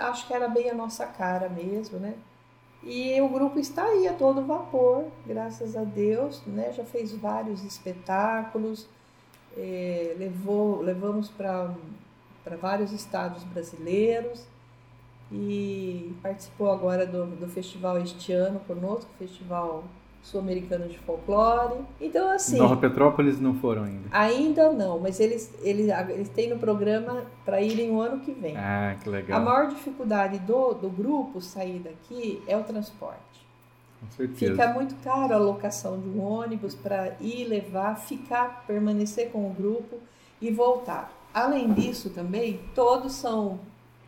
acho 0.00 0.26
que 0.26 0.34
era 0.34 0.48
bem 0.48 0.68
a 0.68 0.74
nossa 0.74 1.06
cara 1.06 1.48
mesmo, 1.48 1.98
né? 1.98 2.14
E 2.82 3.18
o 3.22 3.28
grupo 3.28 3.58
está 3.58 3.84
aí 3.84 4.06
a 4.06 4.12
todo 4.12 4.44
vapor, 4.44 5.06
graças 5.26 5.76
a 5.76 5.84
Deus, 5.84 6.42
né? 6.46 6.72
Já 6.72 6.84
fez 6.84 7.12
vários 7.12 7.64
espetáculos, 7.64 8.86
eh, 9.56 10.14
levou, 10.18 10.82
levamos 10.82 11.28
para 11.28 11.74
vários 12.60 12.92
estados 12.92 13.42
brasileiros 13.44 14.46
e 15.30 16.14
participou 16.22 16.70
agora 16.70 17.06
do, 17.06 17.24
do 17.26 17.48
festival 17.48 17.98
este 17.98 18.32
ano 18.32 18.60
conosco, 18.60 19.08
Festival 19.18 19.84
Sul-Americano 20.22 20.88
de 20.88 20.98
Folclore. 20.98 21.80
Então, 22.00 22.30
assim, 22.30 22.58
Nova 22.58 22.76
Petrópolis 22.76 23.40
não 23.40 23.54
foram 23.54 23.84
ainda. 23.84 24.08
ainda 24.12 24.70
não, 24.70 24.98
mas 24.98 25.18
eles, 25.18 25.52
eles, 25.62 25.88
eles 26.10 26.28
têm 26.28 26.50
no 26.50 26.58
programa 26.58 27.24
para 27.44 27.60
irem 27.60 27.90
o 27.90 28.00
ano 28.00 28.20
que 28.20 28.30
vem. 28.30 28.56
Ah, 28.56 28.96
que 29.02 29.08
legal. 29.08 29.40
A 29.40 29.44
maior 29.44 29.68
dificuldade 29.68 30.38
do, 30.40 30.74
do 30.74 30.88
grupo 30.88 31.40
sair 31.40 31.80
daqui 31.80 32.42
é 32.46 32.56
o 32.56 32.62
transporte. 32.62 33.31
Com 34.02 34.10
certeza. 34.10 34.52
Fica 34.52 34.74
muito 34.74 34.96
caro 34.96 35.32
a 35.32 35.38
locação 35.38 35.98
de 35.98 36.08
um 36.08 36.20
ônibus 36.20 36.74
para 36.74 37.12
ir 37.20 37.44
levar, 37.44 37.94
ficar, 37.96 38.64
permanecer 38.66 39.30
com 39.30 39.48
o 39.48 39.54
grupo 39.54 40.00
e 40.40 40.50
voltar. 40.50 41.12
Além 41.32 41.72
disso, 41.72 42.10
também, 42.10 42.60
todos 42.74 43.12
são 43.12 43.60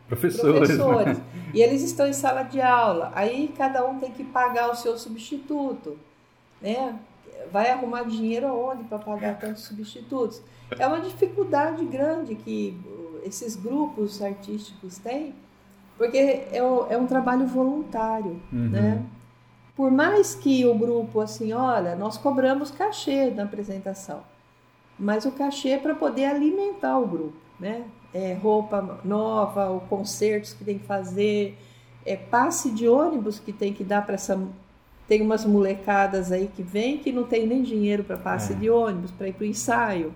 professores. 0.07 0.69
né? 0.69 0.75
professores. 0.75 1.21
E 1.53 1.61
eles 1.61 1.81
estão 1.81 2.05
em 2.05 2.11
sala 2.11 2.43
de 2.43 2.59
aula. 2.59 3.13
Aí 3.15 3.53
cada 3.57 3.85
um 3.85 3.97
tem 3.97 4.11
que 4.11 4.25
pagar 4.25 4.69
o 4.69 4.75
seu 4.75 4.97
substituto. 4.97 5.97
Né? 6.61 6.99
Vai 7.49 7.69
arrumar 7.69 8.03
dinheiro 8.03 8.47
aonde 8.47 8.83
para 8.83 8.99
pagar 8.99 9.39
tantos 9.39 9.63
substitutos? 9.63 10.41
É 10.77 10.85
uma 10.85 10.99
dificuldade 10.99 11.85
grande 11.85 12.35
que 12.35 12.77
esses 13.23 13.55
grupos 13.55 14.21
artísticos 14.21 14.97
têm, 14.97 15.33
porque 15.97 16.17
é, 16.17 16.57
é 16.57 16.97
um 16.97 17.07
trabalho 17.07 17.47
voluntário. 17.47 18.41
Uhum. 18.51 18.69
Né? 18.69 19.05
Por 19.75 19.91
mais 19.91 20.33
que 20.33 20.65
o 20.65 20.73
grupo, 20.73 21.19
assim, 21.19 21.51
olha, 21.51 21.95
nós 21.95 22.17
cobramos 22.17 22.71
cachê 22.71 23.29
na 23.29 23.43
apresentação, 23.43 24.23
mas 24.97 25.25
o 25.25 25.31
cachê 25.31 25.69
é 25.69 25.77
para 25.77 25.93
poder 25.93 26.25
alimentar 26.25 26.97
o 26.97 27.05
grupo, 27.05 27.35
né? 27.59 27.83
É 28.13 28.33
roupa 28.33 28.99
nova, 29.03 29.69
o 29.69 29.81
concertos 29.81 30.53
que 30.53 30.63
tem 30.63 30.79
que 30.79 30.85
fazer, 30.85 31.57
é 32.05 32.15
passe 32.15 32.71
de 32.71 32.87
ônibus 32.87 33.37
que 33.39 33.51
tem 33.51 33.73
que 33.73 33.83
dar 33.83 34.05
para 34.05 34.15
essa. 34.15 34.39
Tem 35.07 35.21
umas 35.21 35.45
molecadas 35.45 36.31
aí 36.31 36.47
que 36.47 36.63
vem 36.63 36.97
que 36.97 37.11
não 37.11 37.23
tem 37.25 37.45
nem 37.45 37.61
dinheiro 37.61 38.03
para 38.03 38.17
passe 38.17 38.53
É. 38.53 38.55
de 38.55 38.69
ônibus, 38.69 39.11
para 39.11 39.27
ir 39.27 39.33
para 39.33 39.43
o 39.43 39.47
ensaio. 39.47 40.13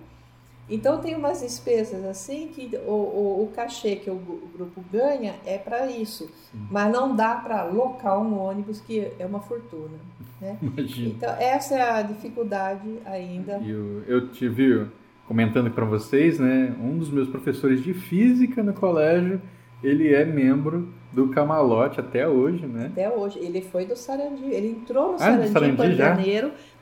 Então 0.70 0.98
tem 0.98 1.16
umas 1.16 1.40
despesas 1.40 2.04
assim 2.04 2.48
que 2.48 2.70
o, 2.86 2.90
o, 2.90 3.44
o 3.44 3.46
cachê 3.54 3.96
que 3.96 4.08
o, 4.08 4.14
o 4.14 4.50
grupo 4.54 4.82
ganha 4.92 5.34
é 5.44 5.58
para 5.58 5.90
isso, 5.90 6.30
mas 6.70 6.92
não 6.92 7.14
dá 7.14 7.34
para 7.34 7.60
alocar 7.62 8.18
um 8.20 8.38
ônibus 8.38 8.80
que 8.80 9.10
é 9.18 9.26
uma 9.26 9.40
fortuna. 9.40 9.98
Né? 10.40 10.56
Imagina. 10.62 11.08
Então 11.08 11.30
essa 11.38 11.74
é 11.74 11.82
a 11.82 12.02
dificuldade 12.02 12.88
ainda. 13.04 13.60
Eu, 13.64 14.02
eu 14.06 14.28
tive 14.28 14.86
comentando 15.26 15.70
para 15.70 15.84
vocês, 15.84 16.38
né? 16.40 16.74
Um 16.80 16.98
dos 16.98 17.08
meus 17.08 17.28
professores 17.28 17.82
de 17.84 17.94
física 17.94 18.62
no 18.64 18.72
colégio, 18.72 19.40
ele 19.80 20.12
é 20.12 20.24
membro 20.24 20.88
do 21.12 21.28
Camalote 21.28 22.00
até 22.00 22.26
hoje, 22.26 22.66
né? 22.66 22.86
Até 22.86 23.08
hoje. 23.08 23.38
Ele 23.38 23.60
foi 23.60 23.84
do 23.84 23.94
Sarandi. 23.96 24.44
Ele 24.44 24.70
entrou 24.70 25.08
no 25.08 25.14
Ah, 25.14 25.18
Sarandi, 25.18 25.48
Sarandi 25.48 25.76
Pan 25.76 25.92
já? 25.92 26.16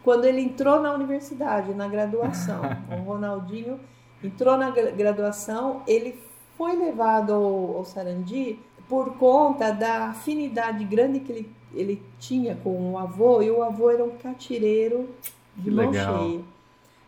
Quando 0.09 0.24
ele 0.24 0.40
entrou 0.40 0.80
na 0.80 0.90
universidade, 0.94 1.74
na 1.74 1.86
graduação. 1.86 2.62
o 2.90 3.02
Ronaldinho 3.02 3.78
entrou 4.24 4.56
na 4.56 4.70
gra- 4.70 4.90
graduação, 4.90 5.82
ele 5.86 6.18
foi 6.56 6.74
levado 6.76 7.34
ao, 7.34 7.76
ao 7.76 7.84
Sarandi 7.84 8.59
por 8.88 9.18
conta 9.18 9.70
da 9.70 10.06
afinidade 10.06 10.82
grande 10.86 11.20
que 11.20 11.30
ele, 11.30 11.52
ele 11.74 12.02
tinha 12.18 12.56
com 12.56 12.92
o 12.92 12.96
avô, 12.96 13.42
e 13.42 13.50
o 13.50 13.62
avô 13.62 13.90
era 13.90 14.02
um 14.02 14.12
catireiro 14.16 15.11
de 15.54 15.70
mão 15.70 15.90
cheia. 16.28 16.40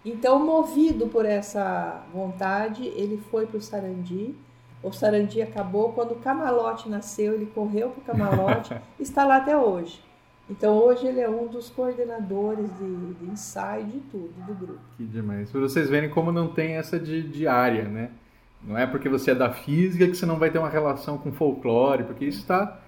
Então, 0.05 0.39
movido 0.39 1.07
por 1.07 1.25
essa 1.25 2.03
vontade, 2.13 2.85
ele 2.87 3.17
foi 3.31 3.47
para 3.47 3.57
o 3.57 3.63
Sarandi. 3.63 4.35
O 4.83 4.93
Sarandi 4.93 5.41
acabou. 5.41 5.93
Quando 5.95 6.13
o 6.13 6.17
Camalote 6.17 6.87
nasceu, 6.87 7.33
ele 7.33 7.47
correu 7.47 7.89
para 7.89 8.01
o 8.01 8.05
Camalote 8.05 8.77
está 9.01 9.25
lá 9.25 9.37
até 9.37 9.57
hoje. 9.57 10.03
Então, 10.51 10.77
hoje 10.77 11.07
ele 11.07 11.21
é 11.21 11.31
um 11.31 11.47
dos 11.47 11.71
coordenadores 11.71 12.69
de, 12.77 13.15
de 13.15 13.31
ensaio 13.31 13.85
de 13.87 14.01
tudo, 14.01 14.35
do 14.47 14.55
grupo. 14.55 14.81
Que 14.97 15.05
demais. 15.05 15.51
Pra 15.51 15.61
vocês 15.61 15.89
verem 15.89 16.11
como 16.11 16.33
não 16.33 16.49
tem 16.49 16.73
essa 16.73 16.99
de, 16.99 17.23
de 17.23 17.47
área, 17.47 17.85
né? 17.85 18.11
Não 18.63 18.77
é 18.77 18.87
porque 18.87 19.09
você 19.09 19.31
é 19.31 19.35
da 19.35 19.53
física 19.53 20.07
que 20.07 20.15
você 20.15 20.27
não 20.27 20.39
vai 20.39 20.51
ter 20.51 20.59
uma 20.59 20.69
relação 20.69 21.17
com 21.17 21.31
folclore, 21.33 22.03
porque 22.03 22.25
isso 22.25 22.41
está 22.41 22.79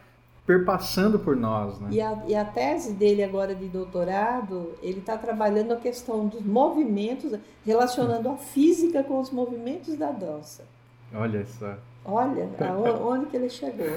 perpassando 0.44 1.20
por 1.20 1.36
nós, 1.36 1.78
né? 1.78 1.88
E 1.92 2.00
a, 2.00 2.22
e 2.26 2.34
a 2.34 2.44
tese 2.44 2.92
dele 2.94 3.22
agora 3.22 3.54
de 3.54 3.68
doutorado, 3.68 4.72
ele 4.82 4.98
está 4.98 5.16
trabalhando 5.16 5.72
a 5.72 5.76
questão 5.76 6.26
dos 6.26 6.44
movimentos, 6.44 7.32
relacionando 7.64 8.28
a 8.28 8.36
física 8.36 9.04
com 9.04 9.20
os 9.20 9.30
movimentos 9.30 9.96
da 9.96 10.10
dança. 10.10 10.64
Olha 11.14 11.46
só. 11.46 11.76
Olha 12.04 12.48
aonde 12.60 12.90
onde 13.02 13.26
que 13.26 13.36
ele 13.36 13.48
chegou. 13.48 13.86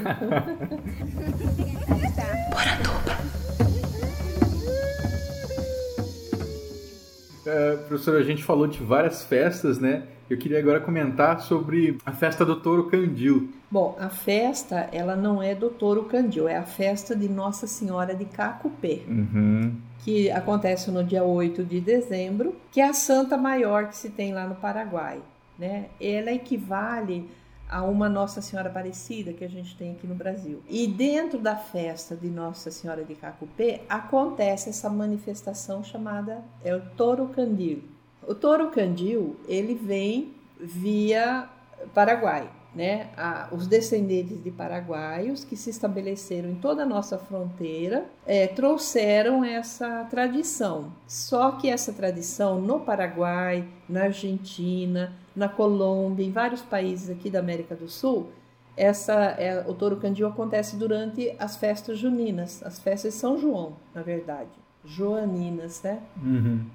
É, 7.46 7.76
professor, 7.88 8.20
a 8.20 8.24
gente 8.24 8.44
falou 8.44 8.66
de 8.66 8.84
várias 8.84 9.24
festas, 9.24 9.78
né? 9.78 10.04
Eu 10.28 10.38
queria 10.38 10.58
agora 10.58 10.80
comentar 10.80 11.40
sobre 11.42 12.00
a 12.04 12.12
festa 12.12 12.44
do 12.44 12.56
Touro 12.56 12.86
Candil. 12.90 13.50
Bom, 13.70 13.96
a 14.00 14.10
festa, 14.10 14.90
ela 14.92 15.16
não 15.16 15.44
é 15.44 15.54
do 15.54 15.70
Touro 15.70 16.06
Candil, 16.06 16.48
é 16.48 16.58
a 16.58 16.64
festa 16.64 17.16
de 17.16 17.30
Nossa 17.30 17.68
Senhora 17.68 18.16
de 18.16 18.26
Cacupé, 18.26 19.02
Uhum. 19.08 19.76
que 20.04 20.32
acontece 20.32 20.90
no 20.90 21.04
dia 21.04 21.24
8 21.24 21.64
de 21.64 21.80
dezembro, 21.80 22.56
que 22.72 22.82
é 22.82 22.88
a 22.88 22.94
Santa 22.94 23.38
Maior 23.38 23.90
que 23.90 23.96
se 23.98 24.10
tem 24.10 24.34
lá 24.34 24.48
no 24.48 24.56
Paraguai, 24.56 25.20
né? 25.60 25.86
Ela 26.02 26.32
equivale 26.32 27.30
a 27.70 27.84
uma 27.84 28.08
Nossa 28.08 28.42
Senhora 28.42 28.70
Aparecida 28.70 29.34
que 29.34 29.44
a 29.44 29.50
gente 29.50 29.76
tem 29.76 29.92
aqui 29.94 30.06
no 30.08 30.16
Brasil. 30.16 30.62
E 30.70 30.88
dentro 30.88 31.40
da 31.40 31.56
festa 31.56 32.16
de 32.16 32.28
Nossa 32.30 32.70
Senhora 32.72 33.04
de 33.04 33.16
Cacupé 33.16 33.82
acontece 33.90 34.70
essa 34.70 34.90
manifestação 34.90 35.84
chamada 35.84 36.44
é 36.64 36.76
o 36.76 36.82
Touro 36.96 37.28
Candil. 37.30 37.84
O 38.28 38.34
Touro 38.36 38.70
Candil, 38.72 39.36
ele 39.48 39.74
vem 39.76 40.34
via 40.60 41.48
Paraguai, 41.94 42.50
né? 42.74 43.10
A- 43.18 43.50
os 43.52 43.68
descendentes 43.68 44.42
de 44.44 44.50
paraguaios 44.52 45.44
que 45.44 45.56
se 45.56 45.70
estabeleceram 45.70 46.50
em 46.50 46.56
toda 46.56 46.84
a 46.84 46.86
nossa 46.86 47.18
fronteira 47.18 48.06
eh, 48.26 48.48
trouxeram 48.48 49.44
essa 49.44 50.06
tradição. 50.10 50.92
Só 51.08 51.52
que 51.52 51.70
essa 51.70 51.94
tradição 51.94 52.60
no 52.60 52.80
Paraguai, 52.80 53.68
na 53.88 54.04
Argentina, 54.04 55.14
na 55.36 55.50
Colômbia, 55.50 56.26
em 56.26 56.32
vários 56.32 56.62
países 56.62 57.10
aqui 57.10 57.30
da 57.30 57.40
América 57.40 57.76
do 57.76 57.88
Sul, 57.90 58.30
essa 58.78 59.14
é, 59.14 59.64
o 59.68 59.74
Touro 59.74 59.98
Candil 59.98 60.28
acontece 60.28 60.76
durante 60.76 61.34
as 61.40 61.56
festas 61.56 61.98
juninas, 61.98 62.62
as 62.64 62.80
festas 62.80 63.14
de 63.14 63.20
São 63.20 63.38
João, 63.38 63.74
na 63.94 64.02
verdade, 64.02 64.50
joaninas, 64.84 65.82
né? 65.82 66.02
Uhum. 66.22 66.66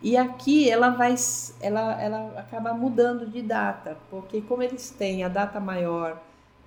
E 0.00 0.16
aqui 0.16 0.70
ela 0.70 0.90
vai, 0.90 1.14
ela, 1.60 2.00
ela 2.00 2.38
acaba 2.38 2.72
mudando 2.72 3.26
de 3.26 3.42
data, 3.42 3.96
porque 4.10 4.40
como 4.40 4.62
eles 4.62 4.90
têm 4.90 5.24
a 5.24 5.28
data 5.28 5.58
maior 5.58 6.22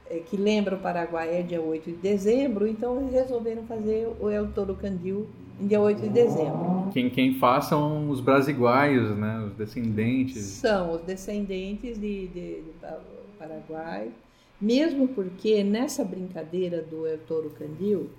eh, 0.10 0.20
que 0.20 0.36
lembra 0.36 0.76
o 0.76 0.80
Paraguai 0.80 1.40
é 1.40 1.42
dia 1.42 1.62
8 1.62 1.92
de 1.92 1.96
dezembro, 1.96 2.68
então 2.68 3.00
eles 3.00 3.14
resolveram 3.14 3.64
fazer 3.64 4.10
o 4.20 4.30
El 4.30 4.52
Toro 4.52 4.76
Candil 4.76 5.28
dia 5.68 5.80
8 5.82 6.02
de 6.02 6.10
dezembro. 6.10 6.90
Quem, 6.92 7.10
quem 7.10 7.36
faz 7.36 7.66
são 7.66 8.10
os 8.10 8.20
brasiguaios, 8.20 9.18
né? 9.18 9.46
Os 9.48 9.54
descendentes. 9.54 10.38
São 10.44 10.94
os 10.94 11.02
descendentes 11.02 12.00
de, 12.00 12.28
de, 12.28 12.62
de 12.62 12.72
Pa- 12.82 13.00
Paraguai, 13.40 14.12
mesmo 14.60 15.08
porque 15.08 15.64
nessa 15.64 16.04
brincadeira 16.06 16.82
do 16.82 17.08
El 17.08 17.18
Toro 17.20 17.50
Candil, 17.52 18.10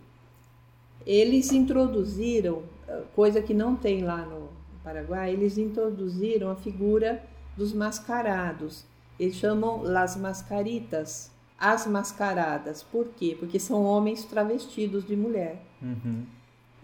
eles 1.07 1.53
introduziram, 1.53 2.63
eh, 2.89 3.03
coisa 3.15 3.43
que 3.43 3.53
não 3.55 3.75
tem 3.77 4.03
lá 4.03 4.25
no 4.25 4.49
Paraguai, 4.85 5.33
eles 5.33 5.59
introduziram 5.59 6.51
a 6.51 6.57
figura 6.57 7.23
dos 7.57 7.73
mascarados. 7.73 8.85
Eles 9.19 9.37
chamam 9.37 9.83
las 9.83 10.17
mascaritas, 10.17 11.31
as 11.59 11.87
mascaradas. 11.87 12.83
Por 12.83 13.09
quê? 13.17 13.37
Porque 13.39 13.59
são 13.61 13.85
homens 13.85 14.25
travestidos 14.25 15.07
de 15.07 15.17
mulher. 15.17 15.63
Uhum. 15.81 16.23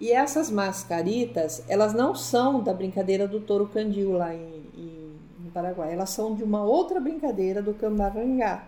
E 0.01 0.13
essas 0.13 0.51
mascaritas, 0.51 1.65
elas 1.69 1.93
não 1.93 2.15
são 2.15 2.63
da 2.63 2.73
brincadeira 2.73 3.27
do 3.27 3.41
touro 3.41 3.67
candil 3.67 4.13
lá 4.13 4.33
em, 4.35 4.63
em- 4.77 5.19
no 5.45 5.51
Paraguai, 5.51 5.93
elas 5.93 6.11
são 6.11 6.35
de 6.35 6.45
uma 6.45 6.63
outra 6.63 7.01
brincadeira 7.01 7.61
do 7.61 7.75
cambarangá. 7.75 8.63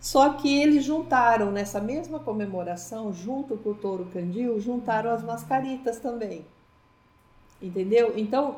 Só 0.00 0.30
que 0.34 0.60
eles 0.60 0.84
juntaram 0.84 1.50
nessa 1.50 1.80
mesma 1.80 2.18
comemoração, 2.20 3.12
junto 3.12 3.56
com 3.56 3.70
o 3.70 3.74
touro 3.74 4.06
candil, 4.12 4.60
juntaram 4.60 5.10
as 5.10 5.24
mascaritas 5.24 5.98
também. 5.98 6.44
Entendeu? 7.60 8.12
Então, 8.16 8.56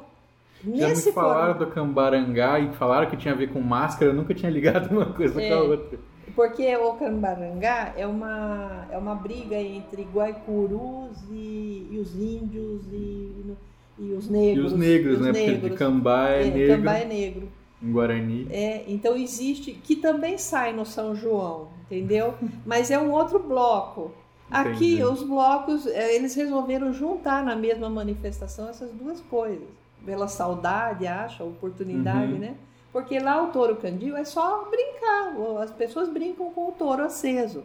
Já 0.63 0.71
me 0.71 0.79
nesse 0.81 1.13
falaram 1.13 1.55
forma- 1.55 1.67
do 1.67 1.73
Cambarangá 1.73 2.59
e 2.61 2.71
falaram 2.75 3.09
que 3.09 3.17
tinha 3.17 3.33
a 3.33 3.37
ver 3.37 3.51
com 3.51 3.61
máscara, 3.61 4.11
eu 4.11 4.15
nunca 4.15 4.35
tinha 4.35 4.51
ligado 4.51 4.91
uma 4.91 5.07
coisa 5.07 5.41
É. 5.41 5.49
com 5.49 5.55
a 5.55 5.63
outra. 5.63 5.99
Porque 6.35 6.77
o 6.77 6.93
Cambarangá 6.95 7.93
é 7.97 8.07
uma, 8.07 8.87
é 8.91 8.97
uma 8.99 9.15
briga 9.15 9.57
entre 9.61 10.03
guaicurus 10.03 11.17
e, 11.31 11.89
e 11.91 11.99
os 11.99 12.15
índios 12.15 12.83
e, 12.93 13.55
e 13.99 14.13
os 14.13 14.27
E 14.29 14.33
negros. 14.33 14.73
os 14.73 14.79
negros, 14.79 15.13
e 15.13 15.17
os 15.17 15.21
né? 15.21 15.33
Porque 15.33 15.45
de 15.47 15.53
negros. 15.63 15.79
Cambá 15.79 16.29
é, 16.31 16.43
É, 16.47 16.51
negro, 16.51 16.77
Cambá 16.77 16.95
é 16.99 17.05
negro. 17.05 17.49
em 17.83 17.93
Guarani. 17.93 18.47
É, 18.51 18.85
então 18.89 19.17
existe, 19.17 19.73
que 19.73 19.97
também 19.97 20.37
sai 20.39 20.73
no 20.73 20.85
São 20.87 21.15
João, 21.15 21.69
entendeu? 21.87 22.35
Mas 22.67 22.91
é 22.91 22.99
um 22.99 23.11
outro 23.11 23.39
bloco. 23.39 24.13
Aqui 24.51 24.95
Entendi. 24.95 25.05
os 25.05 25.23
blocos, 25.23 25.87
é, 25.87 26.15
eles 26.17 26.35
resolveram 26.35 26.93
juntar 26.93 27.45
na 27.45 27.55
mesma 27.55 27.89
manifestação 27.89 28.69
essas 28.69 28.91
duas 28.91 29.21
coisas. 29.21 29.69
Pela 30.05 30.27
saudade, 30.27 31.07
acho, 31.07 31.43
a 31.43 31.47
oportunidade, 31.47 32.33
Uhum. 32.33 32.39
né? 32.39 32.55
Porque 32.93 33.19
lá 33.21 33.43
o 33.43 33.49
touro 33.49 33.77
candil 33.77 34.17
é 34.17 34.25
só 34.25 34.65
brincar, 34.69 35.35
as 35.63 35.71
pessoas 35.71 36.09
brincam 36.09 36.51
com 36.51 36.69
o 36.69 36.73
touro 36.73 37.05
aceso. 37.05 37.63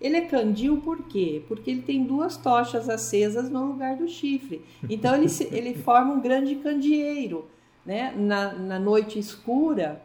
Ele 0.00 0.16
é 0.16 0.22
candil 0.22 0.80
por 0.82 1.02
quê? 1.04 1.42
Porque 1.46 1.70
ele 1.70 1.82
tem 1.82 2.04
duas 2.04 2.36
tochas 2.36 2.88
acesas 2.88 3.50
no 3.50 3.64
lugar 3.66 3.96
do 3.96 4.08
chifre. 4.08 4.64
Então 4.88 5.14
ele, 5.14 5.28
se- 5.28 5.48
ele 5.52 5.74
forma 5.74 6.14
um 6.14 6.20
grande 6.20 6.56
candeeiro. 6.56 7.46
Né? 7.86 8.14
Na, 8.16 8.52
na 8.54 8.78
noite 8.78 9.18
escura, 9.18 10.00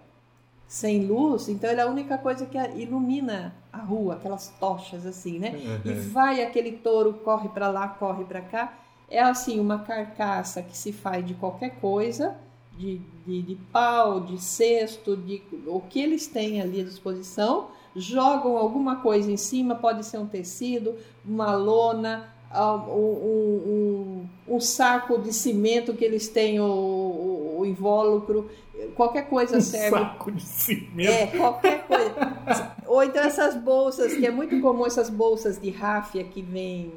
sem 0.68 1.06
luz, 1.06 1.48
então 1.48 1.70
ele 1.70 1.80
é 1.80 1.84
a 1.84 1.88
única 1.90 2.18
coisa 2.18 2.46
que 2.46 2.58
ilumina 2.78 3.56
a 3.72 3.78
rua, 3.78 4.16
aquelas 4.16 4.50
tochas 4.60 5.06
assim, 5.06 5.40
né? 5.40 5.52
Uhum. 5.86 5.92
E 5.92 5.94
vai 5.94 6.44
aquele 6.44 6.74
touro, 6.74 7.14
corre 7.14 7.48
para 7.50 7.70
lá, 7.70 7.88
corre 7.88 8.26
para 8.26 8.42
cá. 8.42 8.78
É 9.10 9.20
assim, 9.22 9.60
uma 9.60 9.80
carcaça 9.80 10.62
que 10.62 10.78
se 10.78 10.92
faz 10.92 11.26
de 11.26 11.34
qualquer 11.36 11.80
coisa, 11.80 12.36
de, 12.80 13.02
de, 13.26 13.42
de 13.42 13.56
pau, 13.74 14.22
de 14.22 14.42
cesto, 14.42 15.18
de 15.18 15.44
o 15.68 15.82
que 15.82 16.00
eles 16.02 16.28
têm 16.28 16.62
ali 16.62 16.80
à 16.80 16.84
disposição, 16.86 17.68
jogam 17.94 18.58
alguma 18.58 18.98
coisa 18.98 19.30
em 19.30 19.36
cima, 19.36 19.76
pode 19.76 20.06
ser 20.06 20.18
um 20.18 20.26
tecido, 20.26 20.96
uma 21.26 21.54
lona, 21.54 22.34
ah, 22.50 22.76
um, 22.76 24.30
um, 24.48 24.56
um, 24.56 24.60
saco 24.62 25.20
de 25.20 25.34
cimento 25.34 25.94
que 25.94 26.06
eles 26.06 26.30
têm 26.30 26.62
o, 26.62 26.64
o, 26.64 27.60
o 27.60 27.66
invólucro, 27.66 28.50
qualquer 28.96 29.28
coisa 29.28 29.58
um 29.58 29.62
serve. 29.62 29.98
saco 29.98 30.32
de 30.32 30.42
cimento. 30.42 31.12
É, 31.12 31.28
qualquer 31.28 31.86
coisa. 31.86 32.76
Ou 32.88 33.04
então 33.04 33.22
essas 33.24 33.56
bolsas, 33.56 34.14
que 34.14 34.26
é 34.26 34.32
muito 34.32 34.60
comum 34.62 34.86
essas 34.86 35.10
bolsas 35.10 35.60
de 35.60 35.70
ráfia 35.70 36.24
que 36.24 36.42
vem 36.42 36.94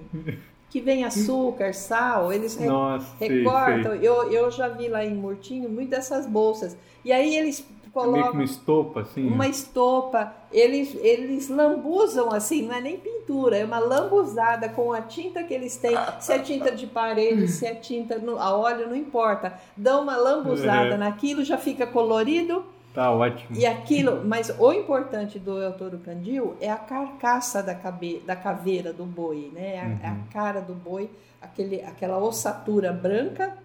que 0.72 0.80
vem 0.80 1.04
açúcar, 1.04 1.74
sal, 1.74 2.32
eles 2.32 2.56
re 2.56 2.66
Nossa, 2.66 3.06
recortam. 3.20 3.90
Sei, 3.90 4.00
sei. 4.00 4.08
Eu, 4.08 4.32
eu 4.32 4.50
já 4.50 4.68
vi 4.68 4.88
lá 4.88 5.04
em 5.04 5.14
Murtinho 5.14 5.68
muitas 5.68 6.08
dessas 6.08 6.26
bolsas. 6.26 6.74
E 7.04 7.12
aí 7.12 7.36
eles 7.36 7.62
colocam 7.92 8.14
É 8.16 8.20
meio 8.20 8.30
que 8.30 8.36
uma 8.38 8.44
estopa, 8.44 9.00
assim. 9.02 9.28
uma 9.28 9.44
né? 9.44 9.50
estopa, 9.50 10.34
eles, 10.50 10.94
eles 10.94 11.50
lambuzam 11.50 12.32
assim, 12.32 12.62
não 12.62 12.74
é 12.74 12.80
nem 12.80 12.96
pintura, 12.96 13.58
é 13.58 13.64
uma 13.66 13.78
lambuzada 13.78 14.66
com 14.70 14.94
a 14.94 15.02
tinta 15.02 15.44
que 15.44 15.52
eles 15.52 15.76
têm, 15.76 15.94
se 16.18 16.32
é 16.32 16.38
tinta 16.38 16.72
de 16.72 16.86
parede, 16.86 17.48
se 17.48 17.66
é 17.66 17.74
tinta 17.74 18.16
no, 18.18 18.38
a 18.38 18.56
óleo, 18.56 18.88
não 18.88 18.96
importa. 18.96 19.52
Dão 19.76 20.02
uma 20.04 20.16
lambuzada 20.16 20.94
É. 20.94 20.96
naquilo, 20.96 21.44
já 21.44 21.58
fica 21.58 21.86
colorido 21.86 22.64
Tá 22.94 23.10
ótimo. 23.10 23.56
e 23.56 23.64
aquilo, 23.64 24.22
mas 24.24 24.50
o 24.58 24.72
importante 24.72 25.38
do 25.38 25.62
El 25.62 25.72
Toro 25.72 25.98
Candil 25.98 26.56
é 26.60 26.70
a 26.70 26.76
carcaça 26.76 27.62
da, 27.62 27.74
cabe, 27.74 28.22
da 28.26 28.36
caveira 28.36 28.92
do 28.92 29.04
boi, 29.04 29.50
né? 29.52 29.76
É 29.76 29.80
a, 29.80 30.08
é 30.08 30.08
a 30.08 30.16
cara 30.32 30.60
do 30.60 30.74
boi, 30.74 31.10
aquele, 31.40 31.82
aquela 31.82 32.18
ossatura 32.18 32.92
branca 32.92 33.56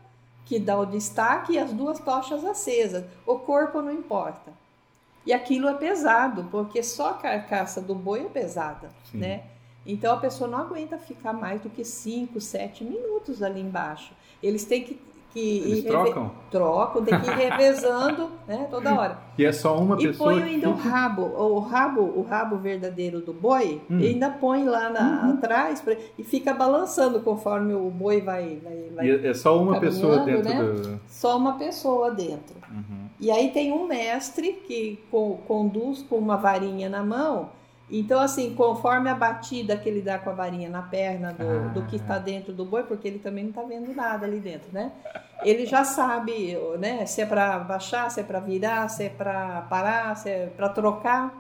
que 0.45 0.57
dá 0.57 0.79
o 0.79 0.85
destaque 0.85 1.53
e 1.53 1.59
as 1.59 1.73
duas 1.73 1.99
tochas 1.99 2.45
acesas. 2.45 3.03
O 3.25 3.39
corpo 3.39 3.81
não 3.81 3.91
importa. 3.91 4.51
E 5.25 5.33
aquilo 5.33 5.67
é 5.67 5.73
pesado, 5.73 6.45
porque 6.49 6.81
só 6.81 7.09
a 7.09 7.13
carcaça 7.15 7.81
do 7.81 7.93
boi 7.93 8.21
é 8.21 8.29
pesada, 8.29 8.89
Sim. 9.11 9.17
né? 9.17 9.43
Então 9.85 10.13
a 10.13 10.17
pessoa 10.17 10.49
não 10.49 10.59
aguenta 10.59 10.97
ficar 10.97 11.33
mais 11.33 11.61
do 11.61 11.69
que 11.69 11.83
5, 11.83 12.39
7 12.39 12.83
minutos 12.85 13.43
ali 13.43 13.59
embaixo. 13.59 14.13
Eles 14.41 14.63
têm 14.63 14.83
que, 14.83 15.01
que 15.33 15.59
Eles 15.59 15.83
trocam? 15.83 16.31
Trocam, 16.49 17.03
tem 17.03 17.19
que 17.19 17.29
ir 17.29 17.33
revezando, 17.35 18.29
né? 18.47 18.67
Toda 18.71 18.93
hora. 18.97 19.17
E 19.37 19.45
é 19.45 19.51
só 19.51 19.77
uma 19.77 19.95
E 20.01 20.07
pessoa 20.07 20.31
põe 20.31 20.41
que 20.41 20.47
ainda 20.49 20.69
o 20.69 20.73
rabo, 20.73 21.21
o 21.23 21.59
rabo, 21.59 22.01
o 22.01 22.21
rabo 22.23 22.57
verdadeiro 22.57 23.19
do 23.21 23.33
boi, 23.33 23.81
Hum. 23.89 23.99
e 23.99 24.07
ainda 24.07 24.29
põe 24.29 24.63
lá 24.65 24.89
na- 24.89 25.23
Uhum. 25.25 25.33
atrás 25.33 25.81
pra- 25.81 25.95
e 26.17 26.23
fica 26.23 26.53
balançando 26.53 27.19
conforme 27.19 27.73
o 27.73 27.89
boi 27.89 28.21
vai, 28.21 28.59
vai, 28.63 28.89
vai- 28.95 29.05
E 29.07 29.27
é 29.27 29.33
só 29.33 29.61
uma 29.61 29.79
pessoa 29.79 30.19
caminhando, 30.19 30.43
dentro 30.43 30.73
né? 30.73 30.95
do. 30.95 30.99
só 31.09 31.37
uma 31.37 31.53
pessoa 31.57 32.09
dentro. 32.11 32.55
Uhum. 32.71 33.07
E 33.19 33.29
aí 33.29 33.49
tem 33.51 33.71
um 33.71 33.85
mestre 33.87 34.53
que 34.67 34.99
co- 35.11 35.39
conduz 35.47 36.01
com 36.03 36.15
uma 36.17 36.37
varinha 36.37 36.89
na 36.89 37.03
mão. 37.03 37.49
Então, 37.89 38.19
assim, 38.19 38.53
conforme 38.53 39.09
a 39.09 39.15
batida 39.15 39.77
que 39.77 39.87
ele 39.87 40.01
dá 40.01 40.19
com 40.19 40.29
a 40.29 40.33
varinha 40.33 40.69
na 40.69 40.81
perna 40.81 41.31
do, 41.31 41.43
Ah. 41.43 41.67
do 41.73 41.85
que 41.85 41.95
está 41.95 42.17
dentro 42.19 42.51
do 42.51 42.65
boi, 42.65 42.83
porque 42.83 43.07
ele 43.07 43.19
também 43.19 43.45
não 43.45 43.51
está 43.51 43.61
vendo 43.63 43.95
nada 43.95 44.25
ali 44.25 44.39
dentro, 44.39 44.67
né? 44.73 44.91
Ele 45.41 45.65
já 45.65 45.85
sabe, 45.85 46.57
né? 46.79 47.05
Se 47.05 47.21
é 47.21 47.25
para 47.25 47.59
baixar, 47.59 48.11
se 48.11 48.19
é 48.19 48.23
para 48.23 48.41
virar, 48.41 48.89
se 48.89 49.03
é 49.05 49.09
para 49.09 49.61
parar, 49.69 50.15
se 50.17 50.29
é 50.29 50.45
para 50.47 50.67
trocar, 50.67 51.33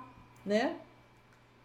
né? 0.45 0.75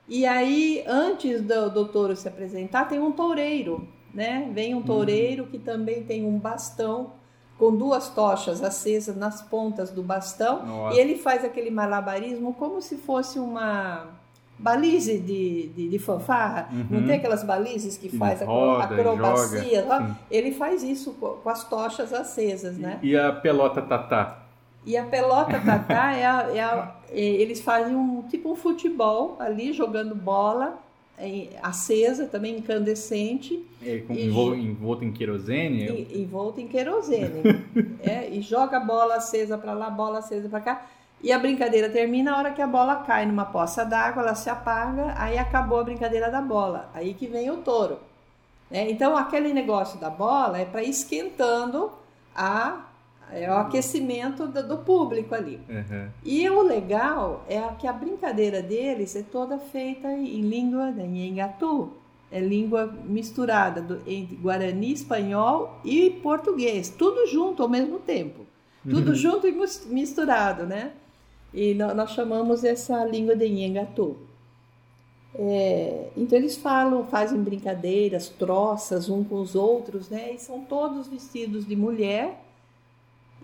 E 0.08 0.26
aí, 0.26 0.82
antes 0.86 1.40
do, 1.42 1.70
do 1.70 1.86
touro 1.86 2.16
se 2.16 2.26
apresentar, 2.26 2.86
tem 2.88 2.98
um 2.98 3.12
toureiro, 3.12 3.86
né? 4.12 4.50
Vem 4.52 4.74
um 4.74 4.82
toureiro 4.82 5.46
que 5.46 5.60
também 5.60 6.02
tem 6.02 6.26
um 6.26 6.38
bastão 6.38 7.12
com 7.56 7.74
duas 7.76 8.08
tochas 8.08 8.64
acesas 8.64 9.14
nas 9.16 9.40
pontas 9.42 9.90
do 9.92 10.02
bastão 10.02 10.66
Nossa. 10.66 10.96
e 10.96 10.98
ele 10.98 11.16
faz 11.16 11.44
aquele 11.44 11.70
malabarismo 11.70 12.52
como 12.54 12.82
se 12.82 12.96
fosse 12.96 13.38
uma 13.38 14.08
balize 14.62 15.18
de, 15.18 15.68
de, 15.68 15.88
de 15.88 15.98
fanfarra. 15.98 16.68
Não 16.88 17.00
Uhum. 17.00 17.06
tem 17.06 17.16
aquelas 17.16 17.42
balizes 17.42 17.96
que 17.96 18.08
Que 18.08 18.16
faz 18.16 18.40
roda 18.42 18.84
acrobacia? 18.84 19.82
joga. 19.82 20.16
Ele 20.30 20.52
faz 20.52 20.82
isso 20.82 21.12
co- 21.20 21.40
com 21.42 21.48
as 21.50 21.68
tochas 21.68 22.12
acesas, 22.12 22.78
né? 22.78 22.98
E 23.02 23.16
a 23.16 23.32
pelota 23.32 23.82
tatá? 23.82 24.38
E 24.86 24.96
a 24.96 25.04
pelota 25.04 25.60
tatá 25.60 26.12
é, 26.12 26.24
a, 26.24 26.50
é 26.54 26.60
a- 26.60 26.94
é- 27.10 27.20
eles 27.20 27.60
fazem 27.60 27.94
um 27.94 28.22
tipo 28.22 28.50
um 28.50 28.56
futebol 28.56 29.36
ali 29.38 29.72
jogando 29.72 30.14
bola 30.14 30.78
em- 31.18 31.50
acesa, 31.62 32.26
também 32.26 32.56
incandescente, 32.58 33.64
É, 33.84 33.98
com- 33.98 34.14
E- 34.14 34.26
envol- 34.26 34.54
envolto 34.56 35.04
em 35.04 35.12
querosene? 35.12 35.84
e, 36.10 36.22
envolto 36.22 36.60
em 36.60 36.66
querosene. 36.68 37.42
é, 38.02 38.28
e 38.30 38.40
joga 38.42 38.76
a 38.78 38.80
bola 38.80 39.16
acesa 39.16 39.58
para 39.58 39.72
lá, 39.72 39.90
bola 39.90 40.18
acesa 40.20 40.48
para 40.48 40.60
cá. 40.60 40.86
E 41.22 41.30
a 41.30 41.38
brincadeira 41.38 41.88
termina 41.88 42.32
a 42.32 42.38
hora 42.38 42.50
que 42.50 42.60
a 42.60 42.66
bola 42.66 42.96
cai 42.96 43.24
numa 43.24 43.44
poça 43.44 43.84
d'água, 43.84 44.22
ela 44.22 44.34
se 44.34 44.50
apaga, 44.50 45.14
aí 45.16 45.38
acabou 45.38 45.78
a 45.78 45.84
brincadeira 45.84 46.30
da 46.30 46.40
bola. 46.40 46.90
Aí 46.92 47.14
que 47.14 47.28
vem 47.28 47.48
o 47.48 47.58
touro. 47.58 48.00
né? 48.68 48.90
então 48.90 49.16
aquele 49.16 49.52
negócio 49.52 50.00
da 50.00 50.10
bola 50.10 50.58
é 50.58 50.64
para 50.64 50.82
ir 50.82 50.90
esquentando 50.90 51.92
a, 52.34 52.86
é 53.30 53.48
o 53.48 53.54
aquecimento 53.54 54.48
do, 54.48 54.66
do 54.66 54.78
público 54.78 55.32
ali. 55.32 55.60
Uhum. 55.68 56.08
E 56.24 56.50
o 56.50 56.60
legal 56.60 57.44
é 57.48 57.60
que 57.78 57.86
a 57.86 57.92
brincadeira 57.92 58.60
deles 58.60 59.14
é 59.14 59.22
toda 59.22 59.58
feita 59.58 60.08
em 60.12 60.40
língua 60.40 60.90
da 60.90 61.04
Nhengatu. 61.04 61.92
É 62.32 62.40
língua 62.40 62.86
misturada 63.04 63.80
do, 63.82 64.02
entre 64.06 64.34
Guarani, 64.36 64.92
espanhol 64.92 65.78
e 65.84 66.10
português. 66.22 66.88
Tudo 66.88 67.26
junto 67.26 67.62
ao 67.62 67.68
mesmo 67.68 67.98
tempo. 67.98 68.46
Tudo 68.88 69.14
junto 69.14 69.46
e 69.46 69.52
misturado, 69.86 70.66
né? 70.66 70.92
E 71.52 71.74
nó- 71.74 71.94
nós 71.94 72.10
chamamos 72.12 72.64
essa 72.64 73.04
língua 73.04 73.36
de 73.36 73.48
Nhengatu. 73.48 74.16
É, 75.34 76.10
então 76.16 76.38
eles 76.38 76.56
falam, 76.56 77.06
fazem 77.06 77.40
brincadeiras, 77.42 78.28
troças 78.28 79.08
um 79.08 79.24
com 79.24 79.36
os 79.40 79.54
outros, 79.54 80.08
né? 80.10 80.32
E 80.34 80.38
são 80.38 80.60
todos 80.62 81.08
vestidos 81.08 81.66
de 81.66 81.74
mulher. 81.74 82.38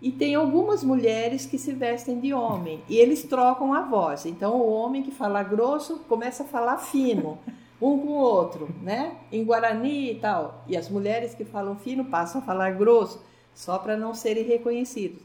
E 0.00 0.12
tem 0.12 0.34
algumas 0.34 0.84
mulheres 0.84 1.44
que 1.44 1.58
se 1.58 1.72
vestem 1.72 2.20
de 2.20 2.32
homem 2.32 2.80
e 2.88 2.96
eles 2.98 3.24
trocam 3.24 3.74
a 3.74 3.82
voz. 3.82 4.26
Então 4.26 4.56
o 4.60 4.70
homem 4.70 5.02
que 5.02 5.10
fala 5.10 5.42
grosso 5.42 5.98
começa 6.08 6.44
a 6.44 6.46
falar 6.46 6.78
fino, 6.78 7.36
um 7.82 7.98
com 7.98 8.08
o 8.08 8.18
outro, 8.18 8.68
né? 8.82 9.16
Em 9.32 9.42
Guarani 9.44 10.12
e 10.12 10.14
tal. 10.16 10.62
E 10.68 10.76
as 10.76 10.88
mulheres 10.88 11.34
que 11.34 11.44
falam 11.44 11.74
fino 11.76 12.04
passam 12.04 12.40
a 12.40 12.44
falar 12.44 12.72
grosso, 12.72 13.20
só 13.54 13.78
para 13.78 13.96
não 13.96 14.14
serem 14.14 14.44
reconhecidos. 14.44 15.20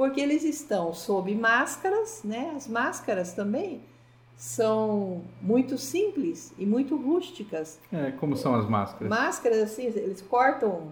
Porque 0.00 0.18
eles 0.18 0.44
estão 0.44 0.94
sob 0.94 1.34
máscaras, 1.34 2.22
né? 2.24 2.54
As 2.56 2.66
máscaras 2.66 3.34
também 3.34 3.82
são 4.34 5.20
muito 5.42 5.76
simples 5.76 6.54
e 6.58 6.64
muito 6.64 6.96
rústicas. 6.96 7.78
É, 7.92 8.10
como 8.12 8.34
são 8.34 8.54
as 8.54 8.66
máscaras? 8.66 9.10
Máscaras, 9.10 9.58
assim, 9.58 9.84
eles 9.84 10.22
cortam 10.22 10.88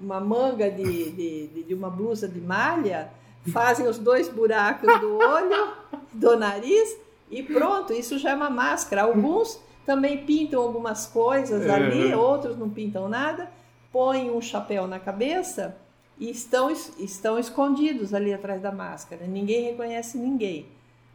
uma 0.00 0.18
manga 0.20 0.70
de, 0.70 1.10
de, 1.10 1.64
de- 1.64 1.74
uma 1.74 1.90
blusa 1.90 2.26
de 2.26 2.40
malha, 2.40 3.10
fazem 3.52 3.86
os 3.86 3.98
dois 3.98 4.30
buracos 4.30 4.88
do 5.00 5.18
olho, 5.18 5.74
do 6.10 6.34
nariz 6.38 6.96
e 7.30 7.42
pronto, 7.42 7.92
isso 7.92 8.18
já 8.18 8.30
é 8.30 8.34
uma 8.34 8.48
máscara. 8.48 9.02
Alguns 9.02 9.60
também 9.84 10.24
pintam 10.24 10.62
algumas 10.62 11.06
coisas 11.06 11.68
ali, 11.68 12.14
Uhum. 12.14 12.18
outros 12.18 12.56
não 12.56 12.70
pintam 12.70 13.06
nada, 13.06 13.50
põem 13.92 14.30
um 14.30 14.40
chapéu 14.40 14.86
na 14.86 14.98
cabeça 14.98 15.76
e 16.20 16.30
estão, 16.30 16.70
es- 16.70 16.92
estão 16.98 17.38
escondidos 17.38 18.14
ali 18.14 18.32
atrás 18.32 18.60
da 18.62 18.70
máscara. 18.70 19.26
Ninguém 19.26 19.64
reconhece 19.64 20.18
ninguém, 20.18 20.66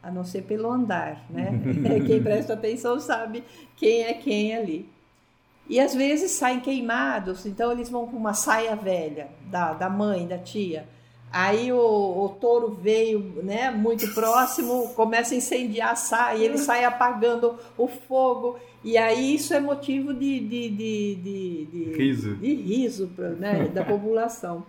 a 0.03 0.11
não 0.11 0.25
ser 0.25 0.41
pelo 0.41 0.69
andar, 0.69 1.23
né? 1.29 1.51
Quem 2.05 2.21
presta 2.21 2.53
atenção 2.53 2.99
sabe 2.99 3.43
quem 3.77 4.03
é 4.03 4.13
quem 4.13 4.53
ali. 4.55 4.89
E 5.69 5.79
às 5.79 5.95
vezes 5.95 6.31
saem 6.31 6.59
queimados, 6.59 7.45
então 7.45 7.71
eles 7.71 7.89
vão 7.89 8.05
com 8.07 8.17
uma 8.17 8.33
saia 8.33 8.75
velha 8.75 9.29
da, 9.49 9.73
da 9.73 9.89
mãe, 9.89 10.27
da 10.27 10.37
tia. 10.37 10.87
Aí 11.31 11.71
o, 11.73 11.77
o 11.77 12.29
touro 12.39 12.75
veio 12.75 13.19
né, 13.43 13.69
muito 13.71 14.13
próximo, 14.13 14.89
começa 14.95 15.33
a 15.33 15.37
incendiar 15.37 15.91
a 15.91 15.95
saia, 15.95 16.37
ele 16.43 16.57
sai 16.59 16.85
apagando 16.85 17.57
o 17.77 17.87
fogo. 17.87 18.57
E 18.83 18.95
aí 18.97 19.33
isso 19.35 19.53
é 19.55 19.59
motivo 19.59 20.13
de, 20.13 20.39
de, 20.39 20.69
de, 20.69 21.15
de, 21.15 21.65
de- 21.65 21.93
Riso. 21.97 22.35
de 22.35 22.53
riso 22.53 23.07
pra, 23.15 23.29
né, 23.31 23.67
da 23.67 23.83
população. 23.83 24.63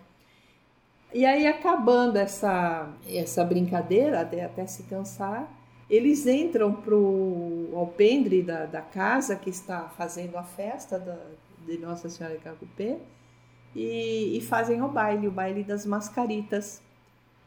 E 1.17 1.25
aí, 1.25 1.47
acabando 1.47 2.19
essa, 2.19 2.93
essa 3.09 3.43
brincadeira, 3.43 4.21
até, 4.21 4.45
até 4.45 4.67
se 4.67 4.83
cansar, 4.83 5.51
eles 5.89 6.27
entram 6.27 6.75
para 6.75 6.95
o 6.95 7.73
alpendre 7.75 8.43
da, 8.43 8.67
da 8.67 8.83
casa 8.83 9.35
que 9.35 9.49
está 9.49 9.89
fazendo 9.97 10.37
a 10.37 10.43
festa 10.43 10.99
da, 10.99 11.17
de 11.65 11.79
Nossa 11.79 12.11
Senhora 12.11 12.37
de 12.37 12.45
Cacupé 12.45 12.99
e, 13.75 14.37
e 14.37 14.41
fazem 14.43 14.83
o 14.83 14.89
baile, 14.89 15.27
o 15.27 15.31
baile 15.31 15.65
das 15.65 15.87
mascaritas. 15.87 16.83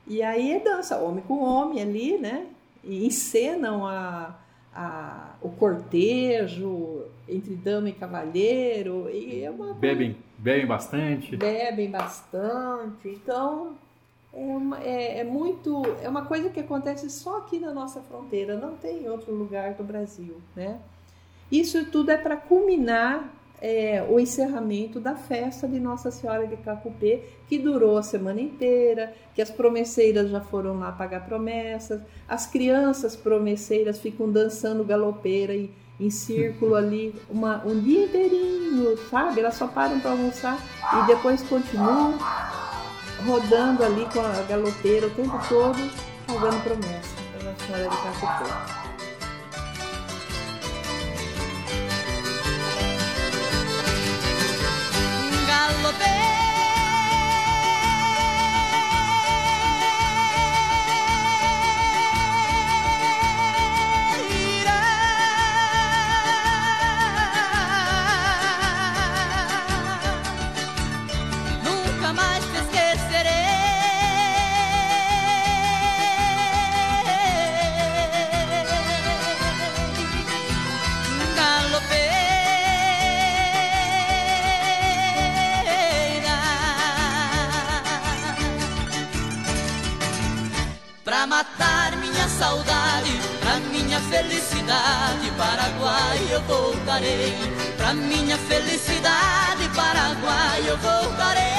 E 0.07 0.23
aí 0.23 0.51
é 0.53 0.59
dança, 0.59 0.97
homem 0.97 1.23
com 1.27 1.39
homem 1.43 1.79
ali, 1.79 2.17
né? 2.17 2.47
e 2.83 3.05
encenam 3.05 3.85
a, 3.85 4.35
a, 4.73 5.33
o 5.41 5.49
cortejo 5.49 7.03
entre 7.27 7.55
dama 7.55 7.89
e 7.89 7.93
cavalheiro. 7.93 9.09
E 9.09 9.43
é 9.43 9.49
uma 9.49 9.73
bebem, 9.73 10.15
bebem 10.37 10.65
bastante. 10.65 11.35
Bebem 11.35 11.89
bastante. 11.89 13.09
Então, 13.09 13.75
é, 14.33 14.37
uma, 14.37 14.83
é, 14.83 15.19
é, 15.19 15.23
muito. 15.23 15.83
É 16.01 16.09
uma 16.09 16.25
coisa 16.25 16.49
que 16.49 16.59
acontece 16.59 17.09
só 17.09 17.37
aqui 17.37 17.59
na 17.59 17.73
nossa 17.73 18.01
fronteira, 18.01 18.57
não 18.57 18.75
tem 18.75 19.03
em 19.03 19.09
outro 19.09 19.33
lugar 19.33 19.73
do 19.73 19.83
Brasil. 19.83 20.35
Né? 20.55 20.79
Isso 21.51 21.89
tudo 21.91 22.11
é 22.11 22.17
para 22.17 22.37
culminar 22.37 23.27
é, 23.61 24.05
o 24.09 24.19
encerramento 24.19 24.99
da 24.99 25.15
festa 25.15 25.67
de 25.67 25.79
Nossa 25.79 26.11
Senhora 26.11 26.47
de 26.47 26.57
Cacupê, 26.57 27.23
que 27.47 27.57
durou 27.57 27.97
a 27.97 28.03
semana 28.03 28.39
inteira, 28.39 29.13
que 29.33 29.41
as 29.41 29.49
promesseiras 29.49 30.29
já 30.29 30.41
foram 30.41 30.79
lá 30.79 30.91
pagar 30.91 31.25
promessas, 31.25 32.01
as 32.27 32.45
crianças 32.47 33.15
promesseiras 33.15 33.99
ficam 33.99 34.31
dançando 34.31 34.83
galopeira 34.83 35.53
e 35.53 35.71
em 35.99 36.09
círculo 36.09 36.75
ali 36.75 37.13
uma, 37.29 37.61
um 37.65 37.77
dia 37.81 38.05
inteirinho, 38.05 38.97
sabe? 39.09 39.41
Elas 39.41 39.55
só 39.55 39.67
param 39.67 39.99
para 39.99 40.11
almoçar 40.11 40.57
e 40.93 41.07
depois 41.07 41.41
continuam 41.43 42.17
rodando 43.25 43.83
ali 43.83 44.05
com 44.13 44.21
a 44.21 44.41
galopeira 44.47 45.07
o 45.07 45.11
tempo 45.11 45.37
todo, 45.49 45.77
pagando 46.25 46.63
promessa 46.63 47.15
para 47.33 47.51
Nossa 47.51 47.65
Senhora 47.65 47.89
de 47.89 48.78
Alabama. 55.69 56.38
Cacupê. 92.39 92.69
felicidade, 94.09 95.31
Paraguai 95.37 96.17
eu 96.31 96.41
voltarei. 96.41 97.33
Pra 97.75 97.93
minha 97.93 98.37
felicidade, 98.37 99.67
Paraguai 99.75 100.69
eu 100.69 100.77
voltarei. 100.77 101.49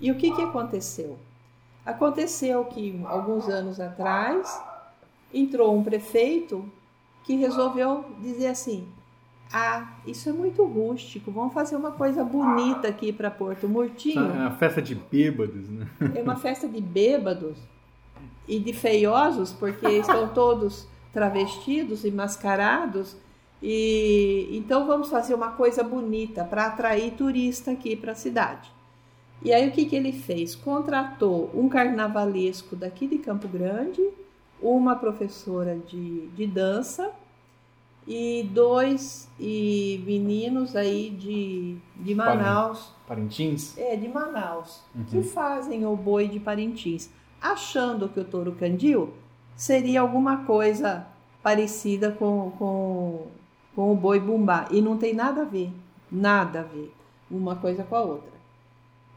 E 0.00 0.10
o 0.10 0.16
que, 0.16 0.34
que 0.34 0.42
aconteceu? 0.42 1.18
Aconteceu 1.84 2.64
que 2.66 3.02
alguns 3.06 3.48
anos 3.48 3.80
atrás 3.80 4.62
entrou 5.32 5.76
um 5.76 5.82
prefeito 5.82 6.70
que 7.24 7.36
resolveu 7.36 8.04
dizer 8.20 8.48
assim: 8.48 8.88
ah, 9.52 9.94
isso 10.06 10.28
é 10.28 10.32
muito 10.32 10.64
rústico. 10.64 11.30
Vamos 11.30 11.54
fazer 11.54 11.76
uma 11.76 11.92
coisa 11.92 12.22
bonita 12.22 12.88
aqui 12.88 13.12
para 13.12 13.30
Porto 13.30 13.68
Murtinho. 13.68 14.20
É 14.20 14.40
uma 14.40 14.50
festa 14.50 14.82
de 14.82 14.94
bêbados, 14.94 15.68
né? 15.68 15.88
É 16.14 16.22
uma 16.22 16.36
festa 16.36 16.68
de 16.68 16.80
bêbados 16.80 17.56
e 18.46 18.58
de 18.58 18.72
feiosos, 18.72 19.52
porque 19.52 19.88
estão 19.88 20.28
todos 20.28 20.86
travestidos 21.12 22.04
e 22.04 22.10
mascarados. 22.10 23.16
E 23.62 24.48
então 24.52 24.86
vamos 24.86 25.08
fazer 25.08 25.34
uma 25.34 25.52
coisa 25.52 25.82
bonita 25.82 26.44
para 26.44 26.66
atrair 26.66 27.12
turista 27.12 27.72
aqui 27.72 27.96
para 27.96 28.12
a 28.12 28.14
cidade. 28.14 28.70
E 29.42 29.52
aí 29.52 29.68
o 29.68 29.72
que, 29.72 29.86
que 29.86 29.96
ele 29.96 30.12
fez? 30.12 30.54
Contratou 30.54 31.50
um 31.54 31.68
carnavalesco 31.68 32.76
daqui 32.76 33.06
de 33.06 33.18
Campo 33.18 33.48
Grande, 33.48 34.02
uma 34.60 34.96
professora 34.96 35.76
de, 35.76 36.26
de 36.28 36.46
dança 36.46 37.10
e 38.08 38.42
dois 38.42 39.28
e 39.38 40.02
meninos 40.06 40.74
aí 40.74 41.10
de, 41.10 41.76
de 41.94 42.14
Manaus. 42.14 42.90
Parintins? 43.06 43.76
É, 43.76 43.94
de 43.96 44.08
Manaus, 44.08 44.82
uhum. 44.94 45.04
que 45.04 45.22
fazem 45.22 45.84
o 45.84 45.94
boi 45.94 46.26
de 46.26 46.40
Parintins, 46.40 47.10
achando 47.40 48.08
que 48.08 48.18
o 48.18 48.24
touro 48.24 48.52
candil 48.52 49.12
seria 49.54 50.00
alguma 50.00 50.38
coisa 50.46 51.06
parecida 51.42 52.10
com, 52.10 52.50
com, 52.58 53.26
com 53.76 53.92
o 53.92 53.94
boi 53.94 54.18
bumbá. 54.18 54.66
E 54.70 54.80
não 54.80 54.96
tem 54.96 55.12
nada 55.12 55.42
a 55.42 55.44
ver, 55.44 55.70
nada 56.10 56.60
a 56.60 56.62
ver 56.62 56.90
uma 57.30 57.56
coisa 57.56 57.84
com 57.84 57.94
a 57.94 58.00
outra. 58.00 58.38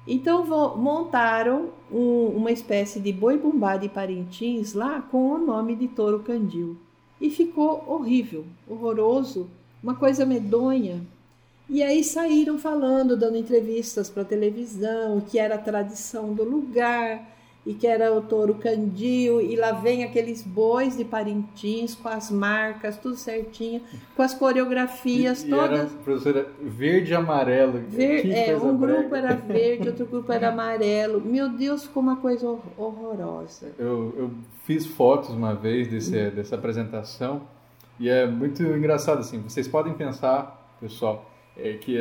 Então 0.06 0.46
montaram 0.76 1.70
um, 1.90 2.26
uma 2.36 2.52
espécie 2.52 3.00
de 3.00 3.14
boi 3.14 3.38
bumbá 3.38 3.78
de 3.78 3.88
Parintins 3.88 4.74
lá 4.74 5.02
com 5.02 5.32
o 5.32 5.38
nome 5.38 5.78
de 5.78 5.88
touro 5.88 6.20
candil 6.20 6.76
e 7.22 7.30
ficou 7.30 7.86
horrível, 7.88 8.44
horroroso, 8.68 9.48
uma 9.82 9.96
coisa 9.96 10.26
medonha. 10.26 11.02
E 11.70 11.82
aí 11.84 12.04
saíram 12.04 12.58
falando, 12.58 13.16
dando 13.16 13.38
entrevistas 13.38 14.10
para 14.10 14.26
televisão, 14.26 15.22
que 15.22 15.38
era 15.40 15.56
a 15.56 15.60
tradição 15.60 16.34
do 16.34 16.44
lugar 16.44 17.26
e 17.66 17.74
que 17.76 17.86
era 17.86 18.12
o 18.12 18.22
touro 18.22 18.56
candil, 18.56 19.40
e 19.40 19.56
lá 19.56 19.72
vem 19.72 20.04
aqueles 20.04 20.42
bois 20.42 20.98
de 20.98 21.06
Parintins 21.06 21.94
com 21.94 22.10
as 22.10 22.32
marcas, 22.32 22.98
tudo 22.98 23.16
certinho, 23.16 23.82
com 24.16 24.24
as 24.24 24.34
coreografias 24.34 25.44
e, 25.44 25.50
todas. 25.50 25.92
E 25.92 25.94
era, 25.94 26.04
professora, 26.04 26.48
verde 26.60 27.12
e 27.12 27.16
amarelo. 27.16 27.80
Ver, 27.88 28.32
é, 28.32 28.58
um 28.58 28.76
brega. 28.76 29.00
grupo 29.00 29.16
era 29.16 29.36
verde, 29.36 29.90
outro 29.90 30.06
grupo 30.08 30.32
era 30.32 30.50
amarelo. 30.50 31.22
Meu 31.22 31.50
Deus, 31.50 31.84
ficou 31.84 32.02
uma 32.02 32.16
coisa 32.16 32.48
horrorosa. 32.78 33.72
Eu, 33.78 34.14
eu 34.18 34.32
fiz 34.64 34.88
fotos 34.88 35.30
uma 35.30 35.54
vez 35.54 35.88
desse, 35.88 36.32
dessa 36.32 36.56
apresentação 36.56 37.44
e 38.00 38.10
é 38.10 38.26
muito 38.26 38.64
engraçado 38.64 39.20
assim. 39.20 39.40
Vocês 39.40 39.68
podem 39.68 39.94
pensar, 39.94 40.76
pessoal, 40.80 41.30
é 41.56 41.74
que 41.74 41.96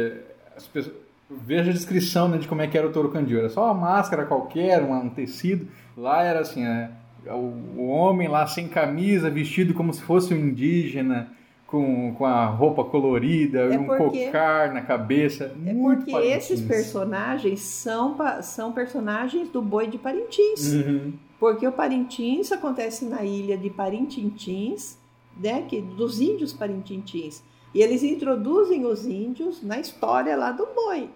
as 0.56 0.66
pessoas 0.66 1.09
veja 1.30 1.70
a 1.70 1.72
descrição 1.72 2.28
né, 2.28 2.38
de 2.38 2.48
como 2.48 2.62
é 2.62 2.66
que 2.66 2.76
era 2.76 2.86
o 2.86 2.92
touro 2.92 3.10
candil. 3.10 3.38
Era 3.38 3.48
só 3.48 3.66
uma 3.66 3.74
máscara 3.74 4.24
qualquer, 4.24 4.82
um, 4.82 5.08
tecido. 5.08 5.68
Lá 5.96 6.22
era 6.22 6.40
assim, 6.40 6.64
é, 6.64 6.90
o, 7.26 7.52
o, 7.76 7.88
homem 7.88 8.28
lá 8.28 8.46
sem 8.46 8.66
camisa, 8.68 9.30
vestido 9.30 9.72
como 9.74 9.92
se 9.92 10.02
fosse 10.02 10.34
um 10.34 10.38
indígena, 10.38 11.32
com, 11.66 12.14
com 12.14 12.26
a 12.26 12.46
roupa 12.46 12.82
colorida, 12.82 13.60
é 13.60 13.78
um 13.78 13.84
porque, 13.84 14.26
cocar 14.26 14.72
na 14.72 14.80
cabeça. 14.80 15.54
É 15.64 15.72
porque 15.72 16.10
esses 16.10 16.60
personagens 16.60 17.60
são, 17.60 18.16
são 18.42 18.72
personagens 18.72 19.48
do 19.50 19.62
boi 19.62 19.86
de 19.86 19.96
Parintins. 19.96 20.72
Uhum. 20.74 21.12
Porque 21.38 21.66
o 21.66 21.72
Parintins 21.72 22.50
acontece 22.50 23.04
na 23.04 23.22
ilha 23.22 23.56
de 23.56 23.70
Parintintins, 23.70 24.98
né, 25.40 25.62
que, 25.62 25.80
dos 25.80 26.20
índios 26.20 26.52
Parintintins. 26.52 27.42
E 27.72 27.80
eles 27.80 28.02
introduzem 28.02 28.84
os 28.84 29.06
índios 29.06 29.62
na 29.62 29.78
história 29.78 30.36
lá 30.36 30.50
do 30.50 30.66
boi 30.74 31.08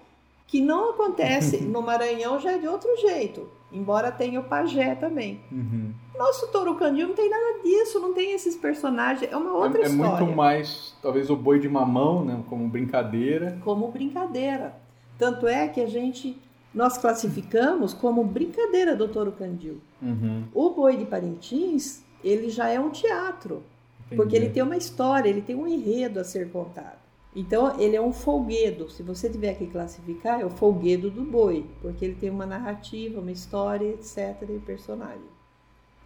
que 0.54 0.60
não 0.60 0.90
acontece 0.90 1.64
no 1.64 1.82
Maranhão 1.82 2.38
já 2.38 2.52
é 2.52 2.58
de 2.58 2.68
outro 2.68 2.88
jeito, 2.98 3.48
embora 3.72 4.12
tenha 4.12 4.38
o 4.38 4.44
pajé 4.44 4.94
também. 4.94 5.40
Uhum. 5.50 5.92
Nosso 6.16 6.46
touro 6.52 6.76
candil 6.76 7.08
não 7.08 7.14
tem 7.16 7.28
nada 7.28 7.58
disso, 7.60 7.98
não 7.98 8.14
tem 8.14 8.30
esses 8.30 8.54
personagens, 8.54 9.32
é 9.32 9.36
uma 9.36 9.52
outra 9.52 9.82
é, 9.82 9.86
história. 9.86 10.14
É 10.14 10.20
muito 10.20 10.36
mais, 10.36 10.94
talvez, 11.02 11.28
o 11.28 11.34
boi 11.34 11.58
de 11.58 11.68
mamão, 11.68 12.24
né, 12.24 12.40
como 12.48 12.68
brincadeira. 12.68 13.58
Como 13.64 13.88
brincadeira. 13.88 14.76
Tanto 15.18 15.48
é 15.48 15.66
que 15.66 15.80
a 15.80 15.88
gente, 15.88 16.40
nós 16.72 16.96
classificamos 16.96 17.92
como 17.92 18.22
brincadeira 18.22 18.94
do 18.94 19.08
touro 19.08 19.32
candil. 19.32 19.80
Uhum. 20.00 20.44
O 20.54 20.70
boi 20.70 20.96
de 20.96 21.04
Parintins, 21.04 22.04
ele 22.22 22.48
já 22.48 22.68
é 22.68 22.78
um 22.78 22.90
teatro, 22.90 23.64
Entendi. 24.06 24.14
porque 24.14 24.36
ele 24.36 24.50
tem 24.50 24.62
uma 24.62 24.76
história, 24.76 25.28
ele 25.28 25.42
tem 25.42 25.56
um 25.56 25.66
enredo 25.66 26.20
a 26.20 26.24
ser 26.24 26.48
contado. 26.52 27.03
Então, 27.34 27.80
ele 27.80 27.96
é 27.96 28.00
um 28.00 28.12
folguedo. 28.12 28.88
Se 28.90 29.02
você 29.02 29.28
tiver 29.28 29.54
que 29.54 29.66
classificar, 29.66 30.40
é 30.40 30.44
o 30.44 30.50
folguedo 30.50 31.10
do 31.10 31.22
boi, 31.22 31.66
porque 31.82 32.04
ele 32.04 32.14
tem 32.14 32.30
uma 32.30 32.46
narrativa, 32.46 33.20
uma 33.20 33.32
história, 33.32 33.88
etc. 33.88 34.36
e 34.48 34.58
personagem. 34.60 35.34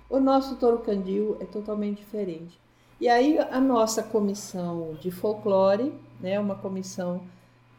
O 0.09 0.19
nosso 0.19 0.57
touro 0.57 0.79
candil 0.79 1.37
é 1.39 1.45
totalmente 1.45 1.99
diferente. 1.99 2.59
E 2.99 3.09
aí, 3.09 3.39
a 3.39 3.61
nossa 3.61 4.03
comissão 4.03 4.95
de 5.01 5.11
folclore, 5.11 5.93
né, 6.19 6.41
uma 6.41 6.55
comissão 6.55 7.21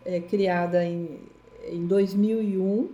é, 0.06 0.20
criada 0.20 0.86
em, 0.86 1.20
em 1.68 1.86
2001, 1.88 2.90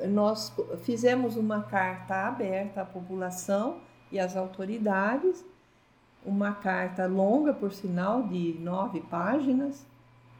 é, 0.00 0.06
nós 0.06 0.52
fizemos 0.82 1.36
uma 1.36 1.62
carta 1.62 2.26
aberta 2.26 2.80
à 2.80 2.84
população 2.84 3.76
e 4.10 4.18
às 4.18 4.36
autoridades, 4.36 5.44
uma 6.24 6.52
carta 6.52 7.06
longa, 7.06 7.52
por 7.52 7.72
sinal, 7.72 8.22
de 8.24 8.56
nove 8.60 9.00
páginas, 9.00 9.86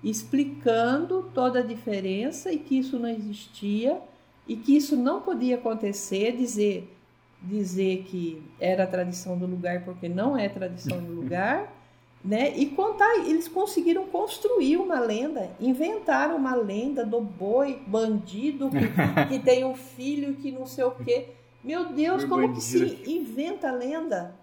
explicando 0.02 1.30
toda 1.34 1.60
a 1.60 1.62
diferença 1.62 2.52
e 2.52 2.58
que 2.58 2.78
isso 2.78 2.98
não 2.98 3.08
existia 3.08 4.00
e 4.46 4.56
que 4.56 4.76
isso 4.76 4.96
não 4.96 5.20
podia 5.20 5.56
acontecer, 5.56 6.36
dizer 6.36 6.96
dizer 7.42 8.04
que 8.04 8.42
era 8.60 8.84
a 8.84 8.86
tradição 8.86 9.38
do 9.38 9.46
lugar 9.46 9.84
porque 9.84 10.08
não 10.08 10.36
é 10.36 10.48
tradição 10.48 11.02
do 11.02 11.12
lugar, 11.12 11.72
né? 12.22 12.54
E 12.56 12.66
contar, 12.66 13.26
eles 13.26 13.48
conseguiram 13.48 14.06
construir 14.06 14.76
uma 14.76 15.00
lenda, 15.00 15.50
inventaram 15.58 16.36
uma 16.36 16.54
lenda 16.54 17.04
do 17.04 17.20
boi 17.20 17.80
bandido 17.86 18.68
que, 18.68 18.76
que 19.28 19.38
tem 19.38 19.64
um 19.64 19.74
filho 19.74 20.34
que 20.34 20.52
não 20.52 20.66
sei 20.66 20.84
o 20.84 20.90
quê. 20.90 21.28
Meu 21.64 21.92
Deus, 21.92 22.24
como 22.24 22.52
que 22.52 22.60
se 22.60 23.02
inventa 23.06 23.70
lenda? 23.70 24.34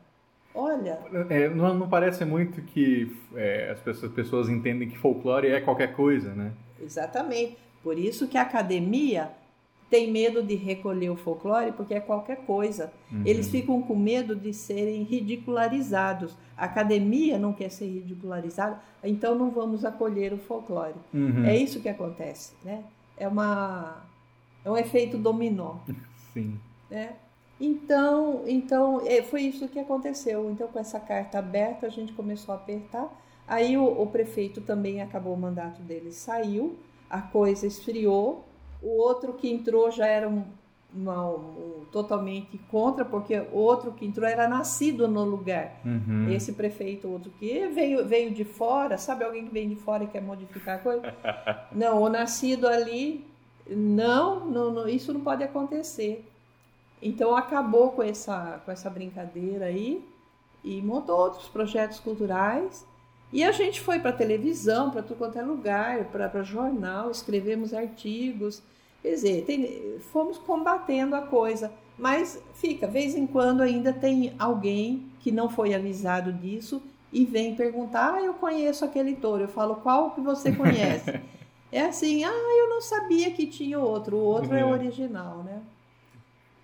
Olha. 0.57 0.99
É, 1.29 1.47
não, 1.49 1.73
não, 1.75 1.87
parece 1.87 2.25
muito 2.25 2.61
que 2.63 3.15
é, 3.35 3.69
as, 3.69 3.79
pessoas, 3.79 4.09
as 4.09 4.15
pessoas 4.15 4.49
entendem 4.49 4.89
que 4.89 4.97
folclore 4.97 5.47
é 5.47 5.61
qualquer 5.61 5.93
coisa, 5.93 6.33
né? 6.33 6.51
Exatamente. 6.81 7.55
Por 7.83 7.97
isso 7.97 8.27
que 8.27 8.39
a 8.39 8.41
academia 8.41 9.31
tem 9.87 10.11
medo 10.11 10.41
de 10.41 10.55
recolher 10.55 11.11
o 11.11 11.15
folclore 11.15 11.71
porque 11.73 11.93
é 11.93 11.99
qualquer 11.99 12.37
coisa. 12.37 12.91
Uhum. 13.11 13.21
Eles 13.23 13.49
ficam 13.49 13.81
com 13.83 13.95
medo 13.95 14.35
de 14.35 14.51
serem 14.51 15.03
ridicularizados. 15.03 16.35
A 16.57 16.65
academia 16.65 17.37
não 17.37 17.53
quer 17.53 17.69
ser 17.69 17.85
ridicularizada, 17.85 18.81
então 19.03 19.35
não 19.35 19.51
vamos 19.51 19.85
acolher 19.85 20.33
o 20.33 20.39
folclore. 20.39 20.95
Uhum. 21.13 21.45
É 21.45 21.55
isso 21.55 21.79
que 21.79 21.87
acontece, 21.87 22.53
né? 22.65 22.83
É 23.15 23.27
uma 23.27 24.03
é 24.65 24.71
um 24.71 24.75
efeito 24.75 25.19
dominó. 25.19 25.75
Sim. 26.33 26.59
Né? 26.89 27.13
Então, 27.59 28.43
então 28.45 29.01
é, 29.05 29.21
foi 29.21 29.43
isso 29.43 29.67
que 29.67 29.79
aconteceu. 29.79 30.49
Então, 30.51 30.67
com 30.67 30.79
essa 30.79 30.99
carta 30.99 31.39
aberta, 31.39 31.87
a 31.87 31.89
gente 31.89 32.13
começou 32.13 32.53
a 32.53 32.57
apertar. 32.57 33.09
Aí 33.47 33.77
o, 33.77 33.85
o 33.85 34.07
prefeito 34.07 34.61
também 34.61 35.01
acabou 35.01 35.33
o 35.33 35.37
mandato 35.37 35.81
dele, 35.81 36.11
saiu, 36.11 36.77
a 37.09 37.21
coisa 37.21 37.65
esfriou 37.65 38.47
o 38.81 38.97
outro 38.97 39.33
que 39.33 39.49
entrou 39.49 39.89
já 39.91 40.05
era 40.05 40.29
um, 40.29 40.43
uma, 40.93 41.29
um, 41.29 41.85
totalmente 41.91 42.57
contra, 42.69 43.03
porque 43.03 43.37
o 43.51 43.57
outro 43.57 43.91
que 43.91 44.05
entrou 44.05 44.27
era 44.27 44.47
nascido 44.47 45.07
no 45.07 45.23
lugar. 45.23 45.81
Uhum. 45.83 46.29
Esse 46.31 46.53
prefeito, 46.53 47.09
outro 47.09 47.31
que 47.39 47.67
veio, 47.67 48.05
veio 48.05 48.31
de 48.31 48.43
fora, 48.43 48.97
sabe 48.97 49.23
alguém 49.23 49.45
que 49.45 49.53
vem 49.53 49.69
de 49.69 49.75
fora 49.75 50.03
e 50.03 50.07
quer 50.07 50.21
modificar 50.21 50.75
a 50.75 50.79
coisa? 50.79 51.13
não, 51.71 52.01
o 52.01 52.09
nascido 52.09 52.67
ali, 52.67 53.25
não, 53.69 54.45
não, 54.45 54.71
não, 54.71 54.87
isso 54.87 55.13
não 55.13 55.21
pode 55.21 55.43
acontecer. 55.43 56.25
Então 57.01 57.35
acabou 57.35 57.91
com 57.91 58.03
essa, 58.03 58.61
com 58.65 58.71
essa 58.71 58.89
brincadeira 58.89 59.65
aí 59.65 60.03
e 60.63 60.81
montou 60.81 61.17
outros 61.17 61.47
projetos 61.47 61.99
culturais. 61.99 62.85
E 63.31 63.43
a 63.43 63.51
gente 63.51 63.81
foi 63.81 63.99
para 63.99 64.11
televisão, 64.11 64.89
para 64.89 65.03
tudo 65.03 65.17
quanto 65.17 65.37
é 65.37 65.41
lugar, 65.41 66.05
para 66.05 66.43
jornal, 66.43 67.11
escrevemos 67.11 67.73
artigos. 67.73 68.61
Quer 69.01 69.09
dizer, 69.11 69.45
tem, 69.45 69.99
fomos 70.11 70.37
combatendo 70.37 71.15
a 71.15 71.21
coisa. 71.21 71.71
Mas 71.97 72.41
fica, 72.53 72.87
vez 72.87 73.15
em 73.15 73.25
quando 73.25 73.61
ainda 73.61 73.91
tem 73.91 74.33
alguém 74.37 75.05
que 75.19 75.31
não 75.31 75.49
foi 75.49 75.73
avisado 75.73 76.31
disso 76.31 76.81
e 77.11 77.25
vem 77.25 77.55
perguntar: 77.55 78.15
Ah, 78.15 78.21
eu 78.21 78.33
conheço 78.35 78.85
aquele 78.85 79.15
touro. 79.15 79.43
Eu 79.43 79.47
falo: 79.47 79.77
Qual 79.77 80.11
que 80.11 80.21
você 80.21 80.51
conhece? 80.55 81.19
é 81.71 81.81
assim: 81.81 82.23
Ah, 82.23 82.57
eu 82.59 82.69
não 82.69 82.81
sabia 82.81 83.31
que 83.31 83.47
tinha 83.47 83.79
outro. 83.79 84.17
O 84.17 84.23
outro 84.23 84.53
é, 84.53 84.61
é 84.61 84.65
original, 84.65 85.43
né? 85.43 85.56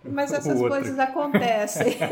Mas 0.04 0.34
essas 0.34 0.60
coisas 0.60 1.00
acontecem. 1.00 1.96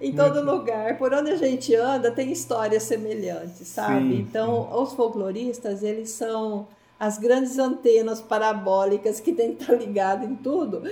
em 0.00 0.12
todo 0.12 0.44
lugar, 0.44 0.98
por 0.98 1.12
onde 1.12 1.30
a 1.30 1.36
gente 1.36 1.74
anda, 1.74 2.10
tem 2.10 2.32
histórias 2.32 2.84
semelhantes, 2.84 3.68
sabe? 3.68 4.00
Sim, 4.00 4.20
então, 4.20 4.64
sim. 4.64 4.78
os 4.78 4.92
folcloristas, 4.94 5.82
eles 5.82 6.10
são 6.10 6.66
as 6.98 7.18
grandes 7.18 7.58
antenas 7.58 8.20
parabólicas 8.20 9.20
que 9.20 9.32
tem 9.32 9.54
que 9.54 9.62
estar 9.62 9.74
ligado 9.74 10.24
em 10.24 10.34
tudo 10.34 10.82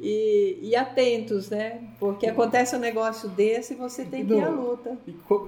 e, 0.00 0.58
e, 0.60 0.76
atentos, 0.76 1.48
né? 1.48 1.80
Porque 1.98 2.26
acontece 2.26 2.76
um 2.76 2.78
negócio 2.78 3.28
desse 3.30 3.72
e 3.72 3.76
você 3.76 4.04
tem 4.04 4.26
que 4.26 4.34
ir 4.34 4.44
à 4.44 4.50
luta. 4.50 4.98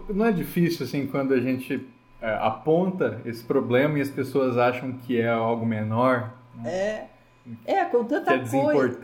não 0.08 0.24
é 0.24 0.32
difícil, 0.32 0.86
assim, 0.86 1.06
quando 1.06 1.34
a 1.34 1.40
gente 1.40 1.86
é, 2.22 2.34
aponta 2.40 3.20
esse 3.26 3.44
problema 3.44 3.98
e 3.98 4.00
as 4.00 4.10
pessoas 4.10 4.56
acham 4.56 4.92
que 4.92 5.20
é 5.20 5.28
algo 5.28 5.66
menor? 5.66 6.32
Né? 6.56 6.70
É. 6.70 7.08
É, 7.64 7.84
com 7.84 8.04
tanta 8.04 8.34
é 8.34 8.38
coisa. 8.38 8.98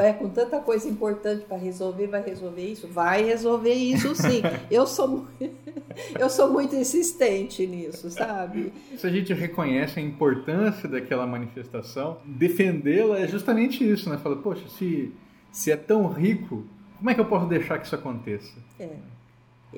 É, 0.00 0.12
com 0.12 0.28
tanta 0.28 0.58
coisa 0.60 0.88
importante 0.88 1.44
para 1.44 1.56
resolver, 1.56 2.06
vai 2.06 2.22
resolver 2.22 2.62
isso? 2.62 2.88
Vai 2.88 3.24
resolver 3.24 3.74
isso 3.74 4.14
sim. 4.14 4.42
eu, 4.70 4.86
sou, 4.86 5.26
eu 6.18 6.30
sou 6.30 6.52
muito 6.52 6.74
insistente 6.74 7.66
nisso, 7.66 8.10
sabe? 8.10 8.72
Se 8.96 9.06
a 9.06 9.10
gente 9.10 9.32
reconhece 9.32 9.98
a 9.98 10.02
importância 10.02 10.88
daquela 10.88 11.26
manifestação, 11.26 12.18
defendê-la 12.24 13.20
é 13.20 13.28
justamente 13.28 13.88
isso, 13.88 14.08
né? 14.10 14.18
Fala, 14.18 14.36
poxa, 14.36 14.68
se, 14.68 15.12
se 15.50 15.70
é 15.70 15.76
tão 15.76 16.06
rico, 16.08 16.64
como 16.98 17.10
é 17.10 17.14
que 17.14 17.20
eu 17.20 17.26
posso 17.26 17.46
deixar 17.46 17.78
que 17.78 17.86
isso 17.86 17.94
aconteça? 17.94 18.52
É. 18.78 18.90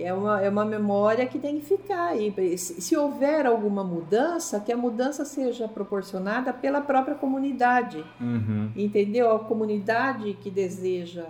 É 0.03 0.13
uma, 0.13 0.41
é 0.41 0.49
uma 0.49 0.65
memória 0.65 1.27
que 1.27 1.39
tem 1.39 1.61
que 1.61 1.67
ficar 1.67 2.09
aí. 2.09 2.33
Se, 2.57 2.81
se 2.81 2.97
houver 2.97 3.47
alguma 3.47 3.83
mudança, 3.83 4.61
que 4.61 4.73
a 4.73 4.77
mudança 4.77 5.25
seja 5.25 5.67
proporcionada 5.69 6.53
pela 6.53 6.81
própria 6.81 7.15
comunidade. 7.15 8.05
Uhum. 8.21 8.71
Entendeu? 8.77 9.33
A 9.33 9.39
comunidade 9.39 10.35
que 10.35 10.51
deseja 10.51 11.27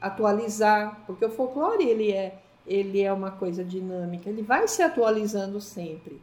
atualizar, 0.00 1.02
porque 1.06 1.24
o 1.24 1.30
folclore 1.30 1.84
ele 1.84 2.10
é, 2.10 2.38
ele 2.66 3.00
é 3.00 3.12
uma 3.12 3.30
coisa 3.30 3.64
dinâmica, 3.64 4.28
ele 4.28 4.42
vai 4.42 4.66
se 4.66 4.82
atualizando 4.82 5.60
sempre. 5.60 6.20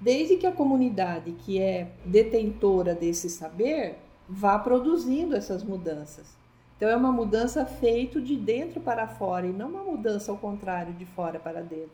Desde 0.00 0.36
que 0.36 0.46
a 0.46 0.52
comunidade 0.52 1.32
que 1.32 1.60
é 1.60 1.92
detentora 2.04 2.94
desse 2.94 3.28
saber 3.28 3.96
vá 4.28 4.58
produzindo 4.58 5.36
essas 5.36 5.62
mudanças. 5.62 6.39
Então 6.80 6.88
é 6.88 6.96
uma 6.96 7.12
mudança 7.12 7.66
feita 7.66 8.18
de 8.18 8.34
dentro 8.34 8.80
para 8.80 9.06
fora 9.06 9.46
e 9.46 9.52
não 9.52 9.68
uma 9.68 9.84
mudança 9.84 10.32
ao 10.32 10.38
contrário, 10.38 10.94
de 10.94 11.04
fora 11.04 11.38
para 11.38 11.60
dentro, 11.60 11.92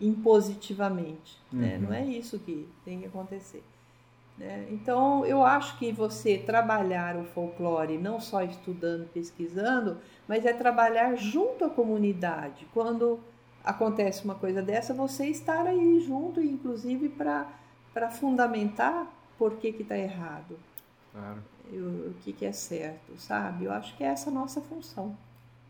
impositivamente. 0.00 1.40
Né? 1.52 1.76
Uhum. 1.76 1.80
Né? 1.80 1.86
Não 1.86 1.94
é 1.94 2.04
isso 2.04 2.40
que 2.40 2.68
tem 2.84 2.98
que 2.98 3.06
acontecer. 3.06 3.62
Né? 4.36 4.66
Então 4.72 5.24
eu 5.24 5.44
acho 5.44 5.78
que 5.78 5.92
você 5.92 6.36
trabalhar 6.36 7.14
o 7.14 7.24
folclore 7.26 7.96
não 7.96 8.18
só 8.18 8.42
estudando, 8.42 9.08
pesquisando, 9.12 9.98
mas 10.26 10.44
é 10.44 10.52
trabalhar 10.52 11.14
junto 11.14 11.64
à 11.64 11.70
comunidade. 11.70 12.66
Quando 12.74 13.20
acontece 13.62 14.24
uma 14.24 14.34
coisa 14.34 14.60
dessa, 14.60 14.92
você 14.92 15.28
estar 15.28 15.64
aí 15.64 16.00
junto, 16.00 16.42
inclusive 16.42 17.08
para 17.08 18.10
fundamentar 18.10 19.06
por 19.38 19.58
que 19.58 19.68
está 19.68 19.96
errado. 19.96 20.58
Claro 21.12 21.53
o 21.72 22.14
que, 22.22 22.32
que 22.32 22.44
é 22.44 22.52
certo, 22.52 23.12
sabe? 23.18 23.64
Eu 23.64 23.72
acho 23.72 23.96
que 23.96 24.04
é 24.04 24.08
essa 24.08 24.30
a 24.30 24.32
nossa 24.32 24.60
função. 24.60 25.16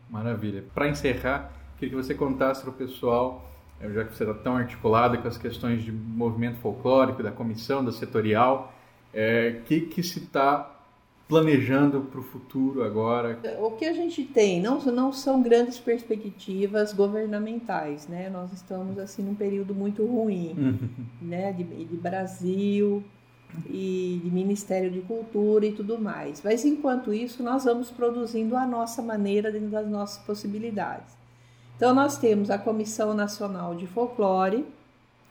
Maravilha. 0.09 0.63
Para 0.73 0.87
encerrar, 0.87 1.51
queria 1.77 1.95
que 1.95 2.03
você 2.03 2.13
contasse 2.13 2.61
para 2.61 2.69
o 2.69 2.73
pessoal, 2.73 3.49
eh, 3.79 3.89
já 3.91 4.03
que 4.03 4.15
você 4.15 4.23
está 4.23 4.35
tão 4.35 4.55
articulado 4.55 5.17
com 5.17 5.27
as 5.27 5.37
questões 5.37 5.83
de 5.83 5.91
movimento 5.91 6.57
folclórico, 6.57 7.23
da 7.23 7.31
comissão, 7.31 7.83
da 7.83 7.91
setorial, 7.91 8.73
o 9.13 9.17
é, 9.17 9.61
que, 9.65 9.81
que 9.81 10.03
se 10.03 10.19
está 10.19 10.75
planejando 11.27 12.01
para 12.01 12.19
o 12.19 12.23
futuro 12.23 12.83
agora? 12.83 13.39
O 13.59 13.71
que 13.71 13.85
a 13.85 13.93
gente 13.93 14.23
tem 14.23 14.61
não, 14.61 14.79
não 14.85 15.11
são 15.11 15.41
grandes 15.41 15.79
perspectivas 15.79 16.93
governamentais, 16.93 18.07
né? 18.07 18.29
Nós 18.29 18.53
estamos 18.53 18.99
assim 18.99 19.23
num 19.23 19.33
período 19.33 19.73
muito 19.73 20.05
ruim, 20.05 20.53
uhum. 20.57 21.05
né? 21.21 21.51
De, 21.51 21.63
de 21.63 21.97
Brasil, 21.97 23.03
e 23.67 24.19
de 24.23 24.29
Ministério 24.29 24.91
de 24.91 25.01
Cultura 25.01 25.65
e 25.65 25.71
tudo 25.71 25.99
mais. 25.99 26.41
Mas 26.43 26.65
enquanto 26.65 27.13
isso, 27.13 27.41
nós 27.43 27.63
vamos 27.63 27.89
produzindo 27.91 28.55
a 28.55 28.65
nossa 28.65 29.01
maneira 29.01 29.51
dentro 29.51 29.69
das 29.69 29.87
nossas 29.87 30.23
possibilidades. 30.23 31.15
Então 31.75 31.93
nós 31.93 32.17
temos 32.17 32.49
a 32.49 32.57
Comissão 32.57 33.13
Nacional 33.13 33.75
de 33.75 33.85
Folclore, 33.87 34.65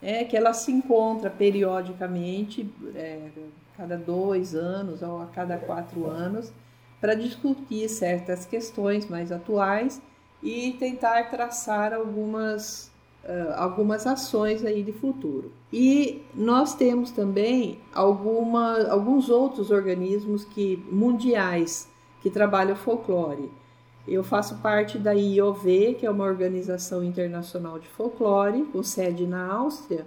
é, 0.03 0.25
que 0.25 0.37
ela 0.37 0.53
se 0.53 0.71
encontra 0.71 1.31
periodicamente, 1.31 2.71
é, 2.95 3.29
cada 3.77 3.97
dois 3.97 4.55
anos 4.55 5.03
ou 5.03 5.23
a 5.23 5.27
cada 5.27 5.57
quatro 5.57 6.07
anos, 6.07 6.53
para 7.01 7.15
discutir 7.15 7.89
certas 7.89 8.45
questões 8.45 9.09
mais 9.09 9.33
atuais 9.33 10.01
e 10.43 10.73
tentar 10.79 11.31
traçar 11.31 11.93
algumas 11.93 12.91
algumas 13.57 14.07
ações 14.07 14.65
aí 14.65 14.83
de 14.83 14.93
futuro. 14.93 15.53
E 15.73 16.23
nós 16.35 16.75
temos 16.75 17.11
também 17.11 17.79
alguma, 17.95 18.87
alguns 18.89 19.29
outros 19.29 19.71
organismos 19.71 20.45
que 20.45 20.83
mundiais 20.91 21.89
que 22.21 22.31
trabalham 22.31 22.77
folclore. 22.77 23.51
Eu 24.07 24.23
faço 24.23 24.59
parte 24.59 24.99
da 24.99 25.13
IOV, 25.13 25.95
que 25.99 26.05
é 26.05 26.11
uma 26.11 26.25
organização 26.25 27.03
internacional 27.03 27.79
de 27.79 27.89
folclore, 27.89 28.65
com 28.65 28.83
sede 28.83 29.27
na 29.27 29.51
Áustria, 29.51 30.07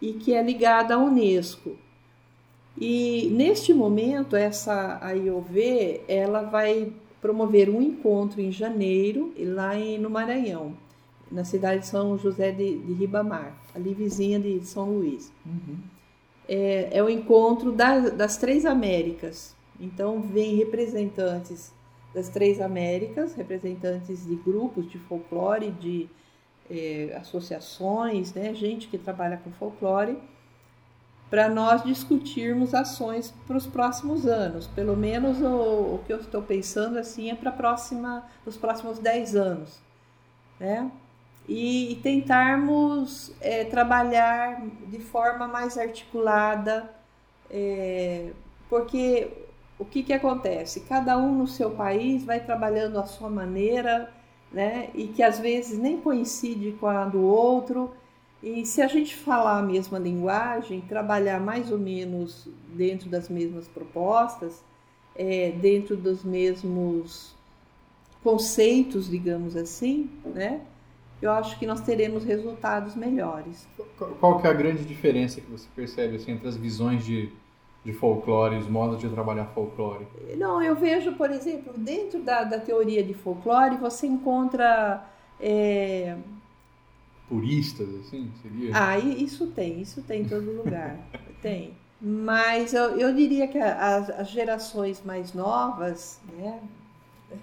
e 0.00 0.12
que 0.12 0.34
é 0.34 0.42
ligada 0.42 0.94
à 0.94 0.98
Unesco. 0.98 1.76
E 2.78 3.30
neste 3.32 3.72
momento, 3.72 4.36
essa 4.36 4.98
a 5.00 5.12
IOV, 5.12 6.02
ela 6.06 6.42
vai 6.42 6.92
promover 7.20 7.70
um 7.70 7.80
encontro 7.80 8.40
em 8.40 8.52
janeiro, 8.52 9.32
lá 9.38 9.76
em, 9.76 9.98
no 9.98 10.10
Maranhão 10.10 10.76
na 11.30 11.44
cidade 11.44 11.80
de 11.80 11.86
São 11.86 12.18
José 12.18 12.50
de, 12.50 12.78
de 12.78 12.92
Ribamar, 12.92 13.54
ali 13.74 13.94
vizinha 13.94 14.38
de 14.38 14.64
São 14.66 14.90
Luís. 14.90 15.32
É, 16.48 16.98
é 16.98 17.02
o 17.02 17.08
encontro 17.08 17.70
das, 17.72 18.12
das 18.12 18.36
três 18.36 18.66
Américas. 18.66 19.54
Então, 19.78 20.20
vem 20.20 20.56
representantes 20.56 21.72
das 22.14 22.28
três 22.28 22.60
Américas, 22.60 23.34
representantes 23.34 24.26
de 24.26 24.34
grupos 24.34 24.90
de 24.90 24.98
folclore, 24.98 25.70
de 25.70 26.08
eh, 26.68 27.16
associações, 27.20 28.34
né, 28.34 28.52
gente 28.52 28.88
que 28.88 28.98
trabalha 28.98 29.36
com 29.36 29.50
folclore, 29.52 30.18
para 31.30 31.48
nós 31.48 31.84
discutirmos 31.84 32.74
ações 32.74 33.32
para 33.46 33.56
os 33.56 33.66
próximos 33.66 34.26
anos. 34.26 34.66
Pelo 34.66 34.96
menos 34.96 35.40
o, 35.40 35.94
o 35.94 36.00
que 36.04 36.12
eu 36.12 36.18
estou 36.18 36.42
pensando 36.42 36.98
assim 36.98 37.30
é 37.30 37.34
para 37.34 37.52
próxima, 37.52 38.24
os 38.44 38.56
próximos 38.56 38.98
10 38.98 39.36
anos. 39.36 39.80
Né? 40.58 40.90
E, 41.52 41.98
tentarmos 42.00 43.32
é, 43.40 43.64
trabalhar 43.64 44.64
de 44.86 45.00
forma 45.00 45.48
mais 45.48 45.76
articulada, 45.76 46.88
é, 47.50 48.30
porque 48.68 49.28
o 49.76 49.84
que, 49.84 50.04
que 50.04 50.12
acontece? 50.12 50.78
Cada 50.82 51.18
um 51.18 51.34
no 51.34 51.48
seu 51.48 51.72
país 51.72 52.22
vai 52.22 52.38
trabalhando 52.38 53.00
à 53.00 53.04
sua 53.04 53.28
maneira, 53.28 54.12
né? 54.52 54.90
E 54.94 55.08
que 55.08 55.24
às 55.24 55.40
vezes 55.40 55.76
nem 55.76 56.00
coincide 56.00 56.70
com 56.78 56.86
a 56.86 57.04
do 57.04 57.20
outro. 57.20 57.90
E 58.40 58.64
se 58.64 58.80
a 58.80 58.86
gente 58.86 59.16
falar 59.16 59.58
a 59.58 59.62
mesma 59.62 59.98
linguagem, 59.98 60.80
trabalhar 60.82 61.40
mais 61.40 61.72
ou 61.72 61.78
menos 61.80 62.46
dentro 62.76 63.10
das 63.10 63.28
mesmas 63.28 63.66
propostas, 63.66 64.62
é, 65.16 65.50
dentro 65.50 65.96
dos 65.96 66.22
mesmos 66.22 67.34
conceitos, 68.22 69.10
digamos 69.10 69.56
assim, 69.56 70.08
né? 70.24 70.60
Eu 71.20 71.32
acho 71.32 71.58
que 71.58 71.66
nós 71.66 71.80
teremos 71.80 72.24
resultados 72.24 72.94
melhores. 72.94 73.68
Qual 74.18 74.40
que 74.40 74.46
é 74.46 74.50
a 74.50 74.54
grande 74.54 74.84
diferença 74.84 75.40
que 75.40 75.50
você 75.50 75.68
percebe 75.74 76.16
assim, 76.16 76.32
entre 76.32 76.48
as 76.48 76.56
visões 76.56 77.04
de 77.04 77.30
de 77.84 77.92
folclore, 77.92 78.56
os 78.56 78.68
modos 78.68 78.98
de 79.00 79.08
trabalhar 79.08 79.46
folclore? 79.46 80.06
Não, 80.36 80.62
eu 80.62 80.76
vejo, 80.76 81.12
por 81.12 81.30
exemplo, 81.30 81.72
dentro 81.76 82.22
da, 82.22 82.44
da 82.44 82.58
teoria 82.58 83.02
de 83.02 83.14
folclore, 83.14 83.76
você 83.76 84.06
encontra. 84.06 85.04
É... 85.40 86.16
Puristas, 87.28 87.88
assim? 88.00 88.30
Seria? 88.42 88.70
Ah, 88.74 88.98
isso 88.98 89.46
tem, 89.48 89.80
isso 89.80 90.02
tem 90.02 90.22
em 90.22 90.28
todo 90.28 90.50
lugar. 90.50 90.98
tem. 91.40 91.74
Mas 92.00 92.72
eu, 92.72 92.98
eu 92.98 93.14
diria 93.14 93.46
que 93.46 93.58
as, 93.58 94.10
as 94.10 94.28
gerações 94.28 95.02
mais 95.04 95.32
novas, 95.32 96.20
né? 96.36 96.60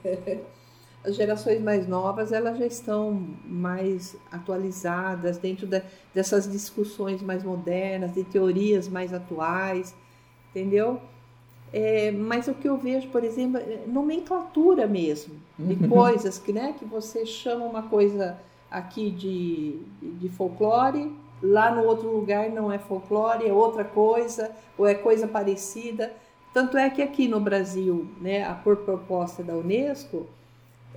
as 1.08 1.16
gerações 1.16 1.62
mais 1.62 1.88
novas 1.88 2.32
elas 2.32 2.58
já 2.58 2.66
estão 2.66 3.28
mais 3.46 4.16
atualizadas 4.32 5.38
dentro 5.38 5.66
da, 5.66 5.82
dessas 6.14 6.52
discussões 6.52 7.22
mais 7.22 7.44
modernas, 7.44 8.14
de 8.14 8.24
teorias 8.24 8.88
mais 8.88 9.14
atuais 9.14 9.96
entendeu? 10.58 11.00
É, 11.72 12.12
mas 12.12 12.48
o 12.48 12.54
que 12.54 12.68
eu 12.68 12.78
vejo, 12.78 13.10
por 13.10 13.24
exemplo, 13.24 13.58
é 13.58 13.82
nomenclatura 13.86 14.88
mesmo, 14.88 15.36
de 15.60 15.84
uhum. 15.84 15.90
coisas 15.90 16.40
que, 16.40 16.54
né, 16.54 16.74
que 16.78 16.86
você 16.86 17.26
chama 17.26 17.66
uma 17.66 17.84
coisa 17.84 18.40
aqui 18.72 19.12
de, 19.12 19.80
de 20.02 20.30
folclore, 20.30 21.14
lá 21.42 21.74
no 21.76 21.84
outro 21.84 22.10
lugar 22.10 22.50
não 22.50 22.72
é 22.72 22.80
folclore, 22.80 23.48
é 23.48 23.54
outra 23.54 23.84
coisa, 23.84 24.52
ou 24.78 24.88
é 24.88 24.96
coisa 24.96 25.28
parecida. 25.28 26.14
Tanto 26.54 26.78
é 26.78 26.90
que 26.90 27.02
aqui 27.02 27.28
no 27.28 27.40
Brasil, 27.40 28.08
né, 28.20 28.44
a 28.44 28.54
por 28.54 28.78
proposta 28.78 29.44
da 29.44 29.54
Unesco, 29.54 30.26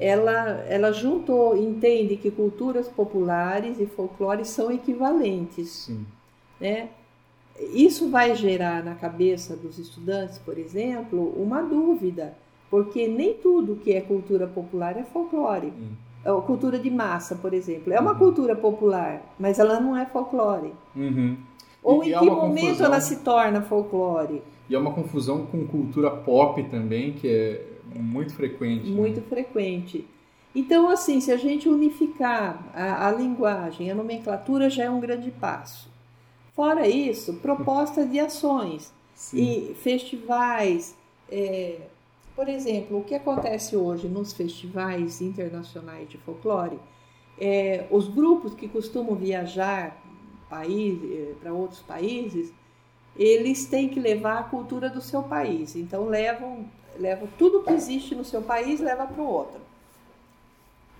ela, 0.01 0.64
ela 0.66 0.92
juntou, 0.92 1.55
entende 1.55 2.16
que 2.16 2.30
culturas 2.30 2.88
populares 2.88 3.78
e 3.78 3.84
folclore 3.84 4.46
são 4.46 4.72
equivalentes. 4.72 5.68
Sim. 5.68 6.07
Né? 6.59 6.88
Isso 7.74 8.09
vai 8.09 8.34
gerar 8.34 8.82
na 8.82 8.94
cabeça 8.94 9.55
dos 9.55 9.78
estudantes, 9.78 10.38
por 10.38 10.57
exemplo, 10.57 11.34
uma 11.36 11.61
dúvida, 11.61 12.34
porque 12.70 13.07
nem 13.07 13.34
tudo 13.34 13.76
que 13.76 13.92
é 13.92 14.01
cultura 14.01 14.46
popular 14.46 14.96
é 14.96 15.03
folclore. 15.03 15.66
Hum. 15.66 15.90
É 16.24 16.30
cultura 16.42 16.78
de 16.78 16.90
massa, 16.90 17.34
por 17.34 17.53
exemplo, 17.53 17.92
é 17.92 18.01
uma 18.01 18.12
uhum. 18.12 18.18
cultura 18.18 18.55
popular, 18.55 19.22
mas 19.38 19.59
ela 19.59 19.80
não 19.80 19.96
é 19.96 20.05
folclore. 20.05 20.72
Uhum. 20.94 21.36
Ou 21.82 22.05
e, 22.05 22.12
em 22.12 22.18
que 22.18 22.26
momento 22.26 22.61
confusão... 22.61 22.86
ela 22.86 23.01
se 23.01 23.16
torna 23.20 23.62
folclore? 23.62 24.42
E 24.68 24.74
é 24.74 24.78
uma 24.78 24.92
confusão 24.92 25.46
com 25.46 25.66
cultura 25.66 26.11
pop 26.11 26.62
também, 26.64 27.12
que 27.12 27.26
é 27.26 27.70
muito 27.99 28.34
frequente. 28.34 28.88
Né? 28.88 28.97
Muito 28.97 29.20
né? 29.20 29.26
frequente. 29.28 30.07
Então, 30.55 30.88
assim, 30.88 31.20
se 31.20 31.30
a 31.30 31.36
gente 31.36 31.68
unificar 31.68 32.70
a, 32.74 33.09
a 33.09 33.12
linguagem, 33.12 33.91
a 33.91 33.95
nomenclatura 33.95 34.68
já 34.68 34.84
é 34.84 34.91
um 34.91 35.01
grande 35.01 35.30
passo. 35.30 35.88
Fora 36.55 36.88
isso, 36.88 37.34
propostas 37.34 38.11
de 38.11 38.18
ações 38.18 38.93
Sim. 39.14 39.70
e 39.70 39.74
festivais. 39.74 40.97
É, 41.30 41.78
por 42.34 42.49
exemplo, 42.49 42.99
o 42.99 43.05
que 43.05 43.14
acontece 43.14 43.76
hoje 43.76 44.09
nos 44.09 44.32
festivais 44.32 45.20
internacionais 45.20 46.09
de 46.09 46.18
folclore, 46.18 46.78
é, 47.38 47.86
os 47.91 48.09
grupos 48.09 48.55
que 48.55 48.68
costumam 48.68 49.14
viajar 49.14 50.03
é, 50.51 51.32
para 51.41 51.53
outros 51.53 51.80
países, 51.80 52.53
eles 53.16 53.66
têm 53.66 53.88
que 53.88 54.01
levar 54.01 54.38
a 54.38 54.43
cultura 54.43 54.88
do 54.91 55.01
seu 55.01 55.22
país. 55.22 55.76
Então 55.76 56.07
levam, 56.07 56.66
levam 57.01 57.28
tudo 57.38 57.62
que 57.62 57.72
existe 57.72 58.14
no 58.14 58.24
seu 58.24 58.42
país 58.42 58.78
leva 58.78 59.07
para 59.07 59.22
o 59.22 59.26
outro. 59.26 59.61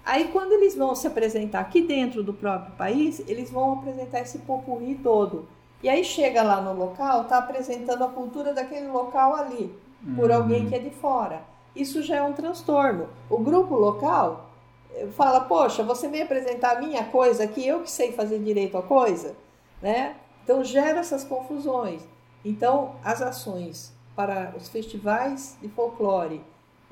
Aí, 0.05 0.29
quando 0.29 0.53
eles 0.53 0.75
vão 0.75 0.95
se 0.95 1.07
apresentar 1.07 1.61
aqui 1.61 1.83
dentro 1.83 2.23
do 2.23 2.33
próprio 2.33 2.75
país, 2.75 3.21
eles 3.29 3.51
vão 3.51 3.75
apresentar 3.75 4.21
esse 4.21 4.39
popurri 4.39 4.95
todo. 4.97 5.47
E 5.83 5.89
aí 5.89 6.03
chega 6.03 6.43
lá 6.43 6.61
no 6.61 6.73
local, 6.73 7.23
está 7.23 7.39
apresentando 7.39 8.03
a 8.03 8.09
cultura 8.09 8.53
daquele 8.53 8.89
local 8.89 9.35
ali, 9.35 9.75
por 10.17 10.31
uhum. 10.31 10.37
alguém 10.37 10.69
que 10.69 10.75
é 10.75 10.79
de 10.79 10.91
fora. 10.91 11.43
Isso 11.77 12.03
já 12.03 12.17
é 12.17 12.23
um 12.23 12.33
transtorno. 12.33 13.09
O 13.29 13.39
grupo 13.39 13.75
local 13.75 14.51
eh, 14.93 15.07
fala, 15.17 15.41
poxa, 15.41 15.83
você 15.83 16.09
vem 16.09 16.23
apresentar 16.23 16.77
a 16.77 16.81
minha 16.81 17.05
coisa 17.05 17.45
aqui, 17.45 17.67
eu 17.67 17.81
que 17.81 17.91
sei 17.91 18.13
fazer 18.13 18.39
direito 18.41 18.77
a 18.77 18.83
coisa, 18.83 19.37
né? 19.81 20.17
Então 20.43 20.65
gera 20.65 20.99
essas 20.99 21.25
confusões. 21.25 22.03
Então, 22.45 22.97
as 23.05 23.23
ações 23.23 23.93
para 24.15 24.55
os 24.57 24.69
festivais 24.69 25.57
de 25.61 25.69
folclore, 25.69 26.41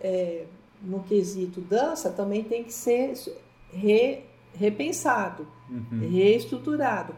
é, 0.00 0.46
no 0.82 1.02
quesito 1.02 1.60
dança 1.60 2.10
também 2.10 2.44
tem 2.44 2.64
que 2.64 2.72
ser 2.72 3.14
re, 3.72 4.24
repensado, 4.54 5.46
uhum. 5.68 6.08
reestruturado. 6.10 7.14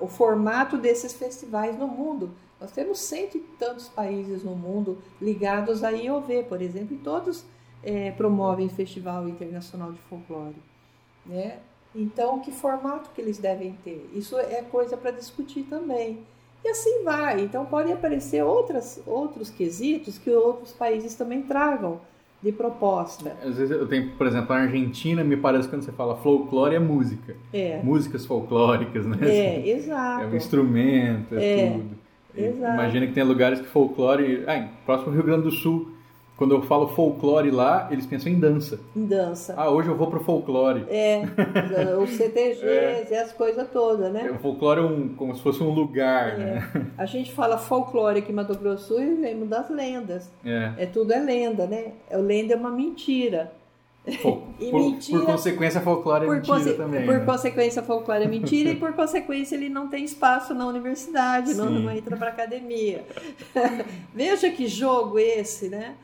O 0.00 0.06
formato 0.06 0.76
desses 0.76 1.12
festivais 1.12 1.78
no 1.78 1.88
mundo. 1.88 2.30
Nós 2.60 2.70
temos 2.70 3.00
cento 3.00 3.36
e 3.36 3.40
tantos 3.58 3.88
países 3.88 4.44
no 4.44 4.54
mundo 4.54 4.98
ligados 5.20 5.82
à 5.82 5.90
IOV, 5.90 6.44
por 6.48 6.62
exemplo, 6.62 6.94
e 6.94 6.98
todos 6.98 7.44
é, 7.82 8.12
promovem 8.12 8.68
Festival 8.68 9.28
Internacional 9.28 9.92
de 9.92 9.98
Folclore. 10.02 10.54
Né? 11.26 11.58
Então, 11.94 12.38
que 12.40 12.52
formato 12.52 13.10
que 13.10 13.20
eles 13.20 13.38
devem 13.38 13.76
ter? 13.84 14.08
Isso 14.14 14.38
é 14.38 14.62
coisa 14.62 14.96
para 14.96 15.10
discutir 15.10 15.64
também. 15.64 16.24
E 16.64 16.68
assim 16.68 17.02
vai. 17.02 17.40
Então, 17.40 17.64
podem 17.64 17.92
aparecer 17.92 18.42
outras, 18.42 19.02
outros 19.06 19.50
quesitos 19.50 20.18
que 20.18 20.30
outros 20.30 20.72
países 20.72 21.14
também 21.14 21.42
tragam 21.42 22.00
de 22.42 22.50
proposta. 22.50 23.36
Às 23.42 23.56
vezes 23.56 23.70
eu 23.70 23.86
tenho, 23.86 24.10
por 24.16 24.26
exemplo, 24.26 24.52
a 24.52 24.58
Argentina, 24.58 25.22
me 25.22 25.36
parece 25.36 25.68
que 25.68 25.74
quando 25.74 25.82
você 25.82 25.92
fala 25.92 26.16
folclore 26.16 26.74
é 26.74 26.78
música. 26.78 27.36
É. 27.52 27.80
Músicas 27.82 28.26
folclóricas, 28.26 29.06
né? 29.06 29.16
É, 29.22 29.58
assim, 29.58 29.70
exato. 29.70 30.24
É 30.24 30.26
um 30.26 30.36
instrumento, 30.36 31.34
é, 31.36 31.60
é 31.60 31.70
tudo. 31.70 31.98
Exato. 32.34 32.74
Imagina 32.74 33.06
que 33.06 33.12
tem 33.12 33.22
lugares 33.22 33.60
que 33.60 33.66
folclore. 33.66 34.44
Ah, 34.46 34.68
próximo 34.84 35.12
Rio 35.12 35.22
Grande 35.22 35.42
do 35.42 35.50
Sul 35.52 35.91
quando 36.42 36.56
eu 36.56 36.62
falo 36.62 36.88
folclore 36.88 37.52
lá, 37.52 37.86
eles 37.92 38.04
pensam 38.04 38.32
em 38.32 38.40
dança. 38.40 38.80
Em 38.96 39.06
dança. 39.06 39.54
Ah, 39.56 39.70
hoje 39.70 39.88
eu 39.88 39.96
vou 39.96 40.08
pro 40.08 40.18
folclore. 40.18 40.84
É, 40.88 41.22
os 42.02 42.10
CTGs 42.18 42.66
é. 42.66 43.06
e 43.08 43.14
as 43.14 43.32
coisas 43.32 43.70
todas, 43.70 44.12
né? 44.12 44.28
O 44.28 44.40
folclore 44.40 44.80
é 44.80 44.82
um, 44.82 45.10
como 45.10 45.36
se 45.36 45.40
fosse 45.40 45.62
um 45.62 45.70
lugar, 45.70 46.32
é. 46.32 46.36
né? 46.38 46.70
A 46.98 47.06
gente 47.06 47.30
fala 47.30 47.56
folclore 47.58 48.18
aqui 48.18 48.32
em 48.32 48.34
Mato 48.34 48.58
Grosso 48.58 49.00
e 49.00 49.14
vem 49.14 49.46
das 49.46 49.70
lendas. 49.70 50.28
É. 50.44 50.72
é. 50.78 50.86
Tudo 50.86 51.12
é 51.12 51.20
lenda, 51.20 51.64
né? 51.64 51.92
Lenda 52.10 52.54
é 52.54 52.56
uma 52.56 52.72
mentira. 52.72 53.52
Por, 54.20 54.42
mentira, 54.58 55.20
por, 55.20 55.26
consequência, 55.26 55.80
folclore 55.80 56.26
é 56.26 56.28
mentira 56.28 56.56
conse 56.56 56.74
também. 56.74 57.06
Por 57.06 57.18
né? 57.18 57.24
consequência, 57.24 57.82
folclore 57.82 58.24
é 58.24 58.28
mentira 58.28 58.70
e 58.70 58.74
por 58.76 58.92
consequência 58.94 59.54
ele 59.54 59.68
não 59.68 59.86
tem 59.88 60.04
espaço 60.04 60.52
na 60.52 60.66
universidade, 60.66 61.54
não, 61.54 61.70
não, 61.70 61.90
entra 61.90 62.16
para 62.16 62.30
academia. 62.30 63.06
Veja 64.12 64.50
que 64.50 64.66
jogo 64.66 65.20
esse, 65.20 65.68
né? 65.68 65.94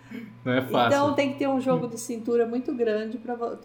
Não 0.44 0.52
é 0.52 0.62
fácil. 0.62 0.96
Então 0.96 1.14
tem 1.14 1.32
que 1.32 1.40
ter 1.40 1.48
um 1.48 1.60
jogo 1.60 1.88
de 1.88 1.98
cintura 1.98 2.46
muito 2.46 2.72
grande 2.72 3.18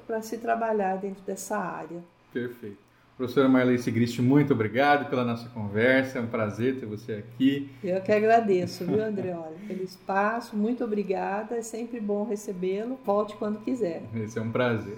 para 0.08 0.22
se 0.22 0.40
trabalhar 0.40 0.98
dentro 0.98 1.24
dessa 1.24 1.58
área. 1.58 2.04
Perfeito. 2.32 2.83
Professora 3.16 3.48
Marlene 3.48 3.78
Sigrist, 3.78 4.20
muito 4.20 4.54
obrigado 4.54 5.08
pela 5.08 5.24
nossa 5.24 5.48
conversa, 5.50 6.18
é 6.18 6.22
um 6.22 6.26
prazer 6.28 6.80
ter 6.80 6.88
você 6.88 7.14
aqui. 7.14 7.70
Eu 7.84 8.02
que 8.02 8.12
agradeço, 8.12 8.84
viu, 8.86 9.04
André? 9.04 9.36
Olha, 9.36 9.56
pelo 9.68 9.84
espaço, 9.84 10.56
muito 10.56 10.84
obrigada, 10.84 11.56
é 11.56 11.62
sempre 11.62 12.00
bom 12.00 12.26
recebê-lo. 12.26 13.00
Volte 13.06 13.36
quando 13.36 13.60
quiser. 13.60 14.02
Esse 14.16 14.40
é 14.40 14.42
um 14.42 14.52
prazer. 14.52 14.98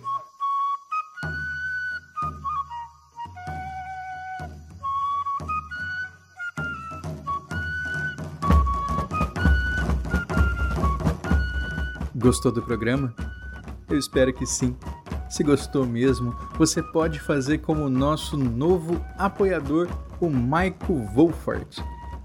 Gostou 12.15 12.51
do 12.51 12.61
programa? 12.61 13.13
Eu 13.89 13.99
espero 13.99 14.33
que 14.33 14.45
sim. 14.45 14.75
Se 15.29 15.43
gostou 15.43 15.85
mesmo, 15.85 16.35
você 16.57 16.81
pode 16.81 17.19
fazer 17.19 17.59
como 17.59 17.89
nosso 17.89 18.37
novo 18.37 19.03
apoiador, 19.17 19.89
o 20.19 20.29
Michael 20.29 21.09
Wolfart, 21.13 21.79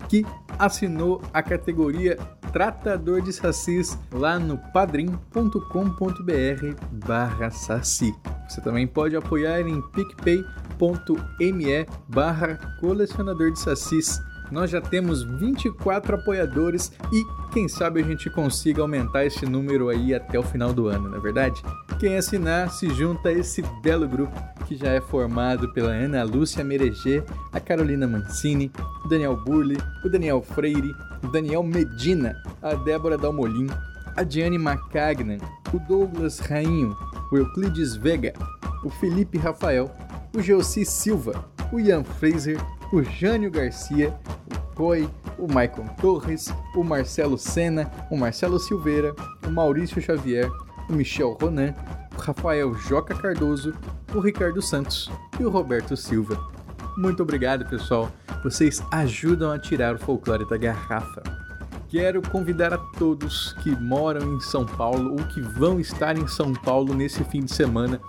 que 0.09 0.25
assinou 0.59 1.23
a 1.33 1.43
categoria 1.43 2.17
Tratador 2.53 3.23
de 3.23 3.33
Sacis 3.33 3.99
lá 4.13 4.39
no 4.39 4.59
padrim.com.br 4.73 5.61
barra 6.91 7.51
saci. 7.51 8.15
Você 8.49 8.61
também 8.61 8.87
pode 8.87 9.17
apoiar 9.17 9.61
em 9.61 9.81
picpay.me 9.91 10.45
barra 12.09 12.57
colecionador 12.81 13.53
de 13.53 13.61
sacis 13.61 14.21
nós 14.51 14.71
já 14.71 14.81
temos 14.81 15.23
24 15.23 16.17
apoiadores 16.17 16.93
e 17.13 17.25
quem 17.53 17.69
sabe 17.69 18.01
a 18.01 18.05
gente 18.05 18.29
consiga 18.31 18.83
aumentar 18.83 19.25
esse 19.25 19.47
número 19.47 19.89
aí 19.89 20.15
até 20.15 20.39
o 20.39 20.43
final 20.43 20.73
do 20.73 20.89
ano, 20.89 21.09
não 21.09 21.19
é 21.19 21.21
verdade? 21.21 21.63
Quem 21.99 22.17
assinar 22.17 22.71
se 22.71 22.89
junta 22.91 23.29
a 23.29 23.33
esse 23.33 23.63
belo 23.83 24.09
grupo 24.09 24.33
que 24.67 24.77
já 24.77 24.89
é 24.91 25.01
formado 25.01 25.73
pela 25.73 25.91
Ana 25.91 26.23
Lúcia 26.23 26.63
Mereger, 26.63 27.25
a 27.53 27.59
Carolina 27.59 28.07
Mancini, 28.07 28.71
o 29.05 29.09
Daniel 29.09 29.37
Burli, 29.37 29.77
o 30.05 30.09
Daniel 30.09 30.43
Freire, 30.43 30.95
o 31.23 31.29
Daniel 31.29 31.63
Medina, 31.63 32.35
a 32.63 32.75
Débora 32.75 33.19
Dalmolin, 33.19 33.69
a 34.17 34.23
Diane 34.23 34.59
Macagnan, 34.59 35.39
o 35.73 35.79
Douglas 35.79 36.39
Rainho, 36.39 36.97
o 37.33 37.37
Euclides 37.37 37.97
Vega, 37.97 38.33
o 38.85 38.91
Felipe 38.91 39.39
Rafael, 39.39 39.91
o 40.37 40.41
Geossi 40.41 40.85
Silva, 40.85 41.45
o 41.73 41.81
Ian 41.81 42.05
Fraser, 42.05 42.59
o 42.93 43.03
Jânio 43.03 43.51
Garcia, 43.51 44.15
o 44.47 44.75
Coy, 44.75 45.09
o 45.39 45.53
Maicon 45.53 45.87
Torres, 46.01 46.53
o 46.75 46.83
Marcelo 46.83 47.39
Sena, 47.39 47.91
o 48.11 48.17
Marcelo 48.17 48.59
Silveira, 48.59 49.15
o 49.47 49.51
Maurício 49.51 50.03
Xavier, 50.03 50.51
o 50.89 50.93
Michel 50.93 51.37
Ronan, 51.41 51.75
o 52.17 52.21
Rafael 52.21 52.75
Joca 52.75 53.15
Cardoso, 53.15 53.75
o 54.15 54.21
Ricardo 54.21 54.61
Santos 54.61 55.11
e 55.39 55.45
o 55.45 55.51
Roberto 55.51 55.97
Silva. 55.97 56.39
Muito 56.97 57.23
obrigado, 57.23 57.65
pessoal. 57.65 58.11
Vocês 58.43 58.83
ajudam 58.91 59.53
a 59.53 59.59
tirar 59.59 59.95
o 59.95 59.99
folclore 59.99 60.49
da 60.49 60.57
garrafa. 60.57 61.23
Quero 61.89 62.23
convidar 62.23 62.73
a 62.73 62.79
todos 62.79 63.53
que 63.63 63.71
moram 63.71 64.37
em 64.37 64.41
São 64.41 64.65
Paulo 64.65 65.13
ou 65.13 65.25
que 65.29 65.41
vão 65.41 65.81
estar 65.81 66.17
em 66.17 66.27
São 66.27 66.53
Paulo 66.53 66.95
nesse 66.95 67.23
fim 67.25 67.45
de 67.45 67.53
semana, 67.53 68.01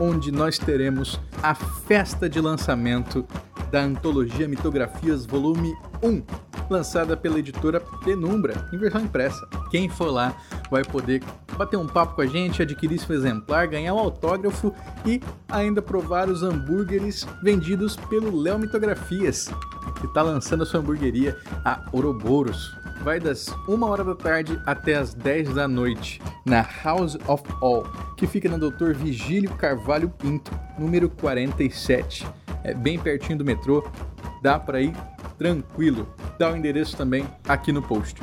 onde 0.00 0.30
nós 0.30 0.58
teremos 0.58 1.20
a 1.42 1.54
festa 1.54 2.28
de 2.28 2.40
lançamento 2.40 3.24
da 3.70 3.82
antologia 3.82 4.48
Mitografias 4.48 5.26
Volume 5.26 5.74
1, 6.02 6.22
lançada 6.70 7.16
pela 7.16 7.38
editora 7.38 7.80
Penumbra, 8.04 8.68
em 8.72 8.78
versão 8.78 9.00
impressa. 9.00 9.46
Quem 9.70 9.88
for 9.88 10.10
lá 10.10 10.34
vai 10.70 10.84
poder 10.84 11.22
bater 11.56 11.76
um 11.76 11.86
papo 11.86 12.14
com 12.14 12.22
a 12.22 12.26
gente, 12.26 12.62
adquirir 12.62 12.98
seu 12.98 13.14
exemplar, 13.14 13.66
ganhar 13.66 13.94
um 13.94 13.98
autógrafo 13.98 14.72
e 15.04 15.20
ainda 15.48 15.82
provar 15.82 16.28
os 16.28 16.42
hambúrgueres 16.42 17.26
vendidos 17.42 17.96
pelo 17.96 18.36
Léo 18.36 18.58
Mitografias, 18.58 19.50
que 20.00 20.06
está 20.06 20.22
lançando 20.22 20.62
a 20.62 20.66
sua 20.66 20.80
hamburgueria, 20.80 21.36
a 21.64 21.82
Ouroboros. 21.92 22.76
Vai 23.02 23.20
das 23.20 23.48
1 23.68 23.82
hora 23.82 24.02
da 24.02 24.14
tarde 24.14 24.60
até 24.66 24.94
as 24.96 25.14
10 25.14 25.54
da 25.54 25.68
noite, 25.68 26.20
na 26.44 26.66
House 26.82 27.16
of 27.26 27.44
All, 27.62 27.86
que 28.16 28.26
fica 28.26 28.48
na 28.48 28.56
Dr. 28.56 28.92
Vigílio 28.94 29.50
Carvalho 29.54 30.08
Pinto, 30.08 30.50
número 30.78 31.08
47 31.08 32.26
é 32.64 32.74
bem 32.74 32.98
pertinho 32.98 33.38
do 33.38 33.44
metrô, 33.44 33.86
dá 34.42 34.58
para 34.58 34.80
ir 34.80 34.94
tranquilo. 35.38 36.06
Dá 36.38 36.52
o 36.52 36.56
endereço 36.56 36.94
também 36.96 37.26
aqui 37.46 37.70
no 37.72 37.82
post. 37.82 38.16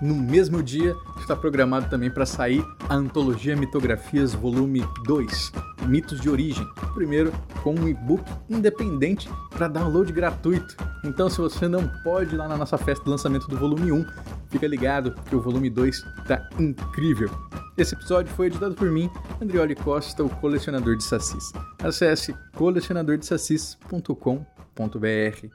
No 0.00 0.14
mesmo 0.16 0.62
dia, 0.62 0.94
está 1.20 1.36
programado 1.36 1.88
também 1.88 2.10
para 2.10 2.26
sair 2.26 2.64
a 2.88 2.96
Antologia 2.96 3.54
Mitografias 3.54 4.34
Volume 4.34 4.84
2, 5.04 5.52
Mitos 5.86 6.20
de 6.20 6.28
Origem. 6.28 6.66
Primeiro, 6.92 7.32
com 7.62 7.72
um 7.72 7.86
e-book 7.86 8.24
independente 8.50 9.30
para 9.50 9.68
download 9.68 10.12
gratuito. 10.12 10.76
Então, 11.04 11.30
se 11.30 11.38
você 11.38 11.68
não 11.68 11.86
pode 12.02 12.34
ir 12.34 12.38
lá 12.38 12.48
na 12.48 12.56
nossa 12.56 12.76
festa 12.76 13.04
de 13.04 13.10
lançamento 13.10 13.46
do 13.46 13.56
volume 13.56 13.92
1, 13.92 14.04
fica 14.48 14.66
ligado 14.66 15.14
que 15.26 15.36
o 15.36 15.40
volume 15.40 15.70
2 15.70 16.04
está 16.18 16.48
incrível. 16.58 17.30
Esse 17.78 17.94
episódio 17.94 18.34
foi 18.34 18.48
editado 18.48 18.74
por 18.74 18.90
mim, 18.90 19.08
Andrioli 19.40 19.76
Costa, 19.76 20.24
o 20.24 20.28
colecionador 20.28 20.96
de 20.96 21.04
sacis. 21.04 21.52
Acesse 21.78 22.34
colecionadordesacis.com.br. 22.54 25.46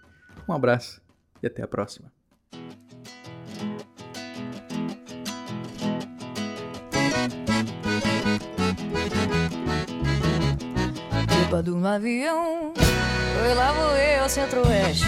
Um 0.48 0.54
abraço 0.54 1.07
e 1.42 1.48
até 1.48 1.64
a 1.64 1.68
próxima. 1.68 2.12
Culpa 11.28 11.64
do 11.64 11.88
avião, 11.88 12.74
foi 12.76 13.54
lá 13.54 13.72
vou 13.72 13.96
eu 13.96 14.30
centro-oeste. 14.30 15.06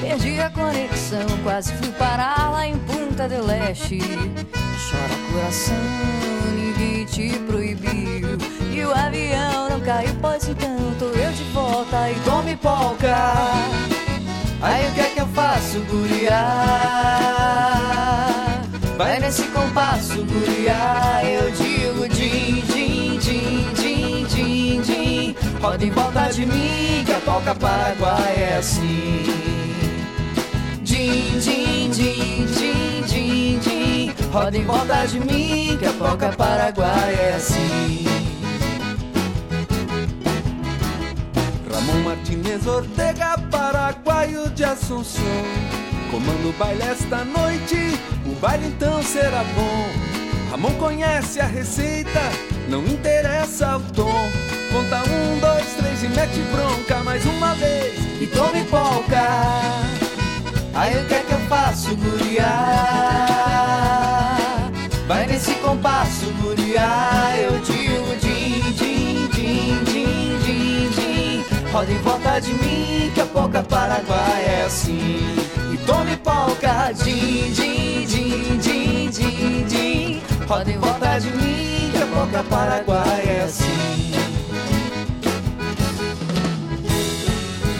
Perdi 0.00 0.40
a 0.40 0.50
conexão, 0.50 1.26
quase 1.44 1.72
fui 1.74 1.92
parar 1.92 2.50
lá 2.50 2.66
em 2.66 2.78
Punta 2.78 3.28
del 3.28 3.48
Este. 3.50 3.98
Chora 4.00 5.32
coração, 5.32 5.76
ninguém 6.54 7.04
te 7.04 7.38
proibiu. 7.40 8.38
E 8.72 8.84
o 8.84 8.92
avião 8.92 9.68
não 9.68 9.80
caiu, 9.80 10.14
pois 10.20 10.48
então 10.48 10.76
tô 10.98 11.06
eu 11.06 11.32
de 11.32 11.44
volta 11.52 12.10
e 12.10 12.14
tome 12.24 12.56
polca. 12.56 14.01
Aí 14.62 14.88
o 14.88 14.94
que 14.94 15.00
é 15.00 15.04
que 15.04 15.20
eu 15.20 15.26
faço, 15.26 15.80
guria? 15.90 16.40
Vai 18.96 19.18
nesse 19.18 19.42
compasso, 19.48 20.24
guria. 20.24 21.20
Eu 21.24 21.50
digo 21.50 22.08
din, 22.08 22.62
din, 22.72 23.18
din, 23.18 23.72
din, 23.74 24.24
din, 24.26 24.82
din. 24.82 25.36
Roda 25.60 25.84
em 25.84 25.90
volta 25.90 26.28
de 26.32 26.46
mim, 26.46 27.02
que 27.04 27.12
a 27.12 27.18
polca 27.18 27.54
paraguai 27.56 28.34
é 28.36 28.56
assim. 28.58 29.24
Din, 30.82 31.40
din, 31.40 31.90
din, 31.90 32.46
din, 32.46 33.02
din, 33.08 33.58
din. 33.58 34.14
Roda 34.32 34.56
em 34.56 34.64
volta 34.64 35.06
de 35.06 35.18
mim, 35.18 35.76
que 35.76 35.86
a 35.86 35.92
polca 35.92 36.28
paraguai 36.36 37.14
é 37.14 37.34
assim. 37.34 38.21
Ramon 41.82 42.02
Martinez 42.04 42.64
Ortega, 42.64 43.36
paraguaio 43.50 44.48
de 44.50 44.62
Assunção. 44.62 45.24
Comanda 46.12 46.48
o 46.48 46.52
baile 46.52 46.82
esta 46.82 47.24
noite, 47.24 47.98
o 48.24 48.34
baile 48.36 48.68
então 48.68 49.02
será 49.02 49.42
bom. 49.42 49.88
Ramon 50.52 50.72
conhece 50.74 51.40
a 51.40 51.46
receita, 51.46 52.20
não 52.68 52.84
interessa 52.84 53.78
o 53.78 53.80
tom. 53.80 54.30
Conta 54.70 55.02
um, 55.10 55.40
dois, 55.40 55.74
três 55.74 56.04
e 56.04 56.08
mete 56.08 56.38
bronca 56.52 57.02
mais 57.02 57.26
uma 57.26 57.52
vez. 57.54 57.98
E 58.20 58.28
tome 58.28 58.62
polca. 58.64 59.28
Aí 60.74 60.96
o 61.02 61.08
que 61.08 61.14
é 61.14 61.20
que 61.20 61.32
eu 61.32 61.40
faço, 61.48 61.96
guria? 61.96 62.46
Vai 65.08 65.26
nesse 65.26 65.52
compasso, 65.54 66.26
guria. 66.40 66.51
Roda 71.82 71.92
em 71.94 71.98
volta 71.98 72.40
de 72.40 72.52
mim, 72.52 73.10
que 73.12 73.20
a 73.20 73.26
polca 73.26 73.60
paraguai 73.64 74.44
é 74.46 74.64
assim. 74.66 75.18
E 75.72 75.76
tome 75.78 76.16
polca, 76.18 76.92
din, 76.92 77.52
din, 77.52 78.06
din, 78.06 78.58
din, 78.60 79.10
din, 79.10 79.66
din. 79.66 80.22
Roda 80.46 80.70
em 80.70 80.78
volta 80.78 81.18
de 81.18 81.28
mim, 81.30 81.90
que 81.90 82.00
a 82.00 82.06
polca 82.06 82.44
paraguai 82.48 83.22
é 83.26 83.42
assim. 83.42 84.12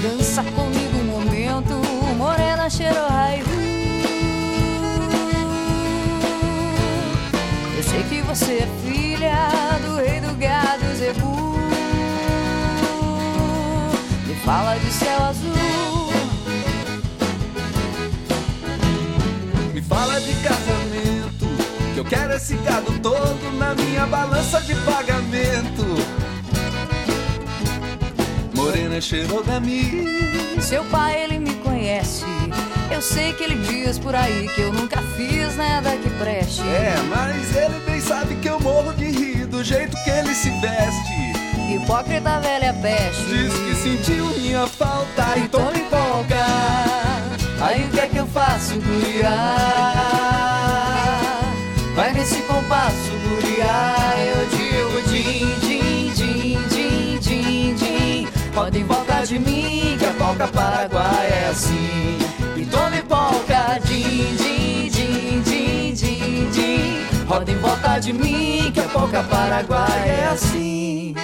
Dança 0.02 0.42
comigo 0.42 0.98
um 0.98 1.04
momento, 1.04 1.80
morena 2.16 2.68
cheiro 2.68 3.06
raiva. 3.08 3.50
Eu 7.76 7.82
sei 7.84 8.02
que 8.02 8.20
você 8.22 8.52
é 8.64 8.68
filha 8.84 9.48
do 9.86 9.94
rei 9.94 10.20
do 10.20 10.34
gado 10.34 10.91
fala 14.44 14.76
de 14.76 14.90
céu 14.92 15.22
azul. 15.24 16.12
Me 19.72 19.80
fala 19.80 20.20
de 20.20 20.34
casamento, 20.34 21.46
que 21.94 21.98
eu 21.98 22.04
quero 22.04 22.32
esse 22.34 22.54
gado 22.56 22.92
todo 23.00 23.58
na 23.58 23.74
minha 23.74 24.06
balança 24.06 24.60
de 24.62 24.74
pagamento. 24.76 25.84
Morena 28.54 29.00
Xerogami, 29.00 30.04
Seu 30.60 30.84
pai, 30.84 31.22
ele 31.24 31.38
me 31.38 31.54
conhece. 31.56 32.24
Eu 32.90 33.00
sei 33.00 33.32
que 33.32 33.42
ele 33.42 33.56
diz 33.56 33.98
por 33.98 34.14
aí 34.14 34.48
que 34.54 34.60
eu 34.60 34.72
nunca 34.72 35.00
fiz 35.16 35.56
nada 35.56 35.96
que 35.96 36.10
preste. 36.10 36.60
é, 36.62 36.94
mas 37.08 37.56
ele 37.56 37.80
bem 37.86 38.00
sabe 38.00 38.36
que 38.36 38.48
eu 38.48 38.60
morro 38.60 38.92
de 38.92 39.06
rir 39.06 39.46
do 39.46 39.64
jeito 39.64 39.96
que 40.04 40.10
ele 40.10 40.34
se 40.34 40.50
veste. 40.60 41.31
Hipócrita 41.74 42.38
velha 42.40 42.74
peste. 42.74 43.24
Diz 43.24 43.52
que 43.54 43.74
sentiu 43.74 44.26
minha 44.38 44.66
falta 44.66 45.38
Então 45.38 45.60
toma 45.60 45.72
me 45.72 45.80
polca. 45.80 46.46
Aí 47.62 47.84
o 47.84 47.88
que 47.88 48.00
é 48.00 48.06
que 48.08 48.16
eu 48.18 48.26
faço, 48.26 48.74
guria? 48.80 49.30
Vai 51.94 52.12
nesse 52.12 52.42
compasso, 52.42 53.10
guria. 53.22 54.02
din, 55.06 55.58
din, 55.60 56.12
din, 56.14 56.68
din, 56.68 57.18
din, 57.20 57.74
din. 57.76 58.28
Roda 58.54 58.78
em 58.78 58.84
volta 58.84 59.24
de 59.24 59.38
mim, 59.38 59.96
que 59.98 60.04
a 60.04 60.12
polca 60.12 60.48
paraguaia 60.48 61.28
é 61.28 61.48
assim. 61.50 62.18
E 62.56 62.66
tome 62.66 63.02
polca, 63.02 63.78
din, 63.84 64.36
din, 64.36 64.90
din, 64.90 65.42
din, 65.42 65.94
din, 65.94 66.50
din. 66.50 67.02
Em 67.48 67.56
volta 67.58 67.98
de 67.98 68.12
mim, 68.12 68.70
que 68.72 68.80
a 68.80 68.88
polca 68.88 69.22
paraguaia 69.22 70.04
é 70.04 70.28
assim. 70.32 71.14